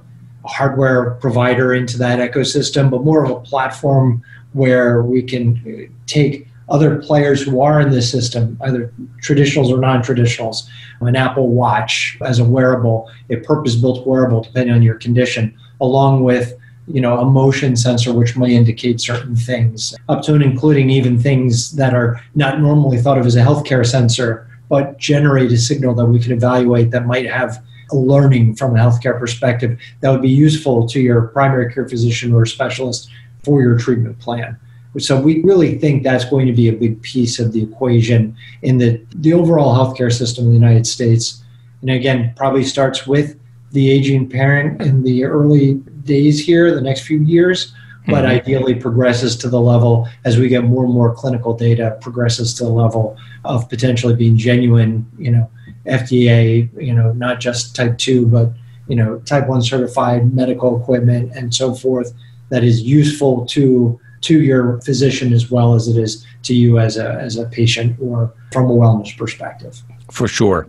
hardware 0.45 1.11
provider 1.21 1.73
into 1.73 1.97
that 1.97 2.19
ecosystem, 2.19 2.89
but 2.89 3.03
more 3.03 3.23
of 3.23 3.31
a 3.31 3.39
platform 3.39 4.23
where 4.53 5.01
we 5.01 5.21
can 5.21 5.61
uh, 5.65 5.91
take 6.07 6.47
other 6.69 6.97
players 7.01 7.41
who 7.41 7.61
are 7.61 7.81
in 7.81 7.91
this 7.91 8.09
system, 8.09 8.57
either 8.61 8.93
traditionals 9.21 9.71
or 9.71 9.77
non 9.77 10.01
traditionals, 10.01 10.67
an 11.01 11.15
Apple 11.15 11.49
Watch 11.49 12.17
as 12.21 12.39
a 12.39 12.45
wearable, 12.45 13.09
a 13.29 13.37
purpose 13.37 13.75
built 13.75 14.07
wearable, 14.07 14.41
depending 14.41 14.73
on 14.73 14.81
your 14.81 14.95
condition, 14.95 15.57
along 15.81 16.23
with 16.23 16.57
you 16.87 17.01
know, 17.01 17.19
a 17.19 17.25
motion 17.25 17.75
sensor 17.75 18.13
which 18.13 18.35
may 18.35 18.53
indicate 18.55 18.99
certain 18.99 19.35
things, 19.35 19.95
up 20.09 20.23
to 20.23 20.33
and 20.33 20.43
including 20.43 20.89
even 20.89 21.19
things 21.19 21.71
that 21.73 21.93
are 21.93 22.21
not 22.35 22.59
normally 22.59 22.97
thought 22.97 23.17
of 23.17 23.25
as 23.25 23.35
a 23.35 23.41
healthcare 23.41 23.85
sensor, 23.85 24.47
but 24.69 24.97
generate 24.97 25.51
a 25.51 25.57
signal 25.57 25.93
that 25.95 26.05
we 26.05 26.19
can 26.19 26.31
evaluate 26.31 26.91
that 26.91 27.05
might 27.05 27.29
have 27.29 27.63
learning 27.93 28.55
from 28.55 28.75
a 28.75 28.79
healthcare 28.79 29.17
perspective 29.17 29.79
that 29.99 30.09
would 30.09 30.21
be 30.21 30.29
useful 30.29 30.87
to 30.87 30.99
your 30.99 31.23
primary 31.27 31.73
care 31.73 31.87
physician 31.87 32.33
or 32.33 32.45
specialist 32.45 33.09
for 33.43 33.61
your 33.61 33.77
treatment 33.77 34.19
plan. 34.19 34.57
So 34.97 35.19
we 35.19 35.41
really 35.43 35.77
think 35.77 36.03
that's 36.03 36.25
going 36.25 36.47
to 36.47 36.53
be 36.53 36.67
a 36.67 36.73
big 36.73 37.01
piece 37.01 37.39
of 37.39 37.53
the 37.53 37.63
equation 37.63 38.35
in 38.61 38.77
the, 38.77 39.01
the 39.15 39.33
overall 39.33 39.73
healthcare 39.73 40.11
system 40.11 40.45
in 40.45 40.49
the 40.51 40.57
United 40.57 40.85
States. 40.85 41.41
And 41.81 41.89
again, 41.89 42.33
probably 42.35 42.65
starts 42.65 43.07
with 43.07 43.39
the 43.71 43.89
aging 43.89 44.29
parent 44.29 44.81
in 44.81 45.03
the 45.03 45.23
early 45.23 45.75
days 46.03 46.45
here, 46.45 46.75
the 46.75 46.81
next 46.81 47.01
few 47.01 47.19
years, 47.19 47.73
but 48.07 48.25
mm-hmm. 48.25 48.31
ideally 48.31 48.75
progresses 48.75 49.37
to 49.37 49.49
the 49.49 49.61
level 49.61 50.09
as 50.25 50.37
we 50.37 50.49
get 50.49 50.65
more 50.65 50.83
and 50.83 50.93
more 50.93 51.15
clinical 51.15 51.53
data, 51.53 51.97
progresses 52.01 52.53
to 52.55 52.65
the 52.65 52.69
level 52.69 53.15
of 53.45 53.69
potentially 53.69 54.15
being 54.15 54.37
genuine, 54.37 55.09
you 55.17 55.31
know, 55.31 55.49
FDA, 55.85 56.69
you 56.81 56.93
know, 56.93 57.11
not 57.13 57.39
just 57.39 57.75
type 57.75 57.97
2, 57.97 58.27
but, 58.27 58.51
you 58.87 58.95
know, 58.95 59.19
type 59.19 59.47
1 59.47 59.61
certified 59.61 60.33
medical 60.33 60.79
equipment 60.81 61.31
and 61.35 61.53
so 61.53 61.73
forth 61.73 62.13
that 62.49 62.63
is 62.63 62.81
useful 62.81 63.45
to 63.47 63.99
to 64.21 64.41
your 64.41 64.79
physician 64.81 65.33
as 65.33 65.49
well 65.49 65.73
as 65.73 65.87
it 65.87 65.97
is 65.97 66.25
to 66.43 66.53
you 66.53 66.77
as 66.77 66.97
a 66.97 67.13
as 67.13 67.37
a 67.37 67.45
patient 67.45 67.97
or 67.99 68.31
from 68.51 68.65
a 68.65 68.73
wellness 68.73 69.17
perspective. 69.17 69.81
For 70.11 70.27
sure. 70.27 70.67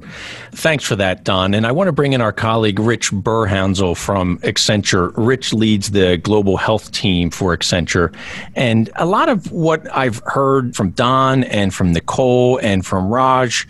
Thanks 0.52 0.84
for 0.84 0.94
that, 0.96 1.24
Don. 1.24 1.52
And 1.52 1.66
I 1.66 1.72
want 1.72 1.88
to 1.88 1.92
bring 1.92 2.12
in 2.12 2.20
our 2.20 2.32
colleague, 2.32 2.78
Rich 2.78 3.10
Birhanzel 3.10 3.96
from 3.96 4.38
Accenture. 4.38 5.12
Rich 5.16 5.52
leads 5.52 5.90
the 5.90 6.16
global 6.18 6.56
health 6.56 6.92
team 6.92 7.28
for 7.28 7.56
Accenture. 7.56 8.14
And 8.54 8.88
a 8.94 9.04
lot 9.04 9.28
of 9.28 9.50
what 9.50 9.84
I've 9.94 10.22
heard 10.26 10.76
from 10.76 10.90
Don 10.90 11.42
and 11.42 11.74
from 11.74 11.92
Nicole 11.92 12.58
and 12.58 12.86
from 12.86 13.08
Raj, 13.08 13.66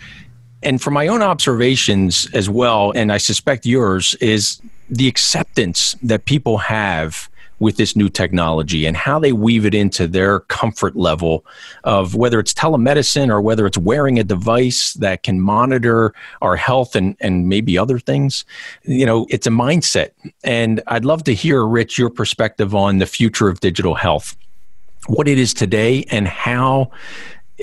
and 0.63 0.81
from 0.81 0.93
my 0.93 1.07
own 1.07 1.21
observations 1.21 2.27
as 2.33 2.49
well, 2.49 2.91
and 2.95 3.11
I 3.11 3.17
suspect 3.17 3.65
yours, 3.65 4.15
is 4.15 4.61
the 4.89 5.07
acceptance 5.07 5.95
that 6.03 6.25
people 6.25 6.57
have 6.57 7.29
with 7.59 7.77
this 7.77 7.95
new 7.95 8.09
technology 8.09 8.85
and 8.85 8.97
how 8.97 9.17
they 9.17 9.31
weave 9.31 9.65
it 9.65 9.73
into 9.73 10.05
their 10.05 10.41
comfort 10.41 10.95
level 10.95 11.45
of 11.85 12.13
whether 12.13 12.39
it's 12.39 12.53
telemedicine 12.53 13.29
or 13.29 13.39
whether 13.39 13.65
it's 13.65 13.77
wearing 13.77 14.19
a 14.19 14.23
device 14.23 14.93
that 14.95 15.23
can 15.23 15.39
monitor 15.39 16.13
our 16.41 16.57
health 16.57 16.95
and, 16.95 17.15
and 17.21 17.47
maybe 17.47 17.77
other 17.77 17.99
things. 17.99 18.43
You 18.83 19.05
know, 19.05 19.27
it's 19.29 19.47
a 19.47 19.51
mindset. 19.51 20.11
And 20.43 20.81
I'd 20.87 21.05
love 21.05 21.23
to 21.25 21.33
hear, 21.33 21.65
Rich, 21.65 21.97
your 21.97 22.09
perspective 22.09 22.75
on 22.75 22.97
the 22.97 23.05
future 23.05 23.47
of 23.47 23.61
digital 23.61 23.95
health, 23.95 24.35
what 25.07 25.27
it 25.27 25.39
is 25.39 25.53
today 25.53 26.05
and 26.11 26.27
how 26.27 26.91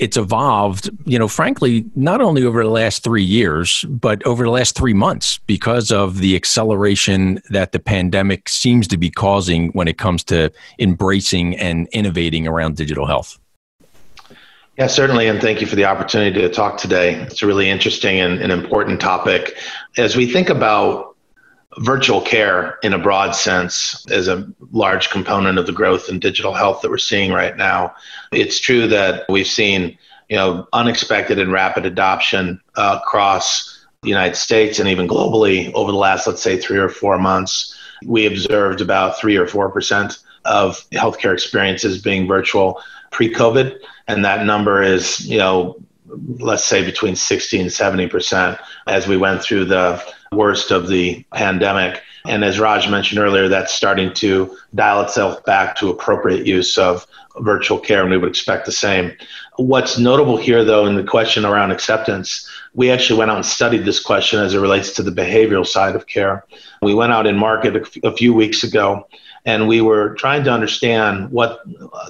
it's 0.01 0.17
evolved, 0.17 0.89
you 1.05 1.19
know, 1.19 1.27
frankly, 1.27 1.85
not 1.95 2.21
only 2.21 2.43
over 2.43 2.63
the 2.63 2.71
last 2.71 3.03
three 3.03 3.23
years, 3.23 3.85
but 3.87 4.25
over 4.25 4.43
the 4.43 4.49
last 4.49 4.75
three 4.75 4.95
months 4.95 5.39
because 5.45 5.91
of 5.91 6.17
the 6.17 6.35
acceleration 6.35 7.39
that 7.51 7.71
the 7.71 7.77
pandemic 7.77 8.49
seems 8.49 8.87
to 8.87 8.97
be 8.97 9.11
causing 9.11 9.69
when 9.73 9.87
it 9.87 9.99
comes 9.99 10.23
to 10.23 10.51
embracing 10.79 11.55
and 11.55 11.87
innovating 11.91 12.47
around 12.47 12.75
digital 12.77 13.05
health. 13.05 13.37
Yeah, 14.75 14.87
certainly. 14.87 15.27
And 15.27 15.39
thank 15.39 15.61
you 15.61 15.67
for 15.67 15.75
the 15.75 15.85
opportunity 15.85 16.41
to 16.41 16.49
talk 16.49 16.79
today. 16.79 17.13
It's 17.21 17.43
a 17.43 17.45
really 17.45 17.69
interesting 17.69 18.19
and, 18.19 18.41
and 18.41 18.51
important 18.51 18.99
topic. 18.99 19.55
As 19.97 20.15
we 20.15 20.25
think 20.25 20.49
about 20.49 21.10
virtual 21.79 22.21
care 22.21 22.77
in 22.83 22.93
a 22.93 22.99
broad 22.99 23.31
sense 23.31 24.05
is 24.09 24.27
a 24.27 24.47
large 24.71 25.09
component 25.09 25.57
of 25.57 25.65
the 25.65 25.71
growth 25.71 26.09
in 26.09 26.19
digital 26.19 26.53
health 26.53 26.81
that 26.81 26.91
we're 26.91 26.97
seeing 26.97 27.31
right 27.31 27.55
now. 27.55 27.93
It's 28.31 28.59
true 28.59 28.87
that 28.87 29.25
we've 29.29 29.47
seen, 29.47 29.97
you 30.29 30.35
know, 30.35 30.67
unexpected 30.73 31.39
and 31.39 31.51
rapid 31.51 31.85
adoption 31.85 32.61
uh, 32.75 32.99
across 33.01 33.85
the 34.01 34.09
United 34.09 34.35
States 34.35 34.79
and 34.79 34.89
even 34.89 35.07
globally 35.07 35.71
over 35.73 35.91
the 35.91 35.97
last, 35.97 36.27
let's 36.27 36.41
say, 36.41 36.57
three 36.57 36.79
or 36.79 36.89
four 36.89 37.17
months. 37.17 37.77
We 38.05 38.25
observed 38.25 38.81
about 38.81 39.19
three 39.19 39.37
or 39.37 39.47
four 39.47 39.69
percent 39.69 40.17
of 40.43 40.83
healthcare 40.89 41.33
experiences 41.33 42.01
being 42.01 42.27
virtual 42.27 42.81
pre-COVID, 43.11 43.77
and 44.07 44.25
that 44.25 44.45
number 44.45 44.81
is, 44.81 45.19
you 45.27 45.37
know, 45.37 45.77
let's 46.39 46.65
say 46.65 46.83
between 46.83 47.15
60 47.15 47.61
and 47.61 47.71
70 47.71 48.07
percent 48.07 48.59
as 48.87 49.07
we 49.07 49.17
went 49.17 49.43
through 49.43 49.65
the 49.65 50.03
worst 50.31 50.71
of 50.71 50.87
the 50.87 51.25
pandemic. 51.33 52.01
And 52.25 52.43
as 52.45 52.59
Raj 52.59 52.89
mentioned 52.89 53.19
earlier, 53.19 53.49
that's 53.49 53.73
starting 53.73 54.13
to 54.15 54.55
dial 54.73 55.01
itself 55.01 55.43
back 55.43 55.75
to 55.77 55.89
appropriate 55.89 56.45
use 56.45 56.77
of 56.77 57.05
virtual 57.39 57.79
care, 57.79 58.01
and 58.01 58.11
we 58.11 58.17
would 58.17 58.29
expect 58.29 58.65
the 58.65 58.71
same. 58.71 59.11
What's 59.57 59.97
notable 59.97 60.37
here, 60.37 60.63
though, 60.63 60.85
in 60.85 60.95
the 60.95 61.03
question 61.03 61.45
around 61.45 61.71
acceptance, 61.71 62.49
we 62.73 62.89
actually 62.89 63.19
went 63.19 63.31
out 63.31 63.37
and 63.37 63.45
studied 63.45 63.83
this 63.83 63.99
question 63.99 64.39
as 64.39 64.53
it 64.53 64.59
relates 64.59 64.93
to 64.93 65.03
the 65.03 65.11
behavioral 65.11 65.67
side 65.67 65.95
of 65.95 66.07
care. 66.07 66.45
We 66.81 66.93
went 66.93 67.11
out 67.11 67.27
in 67.27 67.35
market 67.35 67.97
a 68.03 68.15
few 68.15 68.33
weeks 68.33 68.63
ago 68.63 69.07
and 69.45 69.67
we 69.67 69.81
were 69.81 70.13
trying 70.15 70.43
to 70.45 70.51
understand 70.51 71.31
what 71.31 71.61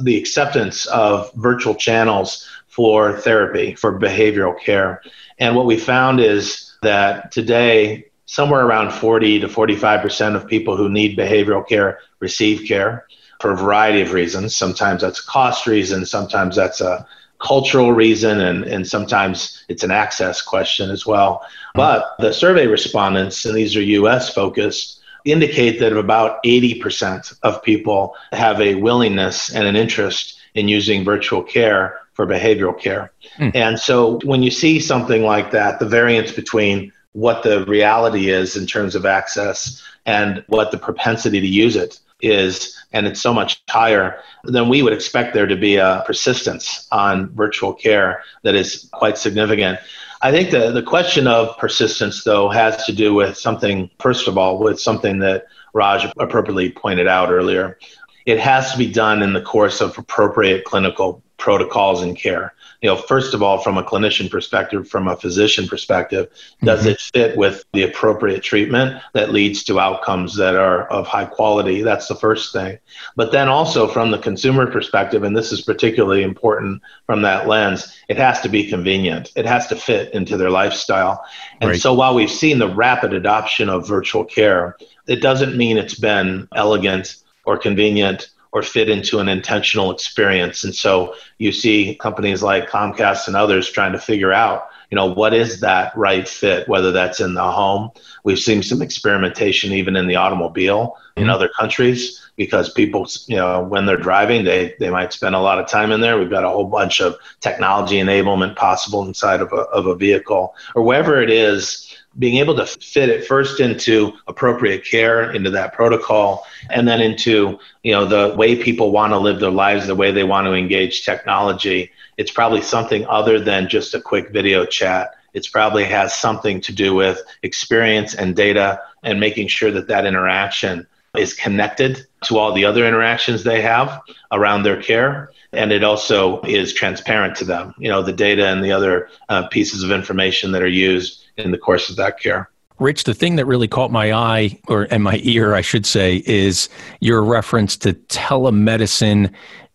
the 0.01 0.17
acceptance 0.17 0.85
of 0.87 1.33
virtual 1.35 1.73
channels 1.73 2.47
for 2.67 3.17
therapy, 3.19 3.73
for 3.73 3.97
behavioral 3.97 4.59
care. 4.59 5.01
And 5.39 5.55
what 5.55 5.65
we 5.65 5.77
found 5.77 6.19
is 6.19 6.73
that 6.81 7.31
today, 7.31 8.10
somewhere 8.31 8.65
around 8.65 8.93
40 8.93 9.41
to 9.41 9.47
45% 9.49 10.37
of 10.37 10.47
people 10.47 10.77
who 10.77 10.87
need 10.87 11.17
behavioral 11.17 11.67
care 11.67 11.99
receive 12.21 12.65
care 12.65 13.05
for 13.41 13.51
a 13.51 13.57
variety 13.57 13.99
of 13.99 14.13
reasons. 14.13 14.55
Sometimes 14.55 15.01
that's 15.01 15.19
a 15.19 15.27
cost 15.27 15.67
reason, 15.67 16.05
sometimes 16.05 16.55
that's 16.55 16.79
a 16.79 17.05
cultural 17.39 17.91
reason, 17.91 18.39
and, 18.39 18.63
and 18.63 18.87
sometimes 18.87 19.65
it's 19.67 19.83
an 19.83 19.91
access 19.91 20.41
question 20.41 20.89
as 20.89 21.05
well. 21.05 21.45
But 21.75 22.15
the 22.19 22.31
survey 22.31 22.67
respondents, 22.67 23.43
and 23.43 23.53
these 23.53 23.75
are 23.75 23.81
US 23.81 24.33
focused, 24.33 25.01
indicate 25.25 25.81
that 25.81 25.91
about 25.91 26.41
80% 26.45 27.37
of 27.43 27.61
people 27.61 28.15
have 28.31 28.61
a 28.61 28.75
willingness 28.75 29.53
and 29.53 29.67
an 29.67 29.75
interest 29.75 30.39
in 30.53 30.69
using 30.69 31.03
virtual 31.03 31.43
care 31.43 31.99
for 32.13 32.25
behavioral 32.25 32.79
care. 32.79 33.11
Mm. 33.39 33.55
And 33.55 33.77
so 33.77 34.19
when 34.23 34.41
you 34.41 34.51
see 34.51 34.79
something 34.79 35.23
like 35.23 35.51
that, 35.51 35.79
the 35.79 35.85
variance 35.85 36.31
between 36.31 36.93
what 37.13 37.43
the 37.43 37.65
reality 37.65 38.29
is 38.29 38.55
in 38.55 38.65
terms 38.65 38.95
of 38.95 39.05
access 39.05 39.83
and 40.05 40.43
what 40.47 40.71
the 40.71 40.77
propensity 40.77 41.39
to 41.39 41.47
use 41.47 41.75
it 41.75 41.99
is, 42.21 42.77
and 42.93 43.07
it's 43.07 43.21
so 43.21 43.33
much 43.33 43.61
higher, 43.69 44.19
then 44.43 44.69
we 44.69 44.81
would 44.81 44.93
expect 44.93 45.33
there 45.33 45.47
to 45.47 45.55
be 45.55 45.77
a 45.77 46.03
persistence 46.05 46.87
on 46.91 47.29
virtual 47.35 47.73
care 47.73 48.23
that 48.43 48.55
is 48.55 48.89
quite 48.93 49.17
significant. 49.17 49.79
I 50.21 50.31
think 50.31 50.51
the, 50.51 50.71
the 50.71 50.83
question 50.83 51.27
of 51.27 51.57
persistence, 51.57 52.23
though, 52.23 52.49
has 52.49 52.85
to 52.85 52.93
do 52.93 53.13
with 53.13 53.37
something, 53.37 53.89
first 53.99 54.27
of 54.27 54.37
all, 54.37 54.59
with 54.59 54.79
something 54.79 55.19
that 55.19 55.47
Raj 55.73 56.05
appropriately 56.17 56.71
pointed 56.71 57.07
out 57.07 57.31
earlier. 57.31 57.79
It 58.25 58.39
has 58.39 58.71
to 58.71 58.77
be 58.77 58.91
done 58.91 59.23
in 59.23 59.33
the 59.33 59.41
course 59.41 59.81
of 59.81 59.97
appropriate 59.97 60.63
clinical 60.65 61.23
protocols 61.37 62.03
and 62.03 62.15
care 62.15 62.53
you 62.81 62.89
know, 62.89 62.95
first 62.95 63.35
of 63.35 63.43
all, 63.43 63.59
from 63.59 63.77
a 63.77 63.83
clinician 63.83 64.29
perspective, 64.29 64.89
from 64.89 65.07
a 65.07 65.15
physician 65.15 65.67
perspective, 65.67 66.29
does 66.63 66.81
mm-hmm. 66.81 66.89
it 66.89 67.01
fit 67.01 67.37
with 67.37 67.63
the 67.73 67.83
appropriate 67.83 68.41
treatment 68.41 68.99
that 69.13 69.31
leads 69.31 69.63
to 69.65 69.79
outcomes 69.79 70.35
that 70.37 70.55
are 70.55 70.87
of 70.87 71.05
high 71.05 71.25
quality? 71.25 71.83
That's 71.83 72.07
the 72.07 72.15
first 72.15 72.53
thing. 72.53 72.79
But 73.15 73.31
then 73.31 73.47
also 73.47 73.87
from 73.87 74.09
the 74.09 74.17
consumer 74.17 74.65
perspective, 74.65 75.21
and 75.21 75.37
this 75.37 75.51
is 75.51 75.61
particularly 75.61 76.23
important 76.23 76.81
from 77.05 77.21
that 77.21 77.47
lens, 77.47 77.95
it 78.09 78.17
has 78.17 78.41
to 78.41 78.49
be 78.49 78.67
convenient. 78.67 79.31
It 79.35 79.45
has 79.45 79.67
to 79.67 79.75
fit 79.75 80.11
into 80.15 80.35
their 80.35 80.49
lifestyle. 80.49 81.23
And 81.59 81.69
right. 81.69 81.79
so 81.79 81.93
while 81.93 82.15
we've 82.15 82.31
seen 82.31 82.57
the 82.57 82.73
rapid 82.73 83.13
adoption 83.13 83.69
of 83.69 83.87
virtual 83.87 84.25
care, 84.25 84.75
it 85.07 85.21
doesn't 85.21 85.55
mean 85.55 85.77
it's 85.77 85.99
been 85.99 86.47
elegant 86.55 87.17
or 87.45 87.57
convenient 87.57 88.29
or 88.51 88.61
fit 88.61 88.89
into 88.89 89.19
an 89.19 89.29
intentional 89.29 89.91
experience. 89.91 90.63
And 90.63 90.75
so 90.75 91.15
you 91.37 91.51
see 91.51 91.95
companies 91.95 92.43
like 92.43 92.69
Comcast 92.69 93.27
and 93.27 93.35
others 93.35 93.69
trying 93.69 93.93
to 93.93 93.99
figure 93.99 94.33
out, 94.33 94.67
you 94.89 94.95
know, 94.95 95.05
what 95.05 95.33
is 95.33 95.61
that 95.61 95.95
right 95.95 96.27
fit, 96.27 96.67
whether 96.67 96.91
that's 96.91 97.21
in 97.21 97.33
the 97.33 97.49
home. 97.49 97.91
We've 98.25 98.37
seen 98.37 98.61
some 98.61 98.81
experimentation 98.81 99.71
even 99.71 99.95
in 99.95 100.07
the 100.07 100.17
automobile 100.17 100.97
in 101.15 101.23
mm-hmm. 101.23 101.31
other 101.31 101.49
countries 101.57 102.21
because 102.35 102.73
people, 102.73 103.07
you 103.27 103.37
know, 103.37 103.63
when 103.63 103.85
they're 103.85 103.97
driving, 103.97 104.43
they, 104.43 104.75
they 104.79 104.89
might 104.89 105.13
spend 105.13 105.35
a 105.35 105.39
lot 105.39 105.59
of 105.59 105.67
time 105.67 105.91
in 105.91 106.01
there. 106.01 106.17
We've 106.17 106.29
got 106.29 106.43
a 106.43 106.49
whole 106.49 106.65
bunch 106.65 106.99
of 106.99 107.15
technology 107.39 107.97
enablement 107.97 108.57
possible 108.57 109.05
inside 109.05 109.41
of 109.41 109.53
a, 109.53 109.61
of 109.71 109.85
a 109.85 109.95
vehicle 109.95 110.55
or 110.75 110.83
wherever 110.83 111.21
it 111.21 111.29
is 111.29 111.90
being 112.19 112.37
able 112.37 112.55
to 112.55 112.65
fit 112.65 113.09
it 113.09 113.25
first 113.25 113.59
into 113.59 114.11
appropriate 114.27 114.83
care 114.85 115.31
into 115.31 115.49
that 115.49 115.71
protocol 115.73 116.45
and 116.69 116.87
then 116.87 116.99
into 116.99 117.57
you 117.83 117.91
know 117.91 118.05
the 118.05 118.35
way 118.35 118.61
people 118.61 118.91
want 118.91 119.13
to 119.13 119.17
live 119.17 119.39
their 119.39 119.49
lives 119.49 119.87
the 119.87 119.95
way 119.95 120.11
they 120.11 120.25
want 120.25 120.45
to 120.45 120.53
engage 120.53 121.05
technology 121.05 121.89
it's 122.21 122.31
probably 122.31 122.61
something 122.61 123.05
other 123.07 123.39
than 123.39 123.67
just 123.67 123.95
a 123.95 123.99
quick 123.99 124.29
video 124.29 124.63
chat. 124.63 125.15
It's 125.33 125.47
probably 125.47 125.85
has 125.85 126.15
something 126.15 126.61
to 126.61 126.71
do 126.71 126.93
with 126.93 127.19
experience 127.41 128.13
and 128.13 128.35
data 128.35 128.79
and 129.01 129.19
making 129.19 129.47
sure 129.47 129.71
that 129.71 129.87
that 129.87 130.05
interaction 130.05 130.85
is 131.17 131.33
connected 131.33 132.05
to 132.25 132.37
all 132.37 132.53
the 132.53 132.65
other 132.65 132.85
interactions 132.85 133.43
they 133.43 133.61
have 133.61 134.01
around 134.31 134.61
their 134.61 134.81
care. 134.81 135.31
And 135.51 135.71
it 135.71 135.83
also 135.83 136.41
is 136.41 136.73
transparent 136.73 137.35
to 137.37 137.45
them. 137.45 137.73
You 137.79 137.89
know 137.89 138.03
the 138.03 138.13
data 138.13 138.47
and 138.47 138.63
the 138.63 138.71
other 138.71 139.09
uh, 139.27 139.47
pieces 139.47 139.81
of 139.81 139.89
information 139.89 140.51
that 140.51 140.61
are 140.61 140.67
used 140.67 141.20
in 141.43 141.51
the 141.51 141.57
course 141.57 141.89
of 141.89 141.95
that 141.97 142.19
care. 142.19 142.49
Rich, 142.79 143.03
the 143.03 143.13
thing 143.13 143.35
that 143.35 143.45
really 143.45 143.67
caught 143.67 143.91
my 143.91 144.11
eye, 144.11 144.59
or 144.67 144.87
and 144.89 145.03
my 145.03 145.19
ear, 145.23 145.53
I 145.53 145.61
should 145.61 145.85
say, 145.85 146.23
is 146.25 146.67
your 146.99 147.23
reference 147.23 147.77
to 147.77 147.93
telemedicine 147.93 149.31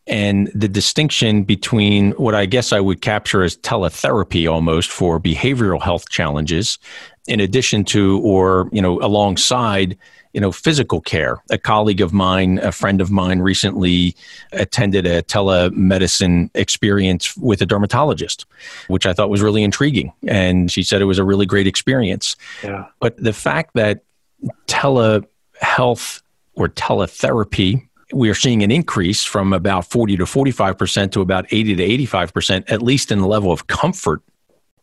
and 0.09 0.51
the 0.55 0.69
distinction 0.69 1.43
between 1.43 2.13
what 2.13 2.35
I 2.35 2.47
guess 2.47 2.73
I 2.73 2.81
would 2.81 3.03
capture 3.03 3.43
as 3.43 3.57
teletherapy 3.59 4.51
almost 4.51 4.91
for 4.91 5.21
behavioral 5.21 5.83
health 5.83 6.09
challenges, 6.09 6.79
in 7.27 7.41
addition 7.41 7.85
to 7.87 8.21
or 8.23 8.69
you 8.73 8.83
know 8.83 9.01
alongside 9.01 9.97
you 10.37 10.41
know, 10.43 10.53
physical 10.53 11.01
care. 11.01 11.43
A 11.51 11.57
colleague 11.57 12.03
of 12.03 12.13
mine, 12.13 12.59
a 12.59 12.71
friend 12.71 13.01
of 13.01 13.11
mine 13.11 13.39
recently 13.39 14.15
attended 14.53 15.07
a 15.07 15.23
telemedicine 15.23 16.51
experience 16.55 17.35
with 17.39 17.63
a 17.63 17.67
dermatologist, 17.67 18.45
which 18.89 19.07
I 19.07 19.15
thought 19.15 19.31
was 19.31 19.41
really 19.41 19.63
intriguing. 19.63 20.13
And 20.29 20.71
she 20.71 20.83
said 20.83 21.01
it 21.01 21.07
was 21.07 21.19
a 21.19 21.25
really 21.25 21.47
great 21.47 21.67
experience. 21.67 22.37
Yeah. 22.63 22.85
But 23.01 23.17
the 23.17 23.33
fact 23.33 23.71
that 23.77 24.05
telehealth 24.67 26.21
or 26.53 26.69
teletherapy 26.69 27.89
we 28.13 28.31
are 28.31 28.35
seeing 28.35 28.63
an 28.63 28.71
increase 28.71 29.25
from 29.25 29.53
about 29.53 29.85
40 29.85 30.19
to 30.19 30.25
45% 30.25 31.11
to 31.11 31.23
about 31.23 31.45
80 31.51 31.75
to 31.75 32.07
85%, 32.07 32.71
at 32.71 32.81
least 32.81 33.11
in 33.11 33.19
the 33.19 33.27
level 33.27 33.51
of 33.51 33.67
comfort 33.67 34.23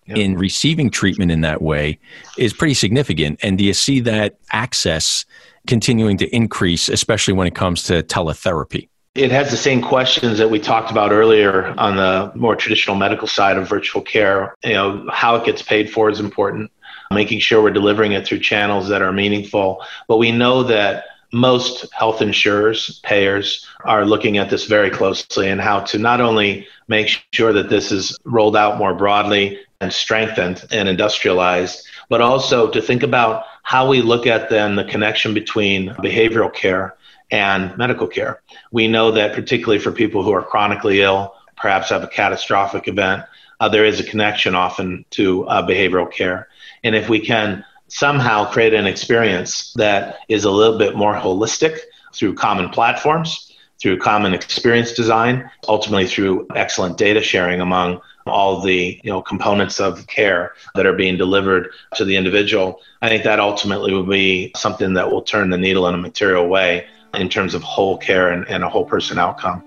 yep. 0.06 0.18
in 0.18 0.36
receiving 0.36 0.90
treatment 0.90 1.32
in 1.32 1.42
that 1.42 1.62
way 1.62 2.00
is 2.38 2.54
pretty 2.54 2.74
significant. 2.74 3.40
And 3.44 3.58
do 3.58 3.64
you 3.64 3.74
see 3.74 4.00
that 4.02 4.38
access 4.52 5.26
continuing 5.68 6.18
to 6.18 6.36
increase, 6.36 6.90
especially 6.90 7.34
when 7.34 7.48
it 7.48 7.56
comes 7.56 7.84
to 7.84 8.04
teletherapy? 8.04 8.90
It 9.16 9.30
has 9.30 9.52
the 9.52 9.58
same 9.58 9.82
questions 9.82 10.40
that 10.40 10.50
we 10.50 10.60
talked 10.60 10.90
about 10.90 11.12
earlier 11.12 11.68
on 11.78 11.98
the 11.98 12.32
more 12.34 12.56
traditional 12.56 12.96
medical 12.96 13.28
side 13.28 13.58
of 13.58 13.70
virtual 13.70 14.02
care. 14.02 14.56
You 14.64 14.74
know, 14.74 15.08
how 15.12 15.36
it 15.36 15.46
gets 15.46 15.62
paid 15.62 15.92
for 15.92 16.10
is 16.10 16.20
important, 16.20 16.72
making 17.12 17.40
sure 17.40 17.62
we're 17.62 17.70
delivering 17.70 18.14
it 18.14 18.26
through 18.26 18.40
channels 18.40 18.88
that 18.90 19.04
are 19.04 19.14
meaningful. 19.14 19.86
But 20.08 20.18
we 20.18 20.32
know 20.32 20.64
that 20.64 21.06
most 21.34 21.92
health 21.92 22.22
insurers, 22.22 23.00
payers 23.04 23.68
are 23.84 24.06
looking 24.06 24.38
at 24.38 24.50
this 24.50 24.66
very 24.66 24.90
closely 24.90 25.50
and 25.50 25.60
how 25.60 25.80
to 25.82 25.98
not 25.98 26.22
only 26.22 26.68
make 26.88 27.10
sure 27.32 27.52
that 27.52 27.70
this 27.70 27.92
is 27.92 28.18
rolled 28.24 28.56
out 28.56 28.78
more 28.78 28.94
broadly 28.94 29.60
and 29.82 29.92
strengthened 29.92 30.64
and 30.72 30.88
industrialized, 30.88 31.86
but 32.10 32.22
also 32.22 32.70
to 32.70 32.82
think 32.82 33.04
about 33.04 33.46
how 33.64 33.88
we 33.88 34.02
look 34.02 34.28
at 34.28 34.50
then 34.50 34.76
the 34.76 34.84
connection 34.84 35.34
between 35.34 35.90
behavioral 35.96 36.54
care 36.54 36.96
and 37.32 37.76
medical 37.78 38.08
care. 38.08 38.42
We 38.72 38.88
know 38.88 39.12
that 39.12 39.34
particularly 39.34 39.80
for 39.80 39.92
people 39.92 40.24
who 40.24 40.34
are 40.34 40.44
chronically 40.44 41.02
ill, 41.02 41.36
perhaps 41.58 41.90
have 41.90 42.04
a 42.04 42.08
catastrophic 42.08 42.88
event, 42.88 43.24
uh, 43.60 43.70
there 43.70 43.86
is 43.86 44.00
a 44.00 44.04
connection 44.04 44.56
often 44.56 45.06
to 45.12 45.48
uh, 45.48 45.66
behavioral 45.66 46.12
care. 46.12 46.50
And 46.84 46.96
if 46.96 47.10
we 47.10 47.20
can 47.20 47.66
somehow 47.94 48.52
create 48.52 48.74
an 48.74 48.88
experience 48.88 49.72
that 49.74 50.18
is 50.28 50.46
a 50.46 50.52
little 50.52 50.80
bit 50.80 50.96
more 50.96 51.14
holistic 51.14 51.80
through 52.12 52.34
common 52.34 52.68
platforms, 52.70 53.54
through 53.80 54.00
common 54.00 54.34
experience 54.34 54.94
design, 54.94 55.50
ultimately 55.68 56.08
through 56.08 56.48
excellent 56.56 56.98
data 56.98 57.22
sharing 57.22 57.62
among 57.62 58.02
all 58.26 58.62
the 58.62 59.00
you 59.04 59.12
know 59.12 59.22
components 59.22 59.80
of 59.80 60.08
care 60.08 60.54
that 60.74 60.88
are 60.88 60.94
being 60.94 61.18
delivered 61.18 61.70
to 61.96 62.04
the 62.04 62.16
individual. 62.16 62.80
I 63.04 63.10
think 63.10 63.24
that 63.26 63.40
ultimately 63.40 63.94
will 63.94 64.06
be 64.06 64.52
something 64.56 64.94
that 64.96 65.12
will 65.12 65.22
turn 65.22 65.52
the 65.52 65.58
needle 65.58 65.88
in 65.88 65.94
a 65.94 65.98
material 65.98 66.48
way 66.48 66.88
in 67.14 67.30
terms 67.30 67.54
of 67.54 67.62
whole 67.62 67.98
care 67.98 68.32
and, 68.32 68.48
and 68.48 68.64
a 68.64 68.70
whole 68.70 68.86
person 68.86 69.20
outcome 69.20 69.64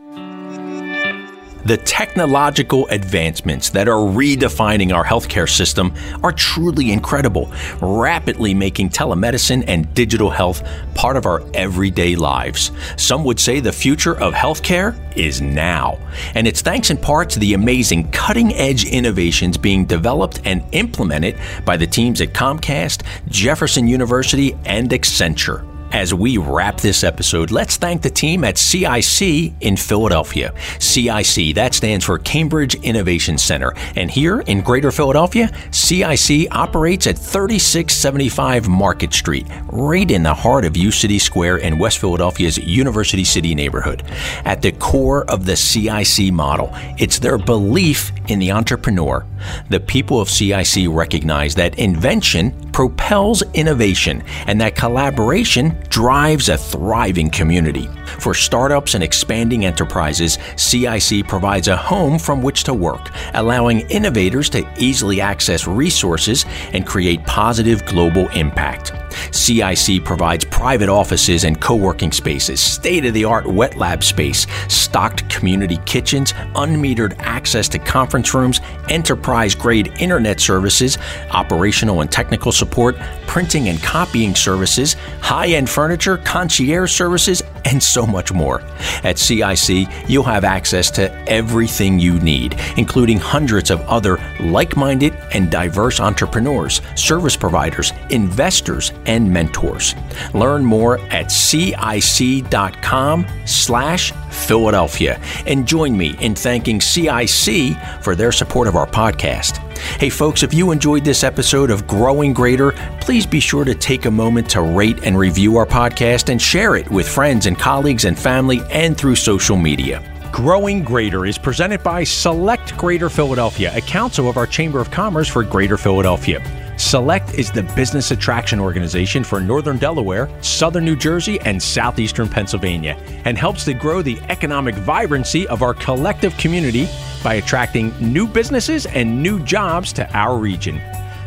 the 1.66 1.76
technological 1.78 2.86
advancements 2.88 3.70
that 3.70 3.88
are 3.88 3.94
redefining 3.94 4.94
our 4.94 5.04
healthcare 5.04 5.48
system 5.48 5.92
are 6.22 6.30
truly 6.30 6.92
incredible, 6.92 7.52
rapidly 7.80 8.54
making 8.54 8.88
telemedicine 8.88 9.64
and 9.66 9.92
digital 9.92 10.30
health 10.30 10.62
part 10.94 11.16
of 11.16 11.26
our 11.26 11.42
everyday 11.54 12.14
lives. 12.14 12.70
Some 12.96 13.24
would 13.24 13.40
say 13.40 13.58
the 13.58 13.72
future 13.72 14.16
of 14.16 14.32
healthcare 14.32 14.94
is 15.16 15.40
now. 15.40 15.98
And 16.36 16.46
it's 16.46 16.62
thanks 16.62 16.90
in 16.90 16.98
part 16.98 17.30
to 17.30 17.40
the 17.40 17.54
amazing 17.54 18.12
cutting 18.12 18.54
edge 18.54 18.84
innovations 18.84 19.58
being 19.58 19.86
developed 19.86 20.40
and 20.44 20.64
implemented 20.70 21.36
by 21.64 21.76
the 21.76 21.86
teams 21.86 22.20
at 22.20 22.28
Comcast, 22.28 23.02
Jefferson 23.28 23.88
University, 23.88 24.56
and 24.64 24.90
Accenture. 24.90 25.75
As 25.92 26.12
we 26.12 26.36
wrap 26.36 26.80
this 26.80 27.04
episode, 27.04 27.50
let's 27.50 27.76
thank 27.76 28.02
the 28.02 28.10
team 28.10 28.44
at 28.44 28.58
CIC 28.58 29.52
in 29.60 29.76
Philadelphia. 29.76 30.52
CIC, 30.78 31.54
that 31.54 31.74
stands 31.74 32.04
for 32.04 32.18
Cambridge 32.18 32.74
Innovation 32.76 33.38
Center. 33.38 33.72
And 33.94 34.10
here 34.10 34.40
in 34.40 34.62
Greater 34.62 34.90
Philadelphia, 34.90 35.50
CIC 35.70 36.48
operates 36.50 37.06
at 37.06 37.16
3675 37.16 38.68
Market 38.68 39.14
Street, 39.14 39.46
right 39.66 40.10
in 40.10 40.22
the 40.22 40.34
heart 40.34 40.64
of 40.64 40.76
U 40.76 40.90
City 40.90 41.18
Square 41.18 41.58
in 41.58 41.78
West 41.78 41.98
Philadelphia's 41.98 42.58
University 42.58 43.24
City 43.24 43.54
neighborhood. 43.54 44.02
At 44.44 44.62
the 44.62 44.72
core 44.72 45.24
of 45.30 45.46
the 45.46 45.56
CIC 45.56 46.32
model, 46.32 46.70
it's 46.98 47.20
their 47.20 47.38
belief 47.38 48.10
in 48.28 48.38
the 48.38 48.50
entrepreneur. 48.50 49.24
The 49.70 49.80
people 49.80 50.20
of 50.20 50.28
CIC 50.28 50.88
recognize 50.88 51.54
that 51.54 51.78
invention 51.78 52.52
propels 52.72 53.42
innovation 53.54 54.22
and 54.46 54.60
that 54.60 54.74
collaboration 54.74 55.75
drives 55.88 56.48
a 56.48 56.58
thriving 56.58 57.30
community. 57.30 57.88
For 58.18 58.34
startups 58.34 58.94
and 58.94 59.02
expanding 59.02 59.64
enterprises, 59.64 60.38
CIC 60.56 61.26
provides 61.26 61.68
a 61.68 61.76
home 61.76 62.18
from 62.18 62.42
which 62.42 62.64
to 62.64 62.74
work, 62.74 63.10
allowing 63.34 63.80
innovators 63.90 64.48
to 64.50 64.68
easily 64.78 65.20
access 65.20 65.66
resources 65.66 66.44
and 66.72 66.86
create 66.86 67.24
positive 67.26 67.84
global 67.86 68.28
impact. 68.30 68.92
CIC 69.32 70.04
provides 70.04 70.44
private 70.44 70.88
offices 70.88 71.44
and 71.44 71.60
co 71.60 71.74
working 71.74 72.12
spaces, 72.12 72.60
state 72.60 73.04
of 73.04 73.14
the 73.14 73.24
art 73.24 73.46
wet 73.46 73.76
lab 73.76 74.04
space, 74.04 74.46
stocked 74.68 75.28
community 75.28 75.78
kitchens, 75.86 76.32
unmetered 76.54 77.16
access 77.20 77.68
to 77.68 77.78
conference 77.78 78.34
rooms, 78.34 78.60
enterprise 78.88 79.54
grade 79.54 79.92
internet 79.98 80.40
services, 80.40 80.98
operational 81.30 82.00
and 82.00 82.10
technical 82.10 82.52
support, 82.52 82.96
printing 83.26 83.68
and 83.68 83.82
copying 83.82 84.34
services, 84.34 84.94
high 85.20 85.48
end 85.48 85.65
furniture, 85.66 86.18
concierge 86.18 86.92
services, 86.92 87.42
and 87.64 87.82
so 87.82 88.06
much 88.06 88.32
more. 88.32 88.62
At 89.02 89.18
CIC, 89.18 89.88
you'll 90.08 90.24
have 90.24 90.44
access 90.44 90.90
to 90.92 91.12
everything 91.28 91.98
you 91.98 92.18
need, 92.20 92.58
including 92.76 93.18
hundreds 93.18 93.70
of 93.70 93.80
other 93.82 94.18
like 94.40 94.76
minded 94.76 95.14
and 95.32 95.50
diverse 95.50 96.00
entrepreneurs, 96.00 96.80
service 96.94 97.36
providers, 97.36 97.92
investors, 98.10 98.92
and 99.06 99.30
mentors. 99.30 99.94
Learn 100.34 100.64
more 100.64 100.98
at 101.10 101.30
cic.com 101.30 103.26
slash 103.44 104.12
Philadelphia 104.30 105.20
and 105.46 105.66
join 105.66 105.96
me 105.96 106.16
in 106.20 106.34
thanking 106.34 106.80
CIC 106.80 107.76
for 108.02 108.14
their 108.14 108.32
support 108.32 108.68
of 108.68 108.76
our 108.76 108.86
podcast. 108.86 109.65
Hey, 109.78 110.10
folks, 110.10 110.42
if 110.42 110.52
you 110.52 110.72
enjoyed 110.72 111.04
this 111.04 111.24
episode 111.24 111.70
of 111.70 111.86
Growing 111.86 112.32
Greater, 112.32 112.72
please 113.00 113.26
be 113.26 113.40
sure 113.40 113.64
to 113.64 113.74
take 113.74 114.04
a 114.04 114.10
moment 114.10 114.50
to 114.50 114.62
rate 114.62 115.04
and 115.04 115.18
review 115.18 115.56
our 115.56 115.66
podcast 115.66 116.28
and 116.28 116.40
share 116.40 116.76
it 116.76 116.90
with 116.90 117.08
friends 117.08 117.46
and 117.46 117.58
colleagues 117.58 118.04
and 118.04 118.18
family 118.18 118.60
and 118.70 118.96
through 118.96 119.16
social 119.16 119.56
media. 119.56 120.02
Growing 120.32 120.82
Greater 120.82 121.24
is 121.24 121.38
presented 121.38 121.82
by 121.82 122.04
Select 122.04 122.76
Greater 122.76 123.08
Philadelphia, 123.08 123.72
a 123.74 123.80
council 123.80 124.28
of 124.28 124.36
our 124.36 124.46
Chamber 124.46 124.80
of 124.80 124.90
Commerce 124.90 125.28
for 125.28 125.42
Greater 125.42 125.76
Philadelphia. 125.78 126.40
Select 126.76 127.32
is 127.34 127.50
the 127.50 127.62
business 127.74 128.10
attraction 128.10 128.60
organization 128.60 129.24
for 129.24 129.40
Northern 129.40 129.78
Delaware, 129.78 130.28
Southern 130.42 130.84
New 130.84 130.94
Jersey, 130.94 131.40
and 131.40 131.62
Southeastern 131.62 132.28
Pennsylvania, 132.28 132.96
and 133.24 133.38
helps 133.38 133.64
to 133.64 133.72
grow 133.72 134.02
the 134.02 134.20
economic 134.28 134.74
vibrancy 134.74 135.48
of 135.48 135.62
our 135.62 135.72
collective 135.72 136.36
community 136.36 136.86
by 137.24 137.34
attracting 137.34 137.94
new 137.98 138.26
businesses 138.26 138.84
and 138.84 139.22
new 139.22 139.42
jobs 139.42 139.90
to 139.94 140.06
our 140.14 140.36
region. 140.36 140.78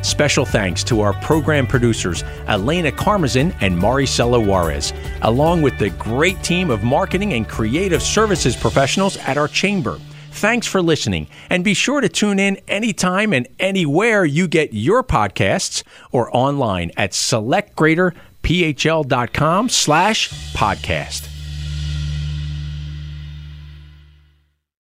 Special 0.04 0.46
thanks 0.46 0.84
to 0.86 1.02
our 1.02 1.14
program 1.14 1.66
producers, 1.66 2.24
Elena 2.48 2.92
Carmazin 2.92 3.54
and 3.60 3.76
Maricela 3.76 4.46
Juarez, 4.46 4.94
along 5.24 5.64
with 5.64 5.78
the 5.80 5.90
great 5.92 6.42
team 6.44 6.70
of 6.70 6.84
marketing 6.84 7.34
and 7.34 7.50
creative 7.50 8.04
services 8.04 8.56
professionals 8.56 9.18
at 9.18 9.38
our 9.38 9.48
chamber. 9.48 9.98
Thanks 10.32 10.68
for 10.68 10.82
listening, 10.82 11.28
and 11.50 11.64
be 11.64 11.74
sure 11.74 12.02
to 12.02 12.10
tune 12.10 12.40
in 12.40 12.58
anytime 12.68 13.34
and 13.34 13.48
anywhere 13.60 14.26
you 14.26 14.48
get 14.48 14.74
your 14.74 15.04
podcasts 15.04 15.84
or 16.12 16.36
online 16.36 16.92
at 16.98 17.12
selectgreaterphl.com 17.12 19.70
slash 19.70 20.30
podcast. 20.54 21.29